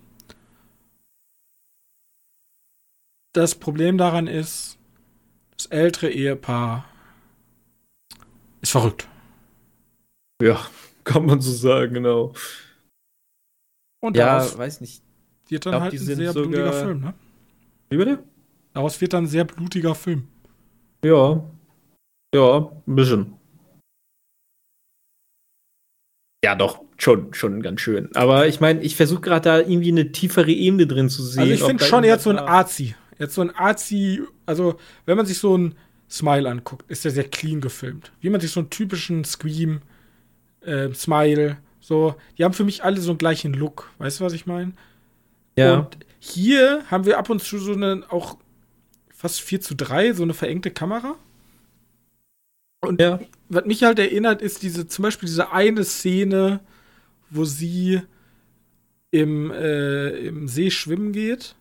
[3.33, 4.77] Das Problem daran ist,
[5.55, 6.85] das ältere Ehepaar
[8.61, 9.07] ist verrückt.
[10.41, 10.65] Ja,
[11.03, 12.33] kann man so sagen, genau.
[13.99, 15.03] Und ja, weiß nicht.
[15.47, 17.13] Wird dann glaub, halt ein sehr blutiger Film, ne?
[17.89, 18.23] Wie bitte?
[18.73, 20.27] Daraus wird dann ein sehr blutiger Film.
[21.03, 21.43] Ja.
[22.33, 23.33] Ja, ein bisschen.
[26.43, 28.09] Ja, doch, schon, schon ganz schön.
[28.15, 31.41] Aber ich meine, ich versuche gerade da irgendwie eine tiefere Ebene drin zu sehen.
[31.41, 32.95] Also ich finde schon jetzt so ein Arzi.
[33.19, 35.75] Jetzt so ein Arzi, also wenn man sich so ein
[36.09, 38.11] Smile anguckt, ist der sehr clean gefilmt.
[38.21, 39.81] Wie man sich so einen typischen Scream,
[40.61, 43.91] äh, Smile, so, die haben für mich alle so einen gleichen Look.
[43.99, 44.73] Weißt du, was ich meine?
[45.57, 45.75] Ja.
[45.75, 48.37] Und hier haben wir ab und zu so eine, auch
[49.21, 51.15] fast 4 zu 3, so eine verengte Kamera.
[52.81, 53.19] Und ja.
[53.49, 56.59] was mich halt erinnert, ist diese, zum Beispiel diese eine Szene,
[57.29, 58.01] wo sie
[59.11, 61.55] im, äh, im See schwimmen geht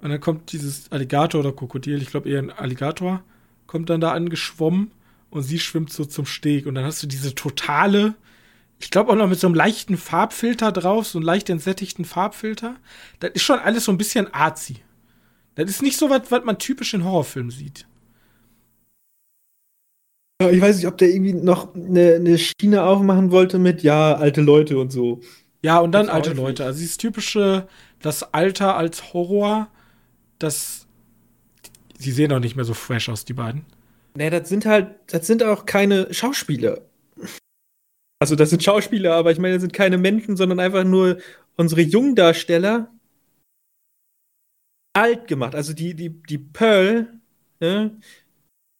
[0.00, 3.24] und dann kommt dieses Alligator oder Krokodil, ich glaube eher ein Alligator,
[3.66, 4.92] kommt dann da angeschwommen
[5.30, 6.66] und sie schwimmt so zum Steg.
[6.66, 8.14] Und dann hast du diese totale,
[8.78, 12.76] ich glaube auch noch mit so einem leichten Farbfilter drauf, so einen leicht entsättigten Farbfilter.
[13.18, 14.76] Das ist schon alles so ein bisschen arzi.
[15.54, 17.86] Das ist nicht so was, was man typisch in Horrorfilmen sieht.
[20.50, 24.40] Ich weiß nicht, ob der irgendwie noch eine, eine Schiene aufmachen wollte mit, ja, alte
[24.40, 25.20] Leute und so.
[25.62, 26.64] Ja, und dann alte Leute.
[26.64, 27.68] Also dieses typische,
[28.00, 29.68] das Alter als Horror
[30.42, 30.86] das.
[31.98, 33.64] Sie sehen auch nicht mehr so fresh aus, die beiden.
[34.14, 36.82] Nee, das sind halt, das sind auch keine Schauspieler.
[38.18, 41.18] Also, das sind Schauspieler, aber ich meine, das sind keine Menschen, sondern einfach nur
[41.56, 42.88] unsere Jungdarsteller
[44.92, 45.54] alt gemacht.
[45.54, 47.08] Also, die, die, die Pearl,
[47.60, 47.98] ne?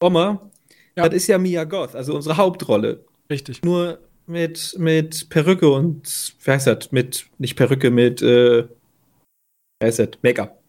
[0.03, 0.51] Oma,
[0.97, 1.09] ja.
[1.09, 3.05] das ist ja Mia Goth, also unsere Hauptrolle.
[3.31, 3.63] Richtig.
[3.63, 6.93] Nur mit, mit Perücke und, wie heißt das?
[6.93, 10.09] Mit, nicht Perücke, mit, äh, wie heißt das?
[10.23, 10.63] Make-up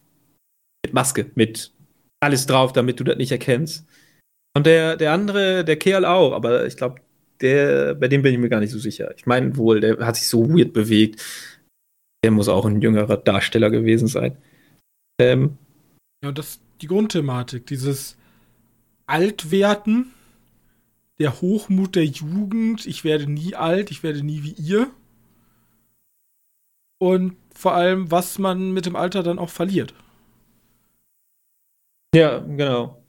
[0.86, 1.72] mit Maske, mit
[2.20, 3.86] alles drauf, damit du das nicht erkennst.
[4.56, 7.02] Und der, der andere, der Kerl auch, aber ich glaube,
[7.42, 9.14] der, bei dem bin ich mir gar nicht so sicher.
[9.18, 11.22] Ich meine wohl, der hat sich so weird bewegt.
[12.24, 14.38] Der muss auch ein jüngerer Darsteller gewesen sein.
[15.20, 15.58] Ähm,
[16.24, 18.18] ja, das die Grundthematik, dieses
[19.06, 20.14] Altwerten,
[21.20, 24.92] der Hochmut der Jugend, ich werde nie alt, ich werde nie wie ihr.
[27.00, 29.94] Und vor allem, was man mit dem Alter dann auch verliert.
[32.14, 33.02] Ja, genau.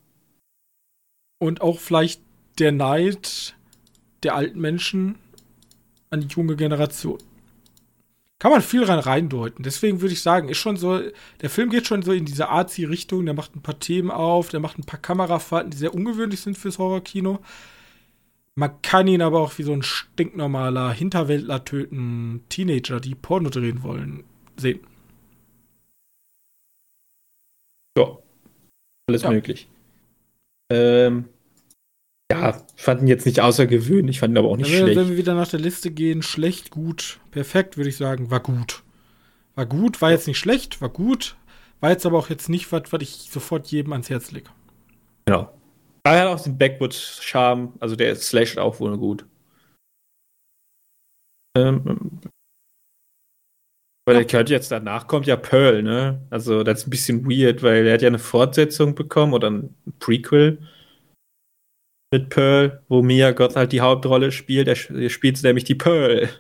[1.39, 2.23] Und auch vielleicht
[2.59, 3.57] der Neid
[4.23, 5.19] der alten Menschen
[6.11, 7.19] an die junge Generation.
[8.45, 9.63] Kann man viel rein reindeuten.
[9.63, 11.01] Deswegen würde ich sagen, ist schon so,
[11.41, 14.61] der Film geht schon so in diese Arzi-Richtung, der macht ein paar Themen auf, der
[14.61, 17.39] macht ein paar Kamerafahrten, die sehr ungewöhnlich sind fürs Horrorkino.
[18.55, 23.83] Man kann ihn aber auch wie so ein stinknormaler Hinterwäldler töten, Teenager, die Porno drehen
[23.83, 24.25] wollen,
[24.59, 24.81] sehen.
[27.97, 28.19] Ja.
[29.07, 29.31] Alles ja.
[29.31, 29.69] möglich.
[30.69, 31.31] Ähm,
[32.85, 34.99] fand ihn jetzt nicht außergewöhnlich, fand ihn aber auch nicht wenn, schlecht.
[34.99, 38.83] Wenn wir wieder nach der Liste gehen, schlecht, gut, perfekt, würde ich sagen, war gut.
[39.55, 41.37] War gut, war jetzt nicht schlecht, war gut,
[41.81, 44.51] War jetzt aber auch jetzt nicht was, was ich sofort jedem ans Herz lege.
[45.27, 45.53] Genau.
[46.03, 49.27] Er hat auch den Backwood-Charme, also der slasht auch wohl gut.
[51.57, 52.21] Ähm,
[54.07, 56.21] weil der könnte jetzt danach kommt ja Pearl, ne?
[56.29, 59.75] Also das ist ein bisschen weird, weil er hat ja eine Fortsetzung bekommen oder ein
[59.99, 60.59] Prequel
[62.15, 64.69] mit Pearl, wo Mia Gott halt die Hauptrolle spielt.
[64.69, 66.31] Er spielt nämlich die Pearl.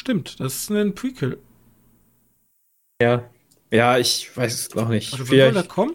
[0.00, 1.38] Stimmt, das ist ein Prequel.
[3.02, 3.28] Ja.
[3.70, 5.12] Ja, ich weiß es noch nicht.
[5.12, 5.94] Also, wann soll der kommen?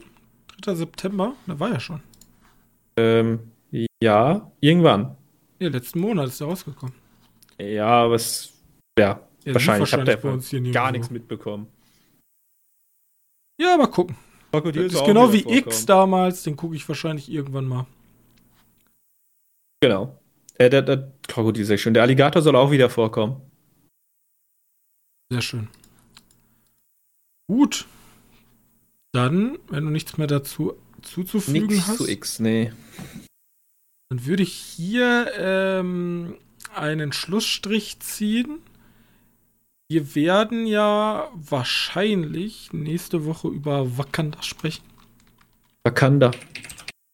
[0.61, 0.76] 3.
[0.76, 1.34] September?
[1.48, 2.03] Da war ja schon.
[2.98, 3.52] Ähm,
[4.03, 5.18] ja, irgendwann.
[5.60, 6.94] Ja, letzten Monat ist er rausgekommen.
[7.60, 8.53] Ja, was.
[8.99, 9.90] Ja, ja wahrscheinlich.
[9.90, 11.68] Ich habe da gar nichts mitbekommen.
[13.60, 14.15] Ja, mal gucken.
[14.52, 17.88] Krokodil das ist genau wie X damals, den gucke ich wahrscheinlich irgendwann mal.
[19.84, 20.18] Genau.
[20.54, 21.94] Äh, der, der Krokodil sehr schön.
[21.94, 23.42] Der Alligator soll auch wieder vorkommen.
[25.30, 25.68] Sehr schön.
[27.50, 27.86] Gut.
[29.12, 31.98] Dann, wenn du nichts mehr dazu zuzufügen Nix hast.
[31.98, 32.72] zu X, nee.
[34.08, 36.38] Dann würde ich hier ähm,
[36.74, 38.60] einen Schlussstrich ziehen.
[39.90, 44.86] Wir werden ja wahrscheinlich nächste Woche über Wakanda sprechen.
[45.84, 46.32] Wakanda.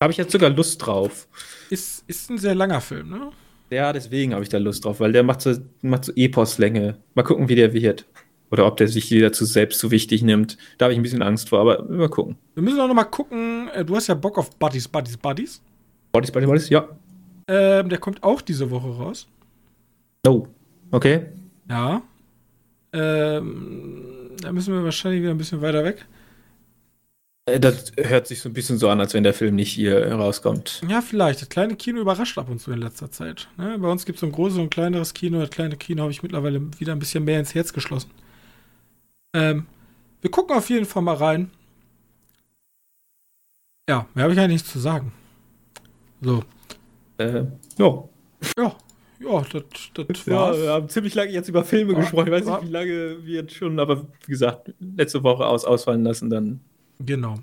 [0.01, 1.27] Habe ich jetzt sogar Lust drauf.
[1.69, 3.31] Ist, ist ein sehr langer Film, ne?
[3.69, 6.97] Ja, deswegen habe ich da Lust drauf, weil der macht so, macht so Epos-Länge.
[7.13, 8.05] Mal gucken, wie der wird.
[8.49, 10.57] Oder ob der sich wieder zu selbst zu wichtig nimmt.
[10.77, 12.38] Da habe ich ein bisschen Angst vor, aber mal gucken.
[12.55, 13.69] Wir müssen auch noch mal gucken.
[13.73, 15.61] Äh, du hast ja Bock auf Buddies, Buddies, Buddies.
[16.11, 16.88] Buddies, Buddies, Buddies, ja.
[17.47, 19.27] Ähm, der kommt auch diese Woche raus.
[20.26, 20.47] Oh,
[20.91, 21.27] okay.
[21.69, 22.01] Ja.
[22.91, 26.05] Ähm, da müssen wir wahrscheinlich wieder ein bisschen weiter weg.
[27.49, 30.11] Äh, das hört sich so ein bisschen so an, als wenn der Film nicht hier
[30.11, 30.81] rauskommt.
[30.88, 31.41] Ja, vielleicht.
[31.41, 33.47] Das kleine Kino überrascht ab und zu in letzter Zeit.
[33.57, 33.77] Ne?
[33.80, 35.39] Bei uns gibt es so ein großes und ein kleineres Kino.
[35.39, 38.11] Das kleine Kino habe ich mittlerweile wieder ein bisschen mehr ins Herz geschlossen.
[39.34, 39.67] Ähm,
[40.21, 41.51] wir gucken auf jeden Fall mal rein.
[43.89, 45.11] Ja, mehr habe ich eigentlich nichts zu sagen.
[46.21, 46.43] So.
[47.17, 47.43] Äh,
[47.77, 48.03] ja.
[48.57, 48.76] Ja,
[49.19, 49.63] ja, das,
[49.93, 50.57] das ja, war's.
[50.57, 52.27] wir haben ziemlich lange jetzt über Filme ja, gesprochen.
[52.27, 56.03] Ich weiß nicht, wie lange wir jetzt schon, aber wie gesagt, letzte Woche aus ausfallen
[56.03, 56.61] lassen, dann.
[56.99, 57.35] Genau.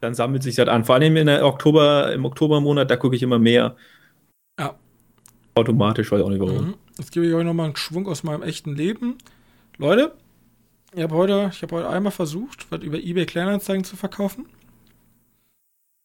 [0.00, 0.84] Dann sammelt sich das an.
[0.84, 3.76] Vor allem in der Oktober, im Oktobermonat, da gucke ich immer mehr.
[4.58, 4.76] Ja.
[5.54, 6.68] Automatisch, weiß auch nicht warum.
[6.68, 6.74] Mhm.
[6.98, 9.18] Jetzt gebe ich euch nochmal einen Schwung aus meinem echten Leben.
[9.76, 10.14] Leute,
[10.94, 14.46] ich habe heute, hab heute einmal versucht, was über eBay Kleinanzeigen zu verkaufen.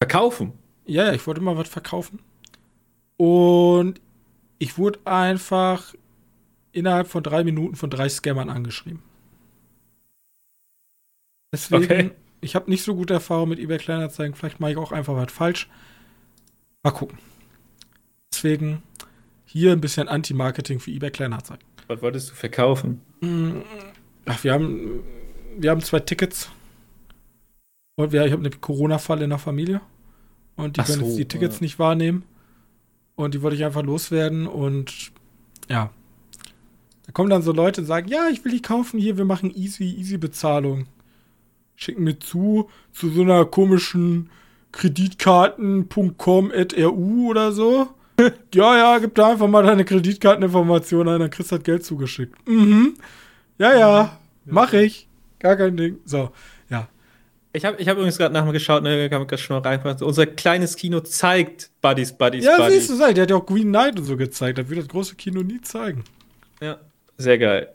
[0.02, 0.54] Verkaufen?
[0.86, 2.20] Ja, ja, ich wollte mal was verkaufen.
[3.18, 4.02] Und
[4.60, 5.94] ich wurde einfach
[6.72, 9.02] innerhalb von drei Minuten von drei Scammern angeschrieben.
[11.54, 12.12] Deswegen, okay.
[12.44, 14.36] Ich habe nicht so gute Erfahrungen mit eBay Kleinanzeigen.
[14.36, 15.70] Vielleicht mache ich auch einfach was falsch.
[16.84, 17.18] Mal gucken.
[18.34, 18.84] Deswegen
[19.46, 21.64] hier ein bisschen Anti-Marketing für eBay Kleinanzeigen.
[21.88, 23.02] Was wolltest du verkaufen?
[23.22, 23.62] Mm,
[24.26, 25.04] ach, wir haben,
[25.58, 26.50] wir haben zwei Tickets.
[27.96, 29.82] Und wir, ich habe eine Corona-Falle in der Familie.
[30.56, 31.64] Und die Ach können so, jetzt die Tickets ja.
[31.64, 32.24] nicht wahrnehmen.
[33.16, 35.12] Und die wollte ich einfach loswerden und
[35.70, 35.92] ja.
[37.06, 39.52] Da kommen dann so Leute und sagen, ja, ich will die kaufen hier, wir machen
[39.56, 40.88] easy, easy Bezahlung.
[41.76, 44.30] Schicken mir zu, zu so einer komischen
[44.72, 47.90] Kreditkarten.com.ru oder so.
[48.54, 52.36] ja, ja, gib da einfach mal deine Kreditkarteninformation ein, dann kriegst du das Geld zugeschickt.
[52.48, 52.94] Mhm.
[53.58, 55.08] Ja, ja, mach ich.
[55.40, 55.98] Gar kein Ding.
[56.06, 56.32] So,
[57.56, 60.08] ich habe ich hab übrigens gerade nachgeschaut, ne, kann man ganz schnell reinfassen.
[60.08, 62.74] Unser kleines Kino zeigt Buddies, Buddies, ja, Buddies.
[62.74, 64.58] Ja, siehst du, der hat ja auch Green Knight und so gezeigt.
[64.58, 66.04] Das wird das große Kino nie zeigen.
[66.60, 66.80] Ja,
[67.18, 67.70] sehr geil.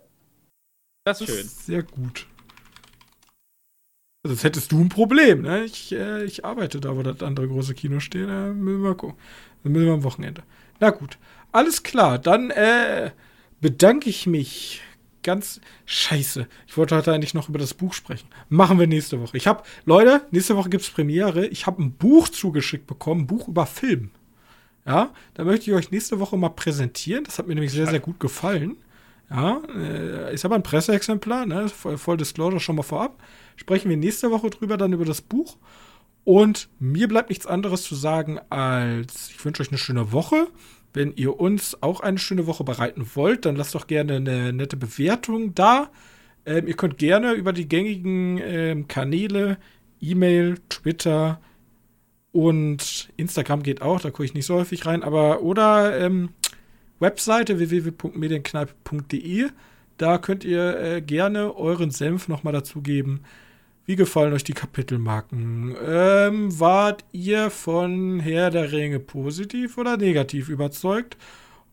[1.05, 1.47] Das ist das schön.
[1.47, 2.27] Ist sehr gut.
[4.28, 5.64] Jetzt hättest du ein Problem, ne?
[5.64, 8.28] Ich, äh, ich arbeite da, wo das andere große Kino steht.
[8.28, 9.18] Da müssen wir gucken.
[9.62, 10.42] Dann müssen wir am Wochenende.
[10.80, 11.18] Na gut.
[11.52, 12.18] Alles klar.
[12.18, 13.10] Dann äh,
[13.60, 14.82] bedanke ich mich
[15.22, 16.46] ganz scheiße.
[16.66, 18.28] Ich wollte heute eigentlich noch über das Buch sprechen.
[18.48, 19.36] Machen wir nächste Woche.
[19.36, 21.46] Ich habe, Leute, nächste Woche gibt es Premiere.
[21.46, 24.10] Ich habe ein Buch zugeschickt bekommen, ein Buch über Film.
[24.86, 27.24] Ja, da möchte ich euch nächste Woche mal präsentieren.
[27.24, 28.76] Das hat mir nämlich sehr, sehr gut gefallen.
[29.30, 31.68] Ja, äh, ist aber ein Presseexemplar, ne?
[31.68, 33.22] Voll, voll Disclosure schon mal vorab.
[33.59, 35.56] Sprechen wir nächste Woche drüber, dann über das Buch.
[36.22, 40.47] Und mir bleibt nichts anderes zu sagen, als ich wünsche euch eine schöne Woche.
[40.93, 44.76] Wenn ihr uns auch eine schöne Woche bereiten wollt, dann lasst doch gerne eine nette
[44.76, 45.90] Bewertung da.
[46.47, 49.59] Ähm, ihr könnt gerne über die gängigen ähm, Kanäle,
[50.01, 51.40] E-Mail, Twitter
[52.30, 56.30] und Instagram geht auch, da gucke ich nicht so häufig rein, aber oder ähm,
[57.01, 59.48] Webseite www.medienkneipe.de.
[59.97, 63.24] Da könnt ihr äh, gerne euren Senf nochmal dazugeben.
[63.89, 65.74] Wie gefallen euch die Kapitelmarken?
[65.82, 71.16] Ähm, wart ihr von Herr der Ringe positiv oder negativ überzeugt?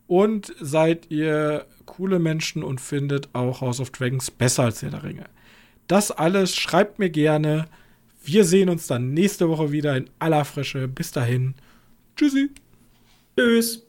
[0.08, 5.04] Und seid ihr coole Menschen und findet auch House of Dragons besser als Herr der
[5.04, 5.26] Ringe?
[5.88, 7.66] Das alles schreibt mir gerne.
[8.24, 10.88] Wir sehen uns dann nächste Woche wieder in aller Frische.
[10.88, 11.54] Bis dahin.
[12.16, 12.50] Tschüssi.
[13.38, 13.85] Tschüss.